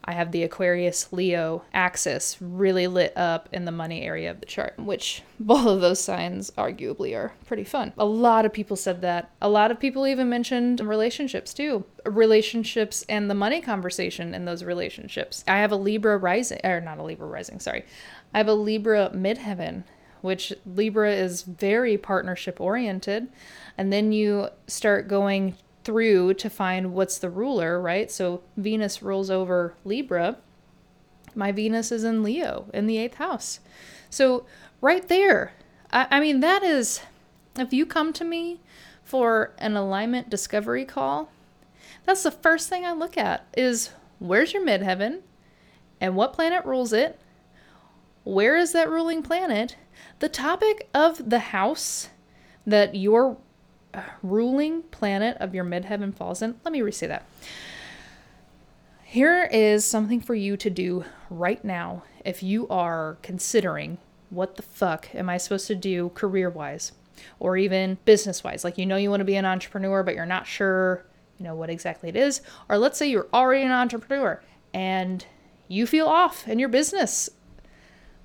I 0.05 0.13
have 0.13 0.31
the 0.31 0.43
Aquarius 0.43 1.13
Leo 1.13 1.63
axis 1.73 2.37
really 2.41 2.87
lit 2.87 3.13
up 3.15 3.47
in 3.53 3.65
the 3.65 3.71
money 3.71 4.01
area 4.01 4.29
of 4.29 4.39
the 4.39 4.45
chart, 4.45 4.77
which 4.77 5.23
both 5.39 5.65
of 5.65 5.81
those 5.81 6.01
signs 6.01 6.51
arguably 6.51 7.15
are 7.15 7.33
pretty 7.45 7.63
fun. 7.63 7.93
A 7.97 8.05
lot 8.05 8.45
of 8.45 8.51
people 8.51 8.75
said 8.75 9.01
that. 9.01 9.31
A 9.41 9.47
lot 9.47 9.71
of 9.71 9.79
people 9.79 10.05
even 10.05 10.29
mentioned 10.29 10.81
relationships 10.81 11.53
too. 11.53 11.85
Relationships 12.05 13.05
and 13.07 13.29
the 13.29 13.35
money 13.35 13.61
conversation 13.61 14.33
in 14.33 14.45
those 14.45 14.63
relationships. 14.63 15.43
I 15.47 15.59
have 15.59 15.71
a 15.71 15.77
Libra 15.77 16.17
rising, 16.17 16.59
or 16.65 16.81
not 16.81 16.97
a 16.97 17.03
Libra 17.03 17.27
rising, 17.27 17.59
sorry. 17.59 17.85
I 18.33 18.39
have 18.39 18.49
a 18.49 18.53
Libra 18.53 19.09
midheaven, 19.13 19.83
which 20.21 20.51
Libra 20.65 21.13
is 21.13 21.43
very 21.43 21.97
partnership 21.97 22.59
oriented. 22.59 23.29
And 23.77 23.91
then 23.91 24.11
you 24.11 24.49
start 24.67 25.07
going 25.07 25.55
through 25.83 26.33
to 26.35 26.49
find 26.49 26.93
what's 26.93 27.17
the 27.17 27.29
ruler, 27.29 27.79
right? 27.81 28.09
So 28.09 28.43
Venus 28.57 29.01
rules 29.01 29.29
over 29.29 29.75
Libra. 29.83 30.37
My 31.35 31.51
Venus 31.51 31.91
is 31.91 32.03
in 32.03 32.23
Leo 32.23 32.69
in 32.73 32.87
the 32.87 32.97
eighth 32.97 33.15
house. 33.15 33.59
So, 34.09 34.45
right 34.81 35.07
there, 35.07 35.53
I, 35.91 36.07
I 36.11 36.19
mean, 36.19 36.41
that 36.41 36.61
is, 36.61 37.01
if 37.57 37.73
you 37.73 37.85
come 37.85 38.13
to 38.13 38.23
me 38.23 38.61
for 39.03 39.53
an 39.57 39.75
alignment 39.75 40.29
discovery 40.29 40.85
call, 40.85 41.29
that's 42.05 42.23
the 42.23 42.31
first 42.31 42.69
thing 42.69 42.85
I 42.85 42.91
look 42.91 43.17
at 43.17 43.47
is 43.57 43.89
where's 44.19 44.53
your 44.53 44.65
midheaven 44.65 45.21
and 45.99 46.15
what 46.15 46.33
planet 46.33 46.65
rules 46.65 46.93
it? 46.93 47.19
Where 48.23 48.57
is 48.57 48.71
that 48.73 48.89
ruling 48.89 49.23
planet? 49.23 49.75
The 50.19 50.29
topic 50.29 50.89
of 50.93 51.29
the 51.29 51.39
house 51.39 52.09
that 52.65 52.95
you're 52.95 53.37
ruling 54.21 54.83
planet 54.83 55.37
of 55.37 55.53
your 55.53 55.63
midheaven 55.63 56.13
falls 56.13 56.41
in. 56.41 56.55
Let 56.63 56.71
me 56.71 56.81
re-say 56.81 57.07
that. 57.07 57.25
Here 59.03 59.43
is 59.51 59.85
something 59.85 60.21
for 60.21 60.33
you 60.33 60.57
to 60.57 60.69
do 60.69 61.05
right 61.29 61.63
now 61.63 62.03
if 62.25 62.41
you 62.41 62.67
are 62.69 63.17
considering 63.21 63.99
what 64.31 64.55
the 64.55 64.63
fuck 64.63 65.13
am 65.13 65.29
I 65.29 65.37
supposed 65.37 65.67
to 65.67 65.75
do 65.75 66.09
career 66.15 66.49
wise 66.49 66.93
or 67.39 67.55
even 67.55 67.99
business 68.05 68.43
wise. 68.43 68.63
Like, 68.63 68.77
you 68.77 68.85
know, 68.85 68.97
you 68.97 69.11
want 69.11 69.21
to 69.21 69.25
be 69.25 69.35
an 69.35 69.45
entrepreneur, 69.45 70.01
but 70.01 70.15
you're 70.15 70.25
not 70.25 70.47
sure, 70.47 71.05
you 71.37 71.43
know, 71.43 71.53
what 71.53 71.69
exactly 71.69 72.09
it 72.09 72.15
is. 72.15 72.41
Or 72.69 72.79
let's 72.79 72.97
say 72.97 73.07
you're 73.07 73.27
already 73.31 73.63
an 73.63 73.71
entrepreneur 73.71 74.41
and 74.73 75.23
you 75.67 75.85
feel 75.85 76.07
off 76.07 76.47
in 76.47 76.57
your 76.57 76.69
business. 76.69 77.29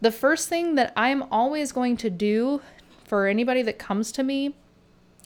The 0.00 0.12
first 0.12 0.48
thing 0.48 0.76
that 0.76 0.92
I'm 0.96 1.24
always 1.24 1.72
going 1.72 1.96
to 1.98 2.08
do 2.08 2.62
for 3.04 3.26
anybody 3.26 3.62
that 3.62 3.78
comes 3.78 4.10
to 4.12 4.22
me 4.22 4.54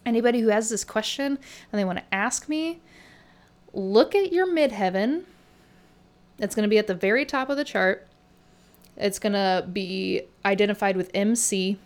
anybody 0.04 0.40
who 0.40 0.48
has 0.48 0.68
this 0.68 0.84
question 0.84 1.38
and 1.70 1.78
they 1.78 1.84
want 1.84 1.98
to 1.98 2.14
ask 2.14 2.48
me, 2.48 2.80
look 3.72 4.14
at 4.14 4.32
your 4.32 4.46
midheaven. 4.46 5.24
It's 6.38 6.54
going 6.54 6.64
to 6.64 6.68
be 6.68 6.78
at 6.78 6.86
the 6.86 6.94
very 6.94 7.24
top 7.24 7.48
of 7.48 7.56
the 7.56 7.64
chart. 7.64 8.06
It's 8.96 9.18
going 9.18 9.32
to 9.32 9.66
be 9.72 10.22
identified 10.44 10.96
with 10.96 11.10
MC 11.14 11.78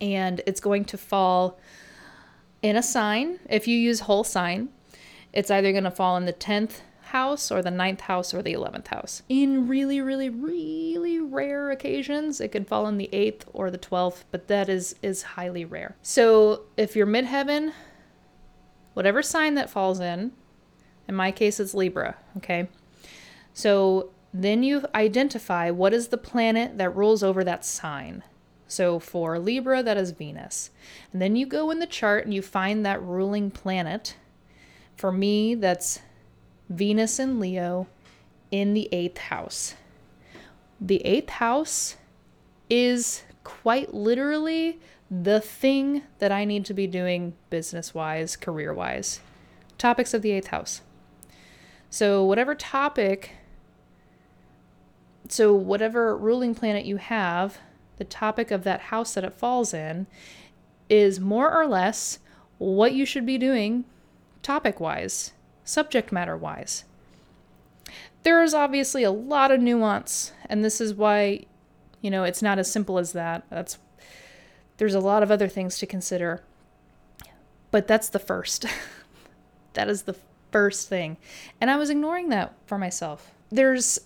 and 0.00 0.42
it's 0.46 0.60
going 0.60 0.84
to 0.86 0.98
fall 0.98 1.58
in 2.62 2.76
a 2.76 2.82
sign. 2.82 3.38
If 3.48 3.66
you 3.66 3.78
use 3.78 4.00
whole 4.00 4.24
sign, 4.24 4.68
it's 5.32 5.50
either 5.50 5.72
going 5.72 5.84
to 5.84 5.90
fall 5.90 6.16
in 6.16 6.26
the 6.26 6.32
10th 6.32 6.80
house 7.06 7.50
or 7.50 7.62
the 7.62 7.70
ninth 7.70 8.02
house 8.02 8.34
or 8.34 8.42
the 8.42 8.52
11th 8.52 8.88
house. 8.88 9.22
In 9.28 9.68
really, 9.68 10.00
really, 10.00 10.28
really 10.28 11.20
rare 11.20 11.70
occasions, 11.70 12.40
it 12.40 12.48
could 12.48 12.66
fall 12.66 12.86
in 12.86 12.98
the 12.98 13.10
8th 13.12 13.42
or 13.52 13.70
the 13.70 13.78
12th, 13.78 14.24
but 14.30 14.48
that 14.48 14.68
is 14.68 14.96
is 15.02 15.22
highly 15.22 15.64
rare. 15.64 15.96
So 16.02 16.62
if 16.76 16.96
you're 16.96 17.06
midheaven, 17.06 17.72
whatever 18.94 19.22
sign 19.22 19.54
that 19.54 19.70
falls 19.70 20.00
in, 20.00 20.32
in 21.08 21.14
my 21.14 21.30
case 21.32 21.60
it's 21.60 21.74
Libra, 21.74 22.16
okay? 22.38 22.68
So 23.54 24.10
then 24.34 24.62
you 24.62 24.84
identify 24.94 25.70
what 25.70 25.94
is 25.94 26.08
the 26.08 26.18
planet 26.18 26.76
that 26.78 26.94
rules 26.94 27.22
over 27.22 27.42
that 27.44 27.64
sign. 27.64 28.22
So 28.68 28.98
for 28.98 29.38
Libra, 29.38 29.82
that 29.82 29.96
is 29.96 30.10
Venus. 30.10 30.70
And 31.12 31.22
then 31.22 31.36
you 31.36 31.46
go 31.46 31.70
in 31.70 31.78
the 31.78 31.86
chart 31.86 32.24
and 32.24 32.34
you 32.34 32.42
find 32.42 32.84
that 32.84 33.02
ruling 33.02 33.50
planet. 33.50 34.16
For 34.96 35.12
me, 35.12 35.54
that's 35.54 36.00
Venus 36.68 37.18
and 37.18 37.38
Leo 37.38 37.86
in 38.50 38.74
the 38.74 38.88
eighth 38.92 39.18
house. 39.18 39.74
The 40.80 41.04
eighth 41.04 41.30
house 41.30 41.96
is 42.68 43.22
quite 43.44 43.94
literally 43.94 44.80
the 45.10 45.40
thing 45.40 46.02
that 46.18 46.32
I 46.32 46.44
need 46.44 46.64
to 46.66 46.74
be 46.74 46.86
doing 46.86 47.34
business 47.48 47.94
wise, 47.94 48.36
career 48.36 48.74
wise. 48.74 49.20
Topics 49.78 50.12
of 50.14 50.22
the 50.22 50.32
eighth 50.32 50.48
house. 50.48 50.80
So, 51.90 52.24
whatever 52.24 52.54
topic, 52.54 53.36
so 55.28 55.54
whatever 55.54 56.16
ruling 56.16 56.54
planet 56.54 56.84
you 56.84 56.96
have, 56.96 57.58
the 57.96 58.04
topic 58.04 58.50
of 58.50 58.64
that 58.64 58.80
house 58.80 59.14
that 59.14 59.24
it 59.24 59.38
falls 59.38 59.72
in 59.72 60.06
is 60.88 61.20
more 61.20 61.54
or 61.56 61.66
less 61.66 62.18
what 62.58 62.92
you 62.92 63.06
should 63.06 63.26
be 63.26 63.38
doing 63.38 63.84
topic 64.42 64.80
wise 64.80 65.32
subject 65.66 66.10
matter 66.12 66.36
wise. 66.36 66.84
There 68.22 68.42
is 68.42 68.54
obviously 68.54 69.02
a 69.04 69.10
lot 69.10 69.50
of 69.50 69.60
nuance, 69.60 70.32
and 70.48 70.64
this 70.64 70.80
is 70.80 70.94
why, 70.94 71.44
you 72.00 72.10
know, 72.10 72.24
it's 72.24 72.42
not 72.42 72.58
as 72.58 72.70
simple 72.70 72.98
as 72.98 73.12
that. 73.12 73.44
That's 73.50 73.78
there's 74.78 74.94
a 74.94 75.00
lot 75.00 75.22
of 75.22 75.30
other 75.30 75.48
things 75.48 75.78
to 75.78 75.86
consider. 75.86 76.42
But 77.70 77.86
that's 77.86 78.08
the 78.08 78.18
first. 78.18 78.66
that 79.74 79.88
is 79.88 80.02
the 80.02 80.16
first 80.50 80.88
thing. 80.88 81.16
And 81.60 81.70
I 81.70 81.76
was 81.76 81.90
ignoring 81.90 82.28
that 82.30 82.54
for 82.66 82.78
myself. 82.78 83.30
There's 83.50 83.98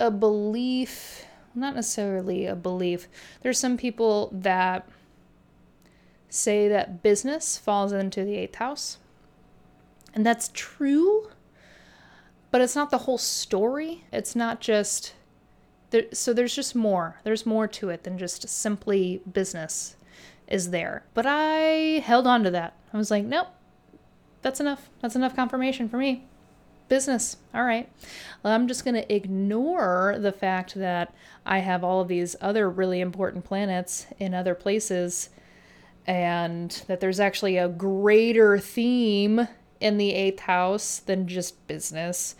a 0.00 0.10
belief, 0.10 1.24
not 1.54 1.74
necessarily 1.74 2.46
a 2.46 2.54
belief, 2.54 3.08
there's 3.42 3.58
some 3.58 3.76
people 3.76 4.30
that 4.32 4.88
say 6.28 6.68
that 6.68 7.02
business 7.02 7.58
falls 7.58 7.92
into 7.92 8.24
the 8.24 8.36
eighth 8.36 8.56
house 8.56 8.98
and 10.18 10.26
that's 10.26 10.50
true, 10.52 11.28
but 12.50 12.60
it's 12.60 12.74
not 12.74 12.90
the 12.90 12.98
whole 12.98 13.18
story. 13.18 14.04
It's 14.10 14.34
not 14.34 14.60
just 14.60 15.14
there, 15.90 16.06
so 16.12 16.32
there's 16.32 16.56
just 16.56 16.74
more. 16.74 17.20
There's 17.22 17.46
more 17.46 17.68
to 17.68 17.90
it 17.90 18.02
than 18.02 18.18
just 18.18 18.48
simply 18.48 19.22
business 19.30 19.94
is 20.48 20.70
there. 20.70 21.04
But 21.14 21.26
I 21.28 22.02
held 22.04 22.26
on 22.26 22.42
to 22.42 22.50
that. 22.50 22.74
I 22.92 22.96
was 22.96 23.12
like, 23.12 23.22
nope, 23.26 23.46
that's 24.42 24.58
enough. 24.58 24.90
That's 25.00 25.14
enough 25.14 25.36
confirmation 25.36 25.88
for 25.88 25.98
me. 25.98 26.26
Business. 26.88 27.36
All 27.54 27.62
right. 27.62 27.88
Well, 28.42 28.52
I'm 28.52 28.66
just 28.66 28.84
going 28.84 28.96
to 28.96 29.14
ignore 29.14 30.16
the 30.18 30.32
fact 30.32 30.74
that 30.74 31.14
I 31.46 31.60
have 31.60 31.84
all 31.84 32.00
of 32.00 32.08
these 32.08 32.34
other 32.40 32.68
really 32.68 33.00
important 33.00 33.44
planets 33.44 34.08
in 34.18 34.34
other 34.34 34.56
places 34.56 35.28
and 36.08 36.72
that 36.88 36.98
there's 36.98 37.20
actually 37.20 37.56
a 37.56 37.68
greater 37.68 38.58
theme 38.58 39.46
in 39.80 39.98
the 39.98 40.14
eighth 40.14 40.40
house 40.40 40.98
than 40.98 41.28
just 41.28 41.66
business. 41.66 42.34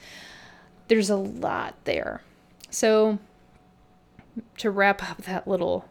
There's 0.88 1.10
a 1.10 1.16
lot 1.16 1.74
there. 1.84 2.22
So 2.70 3.18
to 4.58 4.70
wrap 4.70 5.08
up 5.08 5.22
that 5.22 5.46
little 5.46 5.88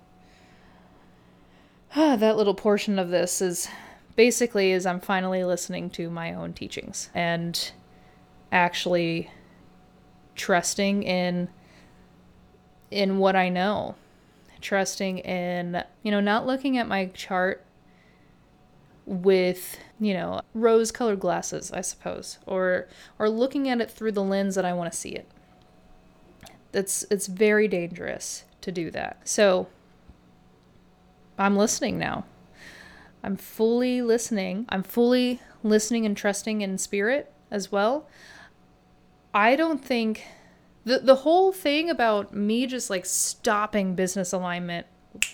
uh, 1.96 2.16
that 2.18 2.38
little 2.38 2.54
portion 2.54 3.00
of 3.00 3.10
this 3.10 3.42
is 3.42 3.70
basically 4.16 4.72
is 4.72 4.86
I'm 4.86 5.00
finally 5.00 5.44
listening 5.44 5.90
to 5.92 6.10
my 6.10 6.34
own 6.34 6.54
teachings 6.54 7.10
and 7.14 7.72
actually 8.52 9.32
trusting 10.36 11.04
in 11.04 11.50
in 12.92 13.18
what 13.18 13.36
I 13.36 13.50
know. 13.50 13.96
Trusting 14.60 15.20
in, 15.20 15.84
you 16.02 16.12
know, 16.12 16.20
not 16.20 16.48
looking 16.48 16.78
at 16.78 16.88
my 16.88 17.08
chart 17.08 17.64
with, 19.08 19.80
you 20.02 20.14
know, 20.14 20.42
rose-colored 20.54 21.22
glasses, 21.22 21.72
I 21.72 21.82
suppose, 21.82 22.38
or 22.46 22.88
or 23.18 23.30
looking 23.30 23.70
at 23.70 23.80
it 23.80 23.90
through 23.90 24.12
the 24.12 24.24
lens 24.24 24.56
that 24.56 24.66
I 24.66 24.74
want 24.74 24.92
to 24.92 24.98
see 24.98 25.12
it. 25.12 25.28
That's 26.74 27.06
it's 27.10 27.28
very 27.28 27.70
dangerous 27.70 28.44
to 28.62 28.72
do 28.72 28.92
that. 28.92 29.22
So 29.24 29.68
I'm 31.40 31.56
listening 31.56 31.98
now. 31.98 32.26
I'm 33.24 33.38
fully 33.38 34.02
listening. 34.02 34.66
I'm 34.70 34.84
fully 34.84 35.40
listening 35.64 36.06
and 36.06 36.16
trusting 36.16 36.62
in 36.62 36.78
spirit 36.78 37.32
as 37.50 37.72
well. 37.72 38.08
I 39.34 39.56
don't 39.56 39.84
think 39.84 40.26
the 40.84 41.00
the 41.00 41.16
whole 41.16 41.54
thing 41.54 41.90
about 41.90 42.34
me 42.34 42.68
just 42.68 42.90
like 42.90 43.06
stopping 43.06 43.96
business 43.96 44.34
alignment 44.34 44.86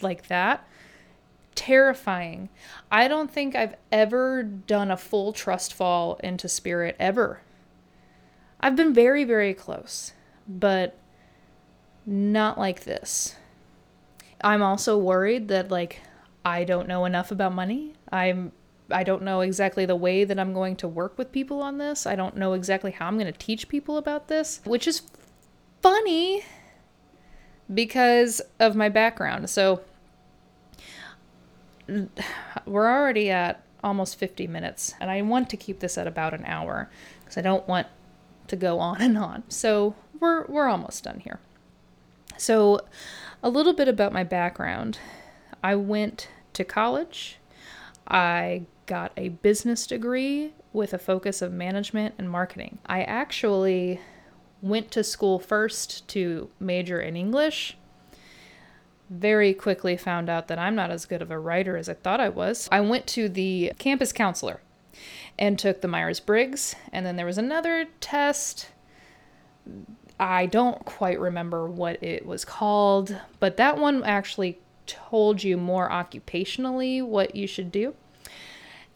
like 0.01 0.27
that 0.27 0.67
terrifying. 1.55 2.49
I 2.91 3.07
don't 3.07 3.31
think 3.31 3.55
I've 3.55 3.75
ever 3.91 4.43
done 4.43 4.91
a 4.91 4.97
full 4.97 5.33
trust 5.33 5.73
fall 5.73 6.19
into 6.23 6.47
spirit 6.47 6.95
ever. 6.99 7.41
I've 8.59 8.75
been 8.75 8.93
very 8.93 9.23
very 9.23 9.53
close, 9.53 10.13
but 10.47 10.97
not 12.05 12.57
like 12.57 12.83
this. 12.83 13.35
I'm 14.43 14.61
also 14.61 14.97
worried 14.97 15.47
that 15.47 15.71
like 15.71 16.01
I 16.45 16.63
don't 16.63 16.87
know 16.87 17.05
enough 17.05 17.31
about 17.31 17.53
money. 17.53 17.93
I'm 18.11 18.51
I 18.91 19.03
don't 19.03 19.23
know 19.23 19.41
exactly 19.41 19.85
the 19.85 19.95
way 19.95 20.23
that 20.23 20.39
I'm 20.39 20.53
going 20.53 20.75
to 20.77 20.87
work 20.87 21.17
with 21.17 21.31
people 21.31 21.61
on 21.61 21.77
this. 21.77 22.05
I 22.05 22.15
don't 22.15 22.35
know 22.35 22.53
exactly 22.53 22.91
how 22.91 23.07
I'm 23.07 23.17
going 23.17 23.31
to 23.31 23.37
teach 23.37 23.67
people 23.67 23.97
about 23.97 24.27
this, 24.27 24.59
which 24.65 24.87
is 24.87 25.01
funny 25.81 26.43
because 27.73 28.41
of 28.59 28.75
my 28.75 28.89
background. 28.89 29.49
So 29.49 29.81
we're 32.65 32.91
already 32.91 33.29
at 33.29 33.63
almost 33.83 34.17
50 34.17 34.47
minutes, 34.47 34.95
and 34.99 35.11
I 35.11 35.21
want 35.21 35.49
to 35.49 35.57
keep 35.57 35.79
this 35.79 35.97
at 35.97 36.07
about 36.07 36.33
an 36.33 36.45
hour 36.45 36.89
because 37.19 37.37
I 37.37 37.41
don't 37.41 37.67
want 37.67 37.87
to 38.47 38.55
go 38.55 38.79
on 38.79 39.01
and 39.01 39.17
on. 39.17 39.43
So 39.49 39.95
we're 40.19 40.45
we're 40.45 40.67
almost 40.67 41.03
done 41.03 41.19
here. 41.19 41.39
So 42.37 42.81
a 43.41 43.49
little 43.49 43.73
bit 43.73 43.87
about 43.87 44.13
my 44.13 44.23
background. 44.23 44.99
I 45.63 45.75
went 45.75 46.29
to 46.53 46.63
college. 46.63 47.37
I 48.07 48.63
got 48.85 49.11
a 49.15 49.29
business 49.29 49.87
degree 49.87 50.53
with 50.73 50.93
a 50.93 50.97
focus 50.97 51.41
of 51.41 51.51
management 51.53 52.15
and 52.17 52.29
marketing. 52.29 52.79
I 52.85 53.03
actually 53.03 54.01
went 54.61 54.91
to 54.91 55.03
school 55.03 55.39
first 55.39 56.07
to 56.09 56.49
major 56.59 56.99
in 56.99 57.15
English. 57.15 57.77
Very 59.19 59.53
quickly 59.53 59.95
found 59.95 60.29
out 60.29 60.47
that 60.47 60.57
I'm 60.57 60.75
not 60.75 60.89
as 60.89 61.05
good 61.05 61.21
of 61.21 61.29
a 61.29 61.37
writer 61.37 61.77
as 61.77 61.87
I 61.87 61.93
thought 61.93 62.19
I 62.19 62.29
was. 62.29 62.67
I 62.71 62.81
went 62.81 63.05
to 63.07 63.29
the 63.29 63.71
campus 63.77 64.11
counselor 64.11 64.59
and 65.37 65.57
took 65.57 65.81
the 65.81 65.87
Myers 65.87 66.19
Briggs, 66.19 66.75
and 66.91 67.05
then 67.05 67.15
there 67.15 67.25
was 67.25 67.37
another 67.37 67.85
test 67.99 68.69
I 70.19 70.45
don't 70.45 70.83
quite 70.85 71.19
remember 71.19 71.67
what 71.67 72.01
it 72.03 72.25
was 72.25 72.45
called, 72.45 73.19
but 73.39 73.57
that 73.57 73.77
one 73.77 74.03
actually 74.03 74.59
told 74.85 75.43
you 75.43 75.57
more 75.57 75.89
occupationally 75.89 77.05
what 77.05 77.35
you 77.35 77.47
should 77.47 77.71
do. 77.71 77.95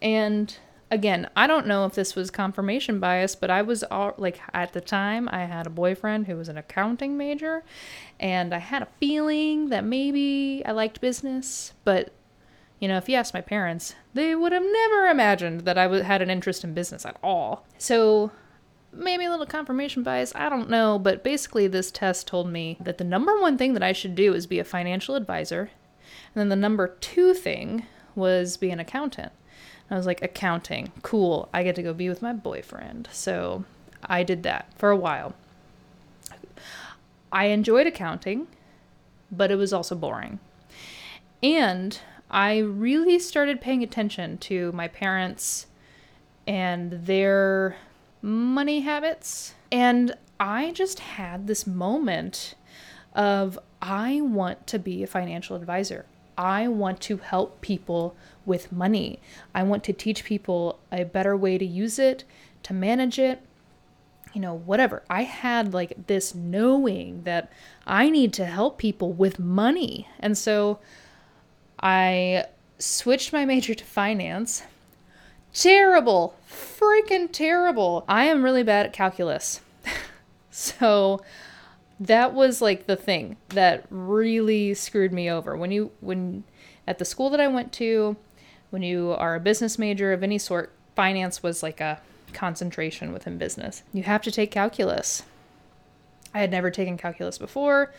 And 0.01 0.55
again, 0.89 1.29
I 1.35 1.47
don't 1.47 1.67
know 1.67 1.85
if 1.85 1.93
this 1.93 2.15
was 2.15 2.31
confirmation 2.31 2.99
bias, 2.99 3.35
but 3.35 3.49
I 3.49 3.61
was 3.61 3.83
all, 3.83 4.13
like 4.17 4.39
at 4.53 4.73
the 4.73 4.81
time 4.81 5.27
I 5.31 5.45
had 5.45 5.67
a 5.67 5.71
boyfriend 5.71 6.27
who 6.27 6.35
was 6.35 6.49
an 6.49 6.57
accounting 6.57 7.17
major, 7.17 7.63
and 8.19 8.53
I 8.53 8.59
had 8.59 8.81
a 8.81 8.87
feeling 8.99 9.69
that 9.69 9.83
maybe 9.83 10.63
I 10.65 10.71
liked 10.71 11.01
business, 11.01 11.73
but 11.83 12.13
you 12.79 12.87
know, 12.87 12.97
if 12.97 13.09
you 13.09 13.15
asked 13.15 13.33
my 13.33 13.41
parents, 13.41 13.95
they 14.13 14.35
would 14.35 14.51
have 14.51 14.63
never 14.63 15.07
imagined 15.07 15.61
that 15.61 15.77
I 15.77 16.03
had 16.03 16.21
an 16.21 16.29
interest 16.29 16.63
in 16.63 16.73
business 16.73 17.05
at 17.05 17.17
all. 17.23 17.65
So 17.79 18.31
maybe 18.93 19.25
a 19.25 19.31
little 19.31 19.47
confirmation 19.47 20.03
bias, 20.03 20.31
I 20.35 20.47
don't 20.47 20.69
know, 20.69 20.99
but 20.99 21.23
basically 21.23 21.67
this 21.67 21.91
test 21.91 22.27
told 22.27 22.51
me 22.51 22.77
that 22.79 22.99
the 22.99 23.03
number 23.03 23.39
one 23.39 23.57
thing 23.57 23.73
that 23.73 23.83
I 23.83 23.93
should 23.93 24.15
do 24.15 24.33
is 24.33 24.45
be 24.45 24.59
a 24.59 24.63
financial 24.63 25.15
advisor. 25.15 25.71
And 26.33 26.41
then 26.41 26.49
the 26.49 26.55
number 26.55 26.87
two 26.87 27.33
thing 27.33 27.85
was 28.15 28.57
be 28.57 28.69
an 28.69 28.79
accountant. 28.79 29.31
I 29.89 29.95
was 29.95 30.05
like, 30.05 30.21
accounting, 30.21 30.91
cool. 31.01 31.49
I 31.53 31.63
get 31.63 31.75
to 31.75 31.83
go 31.83 31.93
be 31.93 32.09
with 32.09 32.21
my 32.21 32.33
boyfriend. 32.33 33.07
So 33.11 33.63
I 34.03 34.23
did 34.23 34.43
that 34.43 34.71
for 34.75 34.89
a 34.89 34.97
while. 34.97 35.33
I 37.31 37.45
enjoyed 37.45 37.87
accounting, 37.87 38.47
but 39.31 39.51
it 39.51 39.55
was 39.55 39.73
also 39.73 39.95
boring. 39.95 40.39
And 41.41 41.99
I 42.29 42.57
really 42.57 43.19
started 43.19 43.61
paying 43.61 43.83
attention 43.83 44.37
to 44.39 44.71
my 44.73 44.87
parents 44.87 45.67
and 46.45 47.05
their 47.05 47.77
money 48.21 48.81
habits. 48.81 49.53
And 49.71 50.15
I 50.39 50.71
just 50.71 50.99
had 50.99 51.47
this 51.47 51.65
moment 51.65 52.55
of 53.13 53.57
I 53.81 54.21
want 54.21 54.67
to 54.67 54.79
be 54.79 55.03
a 55.03 55.07
financial 55.07 55.55
advisor. 55.55 56.05
I 56.37 56.67
want 56.67 57.01
to 57.01 57.17
help 57.17 57.61
people 57.61 58.15
with 58.45 58.71
money. 58.71 59.19
I 59.55 59.63
want 59.63 59.83
to 59.85 59.93
teach 59.93 60.23
people 60.23 60.79
a 60.91 61.03
better 61.03 61.35
way 61.35 61.57
to 61.57 61.65
use 61.65 61.97
it, 61.99 62.23
to 62.63 62.73
manage 62.73 63.17
it, 63.17 63.41
you 64.33 64.41
know, 64.41 64.53
whatever. 64.53 65.03
I 65.09 65.23
had 65.23 65.73
like 65.73 66.07
this 66.07 66.35
knowing 66.35 67.23
that 67.23 67.51
I 67.85 68.09
need 68.09 68.33
to 68.33 68.45
help 68.45 68.77
people 68.77 69.11
with 69.11 69.39
money. 69.39 70.07
And 70.19 70.37
so 70.37 70.79
I 71.81 72.45
switched 72.77 73.33
my 73.33 73.45
major 73.45 73.73
to 73.73 73.83
finance 73.83 74.63
terrible, 75.53 76.35
freaking 76.49 77.31
terrible. 77.31 78.05
I 78.07 78.25
am 78.25 78.43
really 78.43 78.63
bad 78.63 78.85
at 78.85 78.93
calculus. 78.93 79.61
so 80.51 81.21
that 81.99 82.33
was 82.33 82.61
like 82.61 82.85
the 82.85 82.95
thing 82.95 83.37
that 83.49 83.85
really 83.89 84.73
screwed 84.73 85.11
me 85.11 85.29
over. 85.29 85.55
When 85.55 85.71
you 85.71 85.91
when 85.99 86.43
at 86.87 86.99
the 86.99 87.05
school 87.05 87.29
that 87.31 87.39
I 87.39 87.47
went 87.47 87.73
to, 87.73 88.17
when 88.69 88.81
you 88.81 89.11
are 89.17 89.35
a 89.35 89.39
business 89.39 89.79
major 89.79 90.13
of 90.13 90.23
any 90.23 90.37
sort, 90.37 90.73
finance 90.95 91.41
was 91.41 91.63
like 91.63 91.81
a 91.81 92.01
concentration 92.33 93.13
within 93.13 93.37
business. 93.37 93.83
You 93.93 94.03
have 94.03 94.21
to 94.23 94.31
take 94.31 94.51
calculus. 94.51 95.23
I 96.33 96.39
had 96.39 96.51
never 96.51 96.69
taken 96.69 96.97
calculus 96.97 97.37
before. 97.37 97.93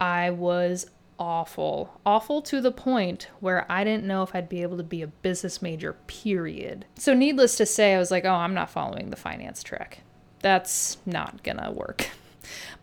I 0.00 0.30
was 0.30 0.86
awful. 1.18 2.00
Awful 2.04 2.42
to 2.42 2.60
the 2.60 2.72
point 2.72 3.28
where 3.40 3.70
I 3.70 3.84
didn't 3.84 4.04
know 4.04 4.22
if 4.22 4.34
I'd 4.34 4.48
be 4.48 4.62
able 4.62 4.76
to 4.76 4.82
be 4.82 5.02
a 5.02 5.06
business 5.06 5.62
major, 5.62 5.94
period. 6.06 6.84
So, 6.96 7.14
needless 7.14 7.56
to 7.56 7.66
say, 7.66 7.94
I 7.94 7.98
was 7.98 8.10
like, 8.10 8.24
oh, 8.24 8.32
I'm 8.32 8.54
not 8.54 8.70
following 8.70 9.10
the 9.10 9.16
finance 9.16 9.62
track. 9.62 10.00
That's 10.40 10.98
not 11.06 11.42
gonna 11.42 11.72
work. 11.72 12.08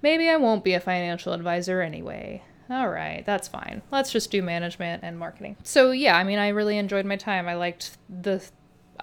Maybe 0.01 0.29
I 0.29 0.35
won't 0.37 0.63
be 0.63 0.73
a 0.73 0.79
financial 0.79 1.33
advisor 1.33 1.81
anyway. 1.81 2.43
All 2.69 2.89
right, 2.89 3.25
that's 3.25 3.47
fine. 3.47 3.81
Let's 3.91 4.11
just 4.11 4.31
do 4.31 4.41
management 4.41 5.03
and 5.03 5.19
marketing. 5.19 5.57
So, 5.63 5.91
yeah, 5.91 6.15
I 6.15 6.23
mean, 6.23 6.39
I 6.39 6.49
really 6.49 6.77
enjoyed 6.77 7.05
my 7.05 7.17
time. 7.17 7.47
I 7.47 7.55
liked 7.55 7.97
the 8.09 8.43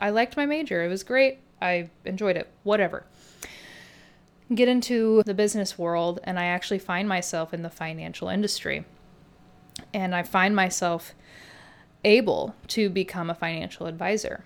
I 0.01 0.11
liked 0.11 0.37
my 0.37 0.47
major. 0.47 0.85
It 0.85 0.89
was 0.89 1.03
great. 1.03 1.41
I 1.61 1.91
enjoyed 2.05 2.37
it. 2.37 2.49
Whatever 2.63 3.05
get 4.55 4.69
into 4.69 5.23
the 5.27 5.35
business 5.35 5.79
world 5.79 6.21
and 6.25 6.39
I 6.39 6.47
actually 6.47 6.79
find 6.79 7.09
myself 7.09 7.53
in 7.53 7.63
the 7.63 7.71
financial 7.71 8.29
industry 8.29 8.85
and 9.93 10.15
I 10.15 10.23
find 10.23 10.57
myself 10.57 11.15
able 12.05 12.55
to 12.69 12.89
become 12.89 13.29
a 13.29 13.35
financial 13.35 13.87
advisor. 13.87 14.45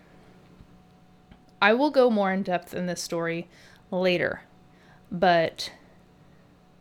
I 1.60 1.74
will 1.74 1.90
go 1.90 2.10
more 2.10 2.32
in 2.32 2.42
depth 2.42 2.74
in 2.74 2.86
this 2.86 3.00
story 3.00 3.48
later, 3.90 4.42
but 5.10 5.70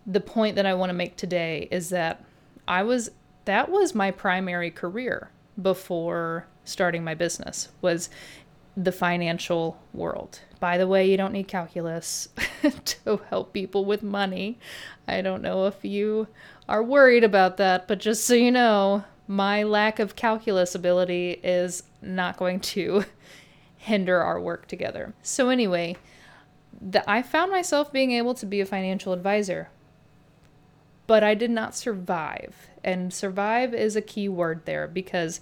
the 0.06 0.20
point 0.20 0.56
that 0.56 0.66
I 0.66 0.74
want 0.74 0.90
to 0.90 0.96
make 0.96 1.16
today 1.16 1.68
is 1.72 1.90
that 1.90 2.24
I 2.68 2.84
was 2.84 3.12
that 3.46 3.70
was 3.70 3.96
my 3.96 4.12
primary 4.12 4.72
career 4.72 5.30
before 5.62 6.46
starting 6.64 7.04
my 7.04 7.16
business 7.16 7.70
was 7.82 8.10
the 8.78 8.92
financial 8.92 9.78
world. 9.94 10.40
By 10.60 10.78
the 10.78 10.88
way, 10.88 11.10
you 11.10 11.18
don't 11.18 11.34
need 11.34 11.48
calculus 11.48 12.30
to 12.86 13.22
help 13.30 13.52
people 13.52 13.84
with 13.84 14.04
money. 14.04 14.60
I 15.08 15.22
don't 15.22 15.42
know 15.42 15.66
if 15.66 15.84
you 15.84 16.28
are 16.70 16.84
worried 16.84 17.24
about 17.24 17.58
that, 17.58 17.88
but 17.88 18.00
just 18.00 18.26
so 18.26 18.34
you 18.34 18.52
know, 18.52 19.04
my 19.28 19.64
lack 19.64 20.00
of 20.00 20.16
calculus 20.16 20.76
ability 20.76 21.40
is 21.44 21.84
not 22.02 22.38
going 22.38 22.60
to 22.60 23.06
hinder 23.78 24.22
our 24.22 24.40
work 24.40 24.68
together. 24.68 25.14
So, 25.22 25.50
anyway, 25.50 25.98
the, 26.80 27.08
I 27.10 27.22
found 27.22 27.52
myself 27.52 27.92
being 27.92 28.12
able 28.12 28.34
to 28.36 28.46
be 28.46 28.62
a 28.62 28.66
financial 28.66 29.14
advisor. 29.14 29.70
But 31.12 31.26
I 31.26 31.34
did 31.34 31.52
not 31.52 31.76
survive. 31.76 32.70
And 32.86 33.14
survive 33.14 33.74
is 33.74 33.98
a 33.98 34.02
key 34.02 34.30
word 34.30 34.62
there 34.64 34.88
because 34.88 35.42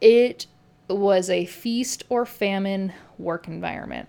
it 0.00 0.48
was 0.88 1.30
a 1.30 1.46
feast 1.46 2.02
or 2.08 2.26
famine 2.26 2.92
work 3.16 3.46
environment. 3.46 4.08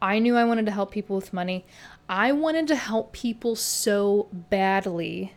I 0.00 0.18
knew 0.18 0.34
I 0.34 0.44
wanted 0.44 0.64
to 0.64 0.72
help 0.72 0.90
people 0.90 1.16
with 1.16 1.34
money. 1.34 1.66
I 2.08 2.32
wanted 2.32 2.68
to 2.68 2.74
help 2.74 3.12
people 3.12 3.54
so 3.54 4.28
badly 4.32 5.34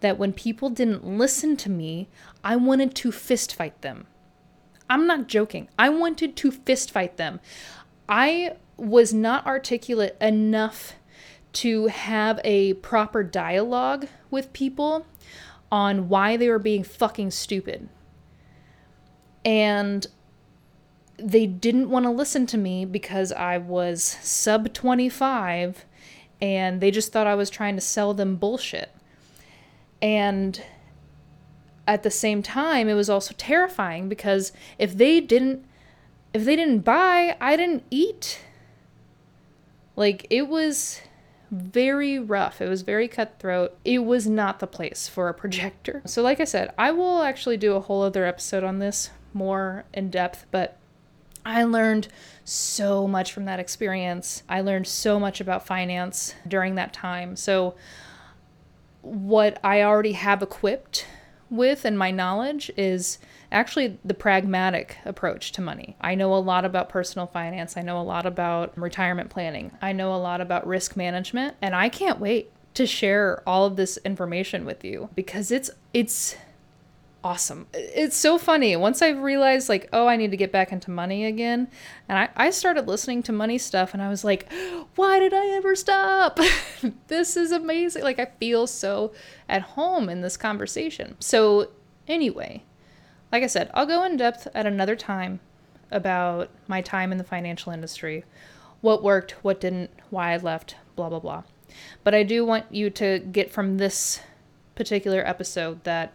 that 0.00 0.18
when 0.18 0.34
people 0.34 0.68
didn't 0.68 1.06
listen 1.06 1.56
to 1.56 1.70
me, 1.70 2.06
I 2.44 2.54
wanted 2.56 2.94
to 2.96 3.10
fist 3.10 3.54
fight 3.54 3.80
them. 3.80 4.06
I'm 4.90 5.06
not 5.06 5.26
joking. 5.26 5.70
I 5.78 5.88
wanted 5.88 6.36
to 6.36 6.50
fist 6.50 6.90
fight 6.90 7.16
them. 7.16 7.40
I 8.10 8.56
was 8.76 9.14
not 9.14 9.46
articulate 9.46 10.18
enough 10.20 10.96
to 11.54 11.86
have 11.86 12.40
a 12.44 12.74
proper 12.74 13.22
dialogue 13.22 14.06
with 14.30 14.52
people 14.52 15.06
on 15.70 16.08
why 16.08 16.36
they 16.36 16.48
were 16.48 16.58
being 16.58 16.84
fucking 16.84 17.30
stupid. 17.30 17.88
And 19.44 20.06
they 21.16 21.46
didn't 21.46 21.90
want 21.90 22.04
to 22.04 22.10
listen 22.10 22.46
to 22.46 22.58
me 22.58 22.84
because 22.84 23.32
I 23.32 23.58
was 23.58 24.02
sub 24.02 24.72
25 24.72 25.84
and 26.40 26.80
they 26.80 26.90
just 26.90 27.12
thought 27.12 27.26
I 27.26 27.34
was 27.34 27.50
trying 27.50 27.76
to 27.76 27.80
sell 27.80 28.14
them 28.14 28.36
bullshit. 28.36 28.90
And 30.00 30.60
at 31.86 32.02
the 32.02 32.10
same 32.10 32.42
time, 32.42 32.88
it 32.88 32.94
was 32.94 33.08
also 33.08 33.34
terrifying 33.38 34.08
because 34.08 34.52
if 34.78 34.96
they 34.96 35.20
didn't 35.20 35.64
if 36.34 36.46
they 36.46 36.56
didn't 36.56 36.78
buy, 36.78 37.36
I 37.40 37.56
didn't 37.56 37.84
eat. 37.90 38.40
Like 39.96 40.26
it 40.30 40.48
was 40.48 41.02
very 41.52 42.18
rough. 42.18 42.62
It 42.62 42.68
was 42.68 42.80
very 42.80 43.06
cutthroat. 43.06 43.76
It 43.84 44.00
was 44.00 44.26
not 44.26 44.58
the 44.58 44.66
place 44.66 45.06
for 45.06 45.28
a 45.28 45.34
projector. 45.34 46.02
So 46.06 46.22
like 46.22 46.40
I 46.40 46.44
said, 46.44 46.72
I 46.78 46.90
will 46.90 47.22
actually 47.22 47.58
do 47.58 47.74
a 47.74 47.80
whole 47.80 48.02
other 48.02 48.24
episode 48.24 48.64
on 48.64 48.78
this 48.78 49.10
more 49.34 49.84
in 49.92 50.10
depth, 50.10 50.46
but 50.50 50.78
I 51.44 51.64
learned 51.64 52.08
so 52.44 53.06
much 53.06 53.32
from 53.32 53.44
that 53.44 53.60
experience. 53.60 54.42
I 54.48 54.62
learned 54.62 54.86
so 54.86 55.20
much 55.20 55.40
about 55.40 55.66
finance 55.66 56.34
during 56.48 56.74
that 56.76 56.92
time. 56.92 57.36
So, 57.36 57.74
what 59.02 59.58
I 59.64 59.82
already 59.82 60.12
have 60.12 60.42
equipped 60.42 61.06
with 61.50 61.84
and 61.84 61.98
my 61.98 62.12
knowledge 62.12 62.70
is 62.76 63.18
actually 63.52 63.98
the 64.04 64.14
pragmatic 64.14 64.96
approach 65.04 65.52
to 65.52 65.60
money. 65.60 65.96
I 66.00 66.14
know 66.14 66.34
a 66.34 66.36
lot 66.36 66.64
about 66.64 66.88
personal 66.88 67.26
finance, 67.26 67.76
I 67.76 67.82
know 67.82 68.00
a 68.00 68.02
lot 68.02 68.26
about 68.26 68.76
retirement 68.76 69.30
planning, 69.30 69.70
I 69.80 69.92
know 69.92 70.14
a 70.14 70.16
lot 70.16 70.40
about 70.40 70.66
risk 70.66 70.96
management, 70.96 71.56
and 71.62 71.74
I 71.76 71.88
can't 71.88 72.18
wait 72.18 72.50
to 72.74 72.86
share 72.86 73.42
all 73.46 73.66
of 73.66 73.76
this 73.76 73.98
information 73.98 74.64
with 74.64 74.84
you 74.84 75.10
because 75.14 75.50
it's 75.50 75.70
it's 75.92 76.36
awesome. 77.24 77.66
It's 77.72 78.16
so 78.16 78.38
funny. 78.38 78.74
Once 78.76 79.02
I 79.02 79.10
realized, 79.10 79.68
like, 79.68 79.88
oh, 79.92 80.06
I 80.06 80.16
need 80.16 80.30
to 80.32 80.36
get 80.36 80.52
back 80.52 80.72
into 80.72 80.90
money 80.90 81.24
again, 81.24 81.68
and 82.08 82.18
I, 82.18 82.28
I 82.36 82.50
started 82.50 82.88
listening 82.88 83.22
to 83.24 83.32
money 83.32 83.58
stuff, 83.58 83.94
and 83.94 84.02
I 84.02 84.08
was 84.08 84.24
like, 84.24 84.50
why 84.96 85.18
did 85.18 85.32
I 85.32 85.48
ever 85.50 85.74
stop? 85.74 86.40
this 87.08 87.36
is 87.36 87.52
amazing. 87.52 88.02
Like, 88.02 88.18
I 88.18 88.26
feel 88.40 88.66
so 88.66 89.12
at 89.48 89.62
home 89.62 90.08
in 90.08 90.20
this 90.20 90.36
conversation. 90.36 91.16
So, 91.20 91.68
anyway, 92.08 92.64
like 93.32 93.42
I 93.42 93.46
said, 93.46 93.70
I'll 93.72 93.86
go 93.86 94.04
in 94.04 94.18
depth 94.18 94.46
at 94.54 94.66
another 94.66 94.94
time 94.94 95.40
about 95.90 96.50
my 96.68 96.82
time 96.82 97.10
in 97.10 97.18
the 97.18 97.24
financial 97.24 97.72
industry, 97.72 98.24
what 98.82 99.02
worked, 99.02 99.32
what 99.42 99.60
didn't, 99.60 99.90
why 100.10 100.32
I 100.32 100.36
left, 100.36 100.76
blah, 100.94 101.08
blah, 101.08 101.18
blah. 101.18 101.42
But 102.04 102.14
I 102.14 102.22
do 102.22 102.44
want 102.44 102.66
you 102.70 102.90
to 102.90 103.18
get 103.18 103.50
from 103.50 103.78
this 103.78 104.20
particular 104.74 105.26
episode 105.26 105.82
that 105.84 106.12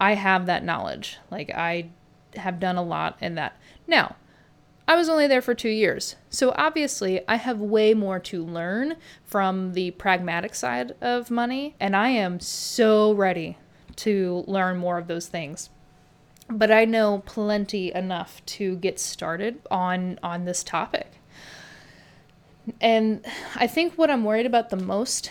I 0.00 0.14
have 0.14 0.46
that 0.46 0.64
knowledge. 0.64 1.18
Like 1.30 1.50
I 1.50 1.90
have 2.36 2.58
done 2.58 2.76
a 2.76 2.82
lot 2.82 3.16
in 3.20 3.36
that. 3.36 3.56
Now, 3.86 4.16
I 4.86 4.96
was 4.96 5.08
only 5.08 5.26
there 5.26 5.40
for 5.40 5.54
two 5.54 5.70
years. 5.70 6.16
So 6.28 6.52
obviously, 6.56 7.26
I 7.26 7.36
have 7.36 7.60
way 7.60 7.94
more 7.94 8.18
to 8.20 8.44
learn 8.44 8.96
from 9.24 9.72
the 9.72 9.92
pragmatic 9.92 10.54
side 10.54 10.94
of 11.00 11.30
money. 11.30 11.74
And 11.80 11.96
I 11.96 12.10
am 12.10 12.38
so 12.40 13.12
ready 13.12 13.56
to 13.96 14.44
learn 14.46 14.76
more 14.76 14.98
of 14.98 15.06
those 15.06 15.26
things. 15.26 15.70
But 16.48 16.70
I 16.70 16.84
know 16.84 17.22
plenty 17.24 17.92
enough 17.92 18.44
to 18.46 18.76
get 18.76 19.00
started 19.00 19.60
on 19.70 20.18
on 20.22 20.44
this 20.44 20.62
topic. 20.62 21.20
And 22.80 23.24
I 23.56 23.66
think 23.66 23.94
what 23.94 24.10
I'm 24.10 24.24
worried 24.24 24.46
about 24.46 24.70
the 24.70 24.76
most 24.76 25.30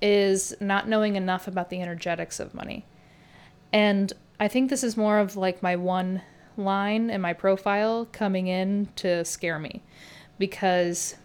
is 0.00 0.54
not 0.60 0.88
knowing 0.88 1.16
enough 1.16 1.46
about 1.46 1.70
the 1.70 1.80
energetics 1.80 2.40
of 2.40 2.54
money. 2.54 2.84
And 3.72 4.12
I 4.40 4.48
think 4.48 4.68
this 4.68 4.82
is 4.82 4.96
more 4.96 5.18
of 5.18 5.36
like 5.36 5.62
my 5.62 5.76
one 5.76 6.22
line 6.56 7.08
in 7.08 7.20
my 7.20 7.32
profile 7.32 8.08
coming 8.12 8.48
in 8.48 8.88
to 8.96 9.24
scare 9.24 9.58
me 9.58 9.82
because 10.38 11.16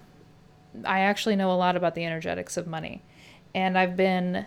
I 0.85 0.99
actually 0.99 1.35
know 1.35 1.51
a 1.51 1.57
lot 1.57 1.75
about 1.75 1.95
the 1.95 2.05
energetics 2.05 2.55
of 2.57 2.67
money. 2.67 3.01
And 3.55 3.77
I've 3.77 3.97
been, 3.97 4.45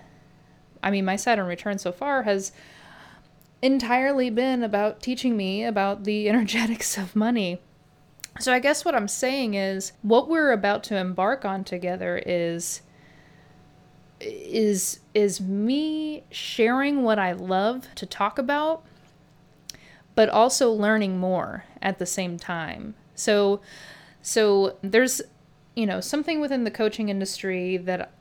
I 0.82 0.90
mean, 0.90 1.04
my 1.04 1.16
Saturn 1.16 1.46
return 1.46 1.78
so 1.78 1.90
far 1.90 2.22
has 2.22 2.52
entirely 3.62 4.30
been 4.30 4.62
about 4.62 5.00
teaching 5.00 5.36
me 5.36 5.64
about 5.64 6.04
the 6.04 6.28
energetics 6.30 6.96
of 6.96 7.14
money. 7.14 7.60
So 8.38 8.52
I 8.52 8.60
guess 8.60 8.84
what 8.84 8.94
I'm 8.94 9.08
saying 9.08 9.54
is 9.54 9.92
what 10.02 10.28
we're 10.28 10.52
about 10.52 10.84
to 10.84 10.96
embark 10.96 11.44
on 11.44 11.64
together 11.64 12.22
is 12.24 12.82
is 14.20 15.00
is 15.14 15.40
me 15.40 16.24
sharing 16.30 17.02
what 17.02 17.18
I 17.18 17.32
love 17.32 17.88
to 17.94 18.04
talk 18.04 18.38
about 18.38 18.84
but 20.14 20.28
also 20.28 20.70
learning 20.70 21.18
more 21.18 21.64
at 21.80 21.98
the 21.98 22.04
same 22.04 22.36
time. 22.36 22.94
So 23.14 23.60
so 24.22 24.76
there's 24.82 25.22
you 25.74 25.86
know 25.86 26.00
something 26.00 26.40
within 26.40 26.64
the 26.64 26.70
coaching 26.70 27.08
industry 27.08 27.78
that 27.78 28.12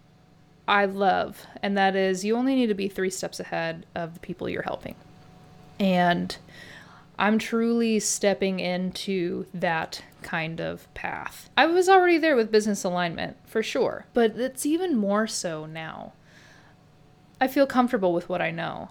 I 0.67 0.85
love 0.85 1.45
and 1.61 1.77
that 1.77 1.95
is 1.95 2.23
you 2.23 2.35
only 2.35 2.55
need 2.55 2.67
to 2.67 2.73
be 2.73 2.87
3 2.87 3.09
steps 3.09 3.39
ahead 3.39 3.85
of 3.95 4.13
the 4.13 4.19
people 4.19 4.49
you're 4.49 4.61
helping. 4.63 4.95
And 5.79 6.35
I'm 7.17 7.39
truly 7.39 7.99
stepping 7.99 8.59
into 8.59 9.45
that 9.53 10.03
kind 10.21 10.59
of 10.59 10.93
path. 10.93 11.49
I 11.57 11.65
was 11.65 11.87
already 11.87 12.17
there 12.17 12.35
with 12.35 12.51
business 12.51 12.83
alignment, 12.83 13.37
for 13.45 13.63
sure, 13.63 14.05
but 14.13 14.37
it's 14.37 14.65
even 14.65 14.95
more 14.95 15.27
so 15.27 15.65
now. 15.65 16.13
I 17.41 17.47
feel 17.47 17.65
comfortable 17.65 18.13
with 18.13 18.27
what 18.27 18.41
I 18.41 18.51
know, 18.51 18.89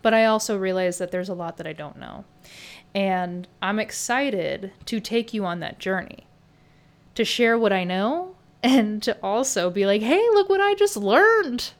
but 0.00 0.14
I 0.14 0.24
also 0.24 0.58
realize 0.58 0.98
that 0.98 1.10
there's 1.10 1.28
a 1.28 1.34
lot 1.34 1.58
that 1.58 1.66
I 1.66 1.72
don't 1.72 1.98
know. 1.98 2.24
And 2.94 3.48
I'm 3.60 3.78
excited 3.78 4.72
to 4.86 5.00
take 5.00 5.32
you 5.32 5.44
on 5.44 5.60
that 5.60 5.78
journey, 5.78 6.26
to 7.14 7.24
share 7.24 7.58
what 7.58 7.72
I 7.72 7.84
know, 7.84 8.36
and 8.62 9.02
to 9.02 9.16
also 9.22 9.70
be 9.70 9.86
like, 9.86 10.02
hey, 10.02 10.22
look 10.32 10.48
what 10.48 10.60
I 10.60 10.74
just 10.74 10.96
learned. 10.96 11.72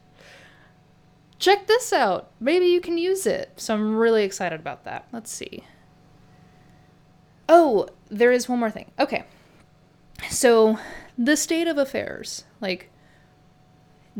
Check 1.43 1.67
this 1.67 1.91
out. 1.91 2.31
Maybe 2.39 2.67
you 2.67 2.79
can 2.79 2.97
use 2.97 3.25
it. 3.25 3.51
So 3.57 3.73
I'm 3.73 3.97
really 3.97 4.23
excited 4.23 4.61
about 4.61 4.85
that. 4.85 5.09
Let's 5.11 5.29
see. 5.29 5.65
Oh, 7.49 7.89
there 8.09 8.31
is 8.31 8.47
one 8.47 8.59
more 8.59 8.71
thing. 8.71 8.89
Okay. 8.97 9.25
So, 10.29 10.79
the 11.17 11.35
state 11.35 11.67
of 11.67 11.77
affairs. 11.77 12.45
Like, 12.61 12.89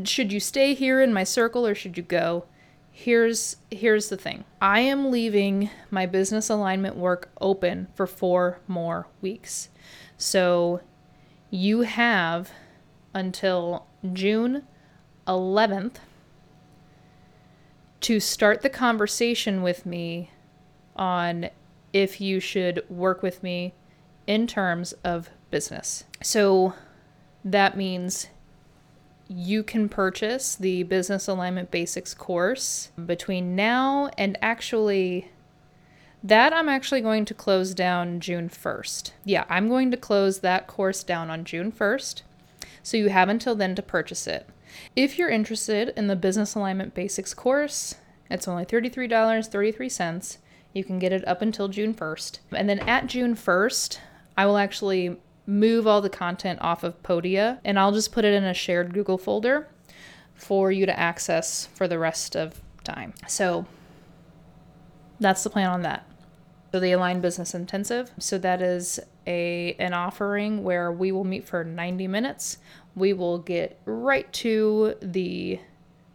should 0.04 0.34
you 0.34 0.42
stay 0.42 0.74
here 0.74 1.02
in 1.02 1.14
my 1.14 1.24
circle 1.24 1.66
or 1.66 1.74
should 1.74 1.96
you 1.96 2.04
go? 2.04 2.44
Here's 2.92 3.56
here's 3.72 4.10
the 4.10 4.18
thing. 4.18 4.44
I 4.62 4.82
am 4.82 5.10
leaving 5.10 5.70
my 5.90 6.06
business 6.06 6.50
alignment 6.50 6.98
work 6.98 7.30
open 7.40 7.88
for 7.96 8.06
4 8.06 8.60
more 8.68 9.08
weeks. 9.22 9.70
So, 10.18 10.82
you 11.50 11.84
have 11.84 12.52
until 13.14 13.88
June 14.12 14.64
11th 15.26 16.00
to 18.04 18.20
start 18.20 18.62
the 18.62 18.70
conversation 18.70 19.62
with 19.62 19.86
me 19.86 20.30
on 20.96 21.50
if 21.94 22.20
you 22.20 22.40
should 22.40 22.84
work 22.90 23.24
with 23.24 23.42
me 23.42 23.74
in 24.28 24.46
terms 24.46 24.94
of 25.04 25.30
business. 25.52 26.04
So 26.22 26.74
that 27.46 27.78
means 27.78 28.28
you 29.30 29.64
can 29.64 29.88
purchase 29.88 30.56
the 30.56 30.84
Business 30.84 31.30
Alignment 31.30 31.72
Basics 31.72 32.14
course 32.14 32.92
between 33.06 33.56
now 33.56 34.10
and 34.18 34.38
actually 34.42 35.32
that 36.22 36.54
I'm 36.54 36.70
actually 36.70 37.02
going 37.02 37.24
to 37.26 37.34
close 37.34 37.74
down 37.74 38.20
June 38.20 38.50
1st. 38.50 39.12
Yeah, 39.24 39.46
I'm 39.50 39.70
going 39.70 39.92
to 39.92 39.98
close 39.98 40.40
that 40.40 40.68
course 40.68 41.04
down 41.04 41.30
on 41.30 41.46
June 41.46 41.72
1st. 41.72 42.22
So 42.82 42.98
you 42.98 43.10
have 43.10 43.30
until 43.30 43.56
then 43.56 43.76
to 43.76 43.82
purchase 43.82 44.28
it. 44.28 44.48
If 44.96 45.18
you're 45.18 45.30
interested 45.30 45.94
in 45.96 46.08
the 46.08 46.16
Business 46.16 46.56
Alignment 46.56 46.94
Basics 46.94 47.34
course, 47.34 47.96
it's 48.30 48.48
only 48.48 48.66
$33.33. 48.66 50.38
You 50.74 50.84
can 50.84 51.00
get 51.00 51.14
it 51.14 51.28
up 51.28 51.42
until 51.42 51.68
June 51.68 51.94
1st. 51.94 52.40
And 52.52 52.68
then 52.68 52.80
at 52.80 53.08
June 53.08 53.36
1st, 53.36 54.00
I 54.38 54.46
will 54.46 54.58
actually 54.58 55.18
move 55.46 55.86
all 55.86 56.02
the 56.02 56.10
content 56.10 56.60
off 56.62 56.84
of 56.84 57.02
Podia 57.04 57.60
and 57.66 57.78
I'll 57.78 57.92
just 57.92 58.12
put 58.12 58.26
it 58.26 58.34
in 58.34 58.44
a 58.44 58.54
shared 58.54 58.94
Google 58.94 59.18
folder 59.18 59.68
for 60.34 60.72
you 60.72 60.86
to 60.86 61.00
access 61.00 61.68
for 61.68 61.88
the 61.88 62.00
rest 62.00 62.36
of 62.36 62.62
time. 62.84 63.14
So 63.28 63.66
that's 65.20 65.44
the 65.44 65.50
plan 65.50 65.70
on 65.70 65.82
that. 65.84 66.08
So 66.74 66.80
the 66.80 66.92
Align 66.92 67.22
Business 67.22 67.54
Intensive. 67.54 68.10
So 68.18 68.40
that 68.40 68.60
is 68.60 69.00
a 69.28 69.76
an 69.78 69.94
offering 69.94 70.64
where 70.64 70.92
we 70.92 71.12
will 71.12 71.24
meet 71.24 71.48
for 71.48 71.64
90 71.64 72.08
minutes. 72.08 72.58
We 72.96 73.14
will 73.14 73.38
get 73.38 73.80
right 73.86 74.34
to 74.34 74.96
the 75.00 75.60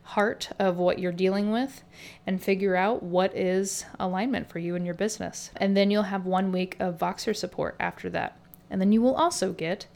heart 0.02 0.50
of 0.58 0.76
what 0.76 0.98
you're 0.98 1.12
dealing 1.12 1.52
with 1.52 1.84
and 2.26 2.42
figure 2.42 2.74
out 2.74 3.04
what 3.04 3.36
is 3.36 3.84
alignment 4.00 4.50
for 4.50 4.58
you 4.58 4.74
and 4.74 4.84
your 4.84 4.96
business. 4.96 5.52
And 5.54 5.76
then 5.76 5.92
you'll 5.92 6.02
have 6.02 6.26
one 6.26 6.50
week 6.50 6.76
of 6.80 6.98
Voxer 6.98 7.36
support 7.36 7.76
after 7.78 8.10
that. 8.10 8.36
And 8.68 8.80
then 8.80 8.90
you 8.90 9.00
will 9.00 9.14
also 9.14 9.52
get 9.52 9.86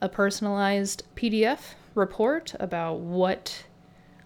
a 0.00 0.08
personalized 0.08 1.04
PDF 1.14 1.74
report 1.94 2.52
about 2.58 2.98
what 2.98 3.62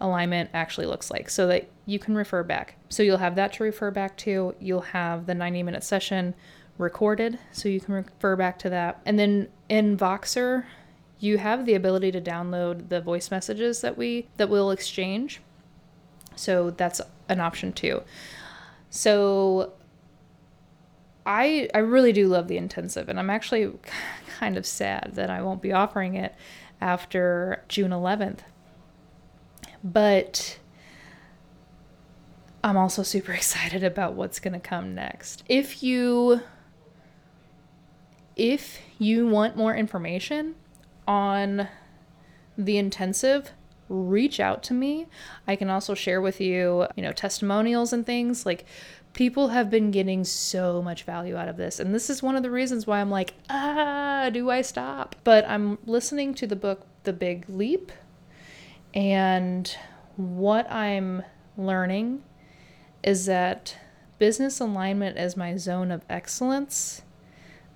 alignment 0.00 0.48
actually 0.54 0.86
looks 0.86 1.10
like 1.10 1.28
so 1.28 1.46
that 1.48 1.68
you 1.84 1.98
can 1.98 2.14
refer 2.14 2.42
back. 2.42 2.76
So 2.94 3.02
you'll 3.02 3.18
have 3.18 3.34
that 3.34 3.52
to 3.54 3.64
refer 3.64 3.90
back 3.90 4.16
to. 4.18 4.54
You'll 4.60 4.80
have 4.80 5.26
the 5.26 5.34
90 5.34 5.64
minute 5.64 5.82
session 5.82 6.32
recorded 6.78 7.40
so 7.50 7.68
you 7.68 7.80
can 7.80 7.92
refer 7.92 8.36
back 8.36 8.56
to 8.60 8.70
that. 8.70 9.00
And 9.04 9.18
then 9.18 9.48
in 9.68 9.96
Voxer, 9.96 10.64
you 11.18 11.38
have 11.38 11.66
the 11.66 11.74
ability 11.74 12.12
to 12.12 12.20
download 12.20 12.90
the 12.90 13.00
voice 13.00 13.32
messages 13.32 13.80
that 13.80 13.98
we 13.98 14.28
that 14.36 14.48
we'll 14.48 14.70
exchange. 14.70 15.40
So 16.36 16.70
that's 16.70 17.00
an 17.28 17.40
option 17.40 17.72
too. 17.72 18.04
So 18.90 19.72
I 21.26 21.68
I 21.74 21.78
really 21.78 22.12
do 22.12 22.28
love 22.28 22.46
the 22.46 22.58
intensive 22.58 23.08
and 23.08 23.18
I'm 23.18 23.30
actually 23.30 23.72
kind 24.38 24.56
of 24.56 24.64
sad 24.64 25.14
that 25.14 25.30
I 25.30 25.42
won't 25.42 25.62
be 25.62 25.72
offering 25.72 26.14
it 26.14 26.32
after 26.80 27.64
June 27.66 27.90
11th. 27.90 28.42
But 29.82 30.58
I'm 32.64 32.78
also 32.78 33.02
super 33.02 33.32
excited 33.40 33.84
about 33.84 34.14
what's 34.14 34.40
going 34.40 34.54
to 34.54 34.60
come 34.60 34.94
next. 34.94 35.44
If 35.48 35.82
you 35.82 36.40
if 38.34 38.80
you 38.98 39.28
want 39.28 39.56
more 39.56 39.76
information 39.76 40.56
on 41.06 41.68
the 42.58 42.78
intensive, 42.78 43.52
reach 43.88 44.40
out 44.40 44.62
to 44.64 44.74
me. 44.74 45.06
I 45.46 45.54
can 45.54 45.70
also 45.70 45.94
share 45.94 46.20
with 46.20 46.40
you, 46.40 46.88
you 46.96 47.02
know, 47.02 47.12
testimonials 47.12 47.92
and 47.92 48.04
things. 48.04 48.44
Like 48.44 48.64
people 49.12 49.48
have 49.48 49.70
been 49.70 49.92
getting 49.92 50.24
so 50.24 50.82
much 50.82 51.04
value 51.04 51.36
out 51.36 51.46
of 51.46 51.56
this. 51.56 51.78
And 51.78 51.94
this 51.94 52.10
is 52.10 52.24
one 52.24 52.34
of 52.34 52.42
the 52.42 52.50
reasons 52.50 52.88
why 52.88 53.00
I'm 53.00 53.10
like, 53.10 53.34
ah, 53.48 54.30
do 54.32 54.50
I 54.50 54.62
stop? 54.62 55.14
But 55.22 55.44
I'm 55.46 55.78
listening 55.86 56.34
to 56.34 56.46
the 56.46 56.56
book 56.56 56.86
The 57.04 57.12
Big 57.12 57.48
Leap 57.48 57.92
and 58.92 59.76
what 60.16 60.68
I'm 60.72 61.22
learning 61.56 62.22
is 63.04 63.26
that 63.26 63.76
business 64.18 64.58
alignment 64.58 65.18
is 65.18 65.36
my 65.36 65.56
zone 65.56 65.92
of 65.92 66.04
excellence, 66.08 67.02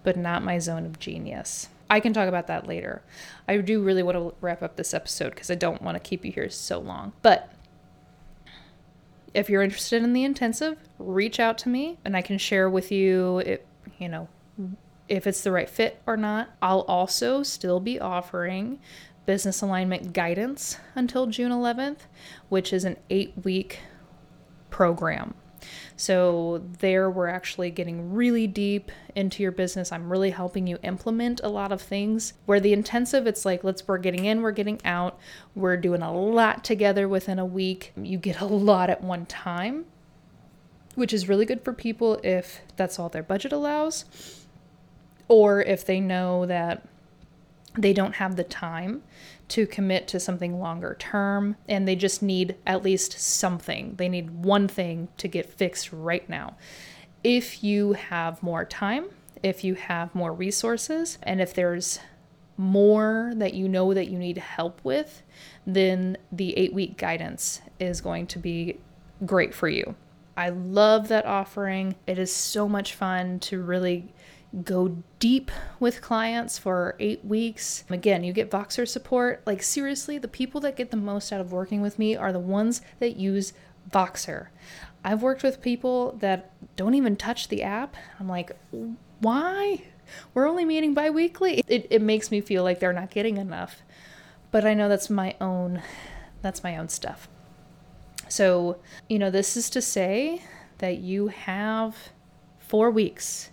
but 0.02 0.16
not 0.16 0.42
my 0.42 0.58
zone 0.58 0.86
of 0.86 0.98
genius. 0.98 1.68
I 1.90 2.00
can 2.00 2.12
talk 2.12 2.28
about 2.28 2.46
that 2.48 2.66
later. 2.66 3.02
I 3.46 3.58
do 3.58 3.82
really 3.82 4.02
want 4.02 4.16
to 4.16 4.34
wrap 4.40 4.62
up 4.62 4.76
this 4.76 4.94
episode 4.94 5.30
because 5.30 5.50
I 5.50 5.54
don't 5.54 5.82
want 5.82 5.94
to 5.94 6.00
keep 6.00 6.24
you 6.24 6.32
here 6.32 6.50
so 6.50 6.78
long. 6.78 7.12
But 7.22 7.52
if 9.34 9.50
you're 9.50 9.62
interested 9.62 10.02
in 10.02 10.14
the 10.14 10.24
intensive, 10.24 10.78
reach 10.98 11.38
out 11.38 11.58
to 11.58 11.68
me 11.68 11.98
and 12.04 12.16
I 12.16 12.22
can 12.22 12.38
share 12.38 12.68
with 12.68 12.90
you 12.90 13.38
it, 13.38 13.66
you 13.98 14.08
know, 14.08 14.28
if 15.08 15.26
it's 15.26 15.42
the 15.42 15.52
right 15.52 15.68
fit 15.68 16.00
or 16.06 16.16
not. 16.16 16.50
I'll 16.62 16.80
also 16.82 17.42
still 17.42 17.80
be 17.80 18.00
offering 18.00 18.78
business 19.26 19.60
alignment 19.60 20.14
guidance 20.14 20.78
until 20.94 21.26
June 21.26 21.52
11th, 21.52 22.00
which 22.48 22.72
is 22.72 22.84
an 22.84 22.96
8-week 23.10 23.80
program. 24.70 25.34
So, 25.96 26.62
there 26.78 27.10
we're 27.10 27.26
actually 27.26 27.70
getting 27.70 28.12
really 28.12 28.46
deep 28.46 28.92
into 29.16 29.42
your 29.42 29.50
business. 29.50 29.90
I'm 29.90 30.08
really 30.10 30.30
helping 30.30 30.68
you 30.68 30.78
implement 30.84 31.40
a 31.42 31.48
lot 31.48 31.72
of 31.72 31.82
things. 31.82 32.34
Where 32.46 32.60
the 32.60 32.72
intensive, 32.72 33.26
it's 33.26 33.44
like, 33.44 33.64
let's, 33.64 33.86
we're 33.86 33.98
getting 33.98 34.24
in, 34.24 34.40
we're 34.40 34.52
getting 34.52 34.80
out, 34.84 35.18
we're 35.56 35.76
doing 35.76 36.02
a 36.02 36.12
lot 36.12 36.62
together 36.62 37.08
within 37.08 37.40
a 37.40 37.44
week. 37.44 37.92
You 37.96 38.18
get 38.18 38.40
a 38.40 38.46
lot 38.46 38.90
at 38.90 39.02
one 39.02 39.26
time, 39.26 39.86
which 40.94 41.12
is 41.12 41.28
really 41.28 41.44
good 41.44 41.64
for 41.64 41.72
people 41.72 42.20
if 42.22 42.60
that's 42.76 42.98
all 42.98 43.08
their 43.08 43.24
budget 43.24 43.52
allows, 43.52 44.04
or 45.26 45.60
if 45.62 45.84
they 45.84 45.98
know 45.98 46.46
that 46.46 46.86
they 47.76 47.92
don't 47.92 48.14
have 48.16 48.36
the 48.36 48.44
time 48.44 49.02
to 49.48 49.66
commit 49.66 50.06
to 50.08 50.20
something 50.20 50.60
longer 50.60 50.96
term 50.98 51.56
and 51.68 51.88
they 51.88 51.96
just 51.96 52.22
need 52.22 52.56
at 52.66 52.82
least 52.82 53.18
something. 53.18 53.94
They 53.96 54.08
need 54.08 54.30
one 54.30 54.68
thing 54.68 55.08
to 55.16 55.28
get 55.28 55.52
fixed 55.52 55.92
right 55.92 56.28
now. 56.28 56.56
If 57.24 57.64
you 57.64 57.94
have 57.94 58.42
more 58.42 58.64
time, 58.64 59.06
if 59.42 59.64
you 59.64 59.74
have 59.74 60.14
more 60.14 60.32
resources, 60.32 61.18
and 61.22 61.40
if 61.40 61.54
there's 61.54 62.00
more 62.56 63.32
that 63.36 63.54
you 63.54 63.68
know 63.68 63.94
that 63.94 64.08
you 64.08 64.18
need 64.18 64.38
help 64.38 64.80
with, 64.84 65.22
then 65.66 66.16
the 66.32 66.56
eight 66.58 66.74
week 66.74 66.96
guidance 66.96 67.60
is 67.78 68.00
going 68.00 68.26
to 68.26 68.38
be 68.38 68.78
great 69.24 69.54
for 69.54 69.68
you. 69.68 69.94
I 70.36 70.50
love 70.50 71.08
that 71.08 71.26
offering. 71.26 71.96
It 72.06 72.18
is 72.18 72.34
so 72.34 72.68
much 72.68 72.94
fun 72.94 73.40
to 73.40 73.60
really 73.62 74.12
go 74.64 75.02
deep 75.18 75.50
with 75.78 76.00
clients 76.00 76.58
for 76.58 76.96
eight 76.98 77.24
weeks. 77.24 77.84
Again, 77.90 78.24
you 78.24 78.32
get 78.32 78.50
Voxer 78.50 78.88
support. 78.88 79.42
Like, 79.46 79.62
seriously, 79.62 80.18
the 80.18 80.28
people 80.28 80.60
that 80.62 80.76
get 80.76 80.90
the 80.90 80.96
most 80.96 81.32
out 81.32 81.40
of 81.40 81.52
working 81.52 81.80
with 81.80 81.98
me 81.98 82.16
are 82.16 82.32
the 82.32 82.38
ones 82.38 82.80
that 82.98 83.16
use 83.16 83.52
Voxer. 83.90 84.48
I've 85.04 85.22
worked 85.22 85.42
with 85.42 85.60
people 85.60 86.12
that 86.20 86.52
don't 86.76 86.94
even 86.94 87.16
touch 87.16 87.48
the 87.48 87.62
app. 87.62 87.94
I'm 88.18 88.28
like, 88.28 88.52
why? 89.20 89.82
We're 90.34 90.48
only 90.48 90.64
meeting 90.64 90.94
bi 90.94 91.10
weekly. 91.10 91.62
It, 91.66 91.86
it 91.90 92.02
makes 92.02 92.30
me 92.30 92.40
feel 92.40 92.62
like 92.64 92.80
they're 92.80 92.92
not 92.92 93.10
getting 93.10 93.36
enough. 93.36 93.82
But 94.50 94.64
I 94.64 94.74
know 94.74 94.88
that's 94.88 95.10
my 95.10 95.36
own 95.40 95.82
that's 96.40 96.62
my 96.62 96.76
own 96.76 96.88
stuff. 96.88 97.28
So, 98.28 98.78
you 99.08 99.18
know, 99.18 99.30
this 99.30 99.56
is 99.56 99.68
to 99.70 99.82
say 99.82 100.42
that 100.78 100.98
you 100.98 101.28
have 101.28 101.96
four 102.58 102.90
weeks 102.90 103.50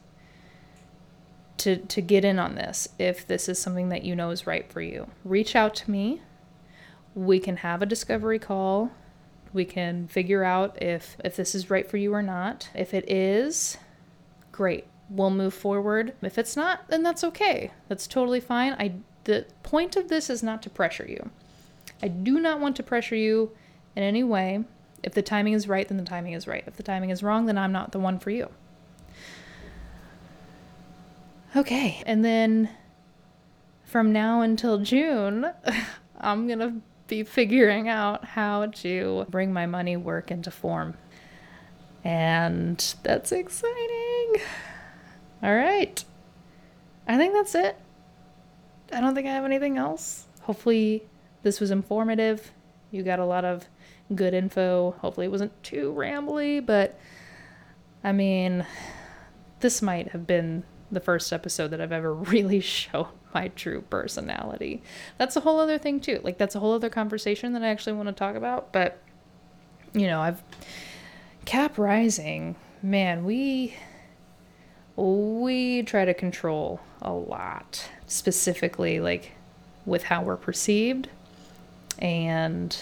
to, 1.58 1.78
to 1.78 2.02
get 2.02 2.26
in 2.26 2.40
on 2.40 2.56
this 2.56 2.88
if 3.00 3.26
this 3.26 3.48
is 3.48 3.60
something 3.60 3.90
that 3.90 4.04
you 4.04 4.16
know 4.16 4.30
is 4.30 4.48
right 4.48 4.70
for 4.72 4.82
you. 4.82 5.08
Reach 5.24 5.56
out 5.56 5.76
to 5.76 5.92
me. 5.92 6.22
We 7.14 7.40
can 7.40 7.58
have 7.58 7.82
a 7.82 7.86
discovery 7.86 8.40
call. 8.40 8.92
We 9.54 9.66
can 9.66 10.08
figure 10.08 10.44
out 10.44 10.82
if 10.82 11.16
if 11.24 11.38
this 11.38 11.56
is 11.56 11.70
right 11.70 11.90
for 11.90 11.96
you 11.96 12.14
or 12.14 12.22
not. 12.22 12.70
If 12.76 12.94
it 12.94 13.10
is, 13.10 13.78
great. 14.52 14.86
We'll 15.10 15.30
move 15.30 15.54
forward. 15.54 16.14
If 16.22 16.38
it's 16.38 16.58
not, 16.58 16.90
then 16.90 17.04
that's 17.04 17.24
okay. 17.24 17.72
That's 17.88 18.06
totally 18.06 18.42
fine. 18.42 18.74
I 18.74 18.96
the 19.24 19.46
point 19.64 19.96
of 19.96 20.10
this 20.10 20.30
is 20.30 20.44
not 20.44 20.62
to 20.64 20.70
pressure 20.70 21.06
you. 21.08 21.30
I 22.04 22.10
do 22.10 22.40
not 22.40 22.60
want 22.60 22.76
to 22.76 22.84
pressure 22.84 23.16
you 23.16 23.52
in 23.96 24.04
any 24.04 24.24
way. 24.24 24.66
If 25.04 25.14
the 25.14 25.22
timing 25.22 25.54
is 25.54 25.68
right, 25.68 25.88
then 25.88 25.98
the 25.98 26.04
timing 26.04 26.34
is 26.34 26.48
right. 26.48 26.64
If 26.68 26.76
the 26.76 26.84
timing 26.84 27.12
is 27.12 27.24
wrong, 27.24 27.46
then 27.46 27.58
I'm 27.58 27.72
not 27.72 27.92
the 27.92 28.00
one 28.00 28.20
for 28.20 28.32
you. 28.32 28.50
Okay. 31.56 32.04
And 32.06 32.24
then 32.26 32.70
from 33.84 34.12
now 34.12 34.42
until 34.42 34.80
June, 34.80 35.52
I'm 36.20 36.48
going 36.48 36.60
to 36.60 36.74
be 37.08 37.24
figuring 37.24 37.88
out 37.88 38.26
how 38.26 38.66
to 38.68 39.26
bring 39.30 39.54
my 39.54 39.66
money 39.66 39.96
work 39.96 40.32
into 40.32 40.52
form. 40.52 40.96
And 42.04 42.96
that's 43.04 43.32
exciting. 43.32 44.36
All 45.42 45.56
right. 45.56 46.04
I 47.08 47.18
think 47.18 47.34
that's 47.34 47.56
it. 47.56 47.78
I 48.92 49.00
don't 49.00 49.16
think 49.16 49.28
I 49.28 49.32
have 49.32 49.46
anything 49.46 49.78
else. 49.78 50.26
Hopefully, 50.42 51.08
this 51.44 51.60
was 51.60 51.72
informative. 51.72 52.52
You 52.92 53.02
got 53.04 53.20
a 53.20 53.26
lot 53.26 53.46
of 53.46 53.66
good 54.14 54.34
info. 54.34 54.96
Hopefully, 55.00 55.28
it 55.28 55.32
wasn't 55.32 55.64
too 55.64 55.94
rambly, 55.98 56.64
but 56.64 57.00
I 58.04 58.12
mean, 58.12 58.66
this 59.62 59.82
might 59.82 60.10
have 60.10 60.28
been 60.28 60.64
the 60.92 61.00
first 61.00 61.32
episode 61.34 61.70
that 61.70 61.82
I've 61.82 61.92
ever 61.92 62.14
really 62.14 62.60
shown 62.60 63.08
my 63.34 63.50
true 63.50 63.82
personality. 63.82 64.82
That's 65.18 65.36
a 65.36 65.42
whole 65.42 65.60
other 65.60 65.78
thing 65.78 66.00
too. 66.00 66.22
Like 66.24 66.38
that's 66.38 66.56
a 66.56 66.60
whole 66.60 66.74
other 66.74 66.90
conversation 66.90 67.54
that 67.54 67.64
I 67.64 67.68
actually 67.68 67.94
want 67.94 68.08
to 68.08 68.14
talk 68.14 68.36
about, 68.36 68.72
but 68.72 69.02
you 69.94 70.08
know, 70.08 70.22
I've 70.22 70.42
Cap 71.46 71.78
Rising, 71.78 72.56
man, 72.82 73.24
we 73.24 73.76
we 74.96 75.84
try 75.84 76.06
to 76.06 76.14
control 76.14 76.80
a 77.02 77.12
lot, 77.12 77.90
specifically 78.08 79.00
like 79.00 79.34
with 79.86 80.04
how 80.04 80.24
we're 80.24 80.38
perceived. 80.38 81.10
And 82.00 82.76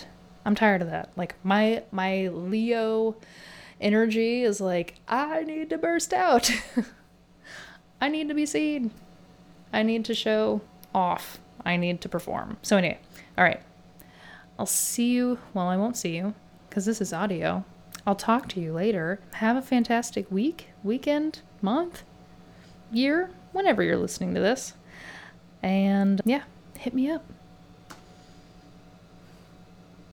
I'm 0.46 0.56
tired 0.56 0.82
of 0.82 0.90
that. 0.90 1.12
Like 1.16 1.36
my 1.44 1.84
my 1.92 2.30
Leo 2.30 3.16
energy 3.82 4.44
is 4.44 4.62
like 4.62 4.96
I 5.08 5.44
need 5.44 5.70
to 5.72 5.78
burst 5.78 6.14
out. 6.14 6.50
I 8.04 8.10
need 8.10 8.28
to 8.28 8.34
be 8.34 8.46
seen. 8.46 8.92
I 9.72 9.82
need 9.82 10.04
to 10.06 10.14
show 10.14 10.60
off. 10.94 11.40
I 11.64 11.78
need 11.78 12.02
to 12.02 12.10
perform. 12.10 12.58
So, 12.62 12.76
anyway, 12.76 13.00
all 13.38 13.46
right. 13.46 13.62
I'll 14.60 14.66
see 14.66 15.14
you. 15.14 15.40
Well, 15.54 15.70
I 15.70 15.78
won't 15.78 15.96
see 15.96 16.18
you 16.18 16.34
because 16.68 16.86
this 16.86 17.00
is 17.00 17.14
audio. 17.14 17.64
I'll 18.06 18.16
talk 18.16 18.50
to 18.50 18.60
you 18.60 18.74
later. 18.74 19.22
Have 19.36 19.56
a 19.56 19.62
fantastic 19.62 20.30
week, 20.30 20.68
weekend, 20.84 21.40
month, 21.62 22.04
year, 22.92 23.30
whenever 23.54 23.82
you're 23.82 23.96
listening 23.96 24.34
to 24.34 24.42
this. 24.42 24.74
And 25.62 26.22
yeah, 26.26 26.44
hit 26.78 26.94
me 26.94 27.10
up. 27.10 27.24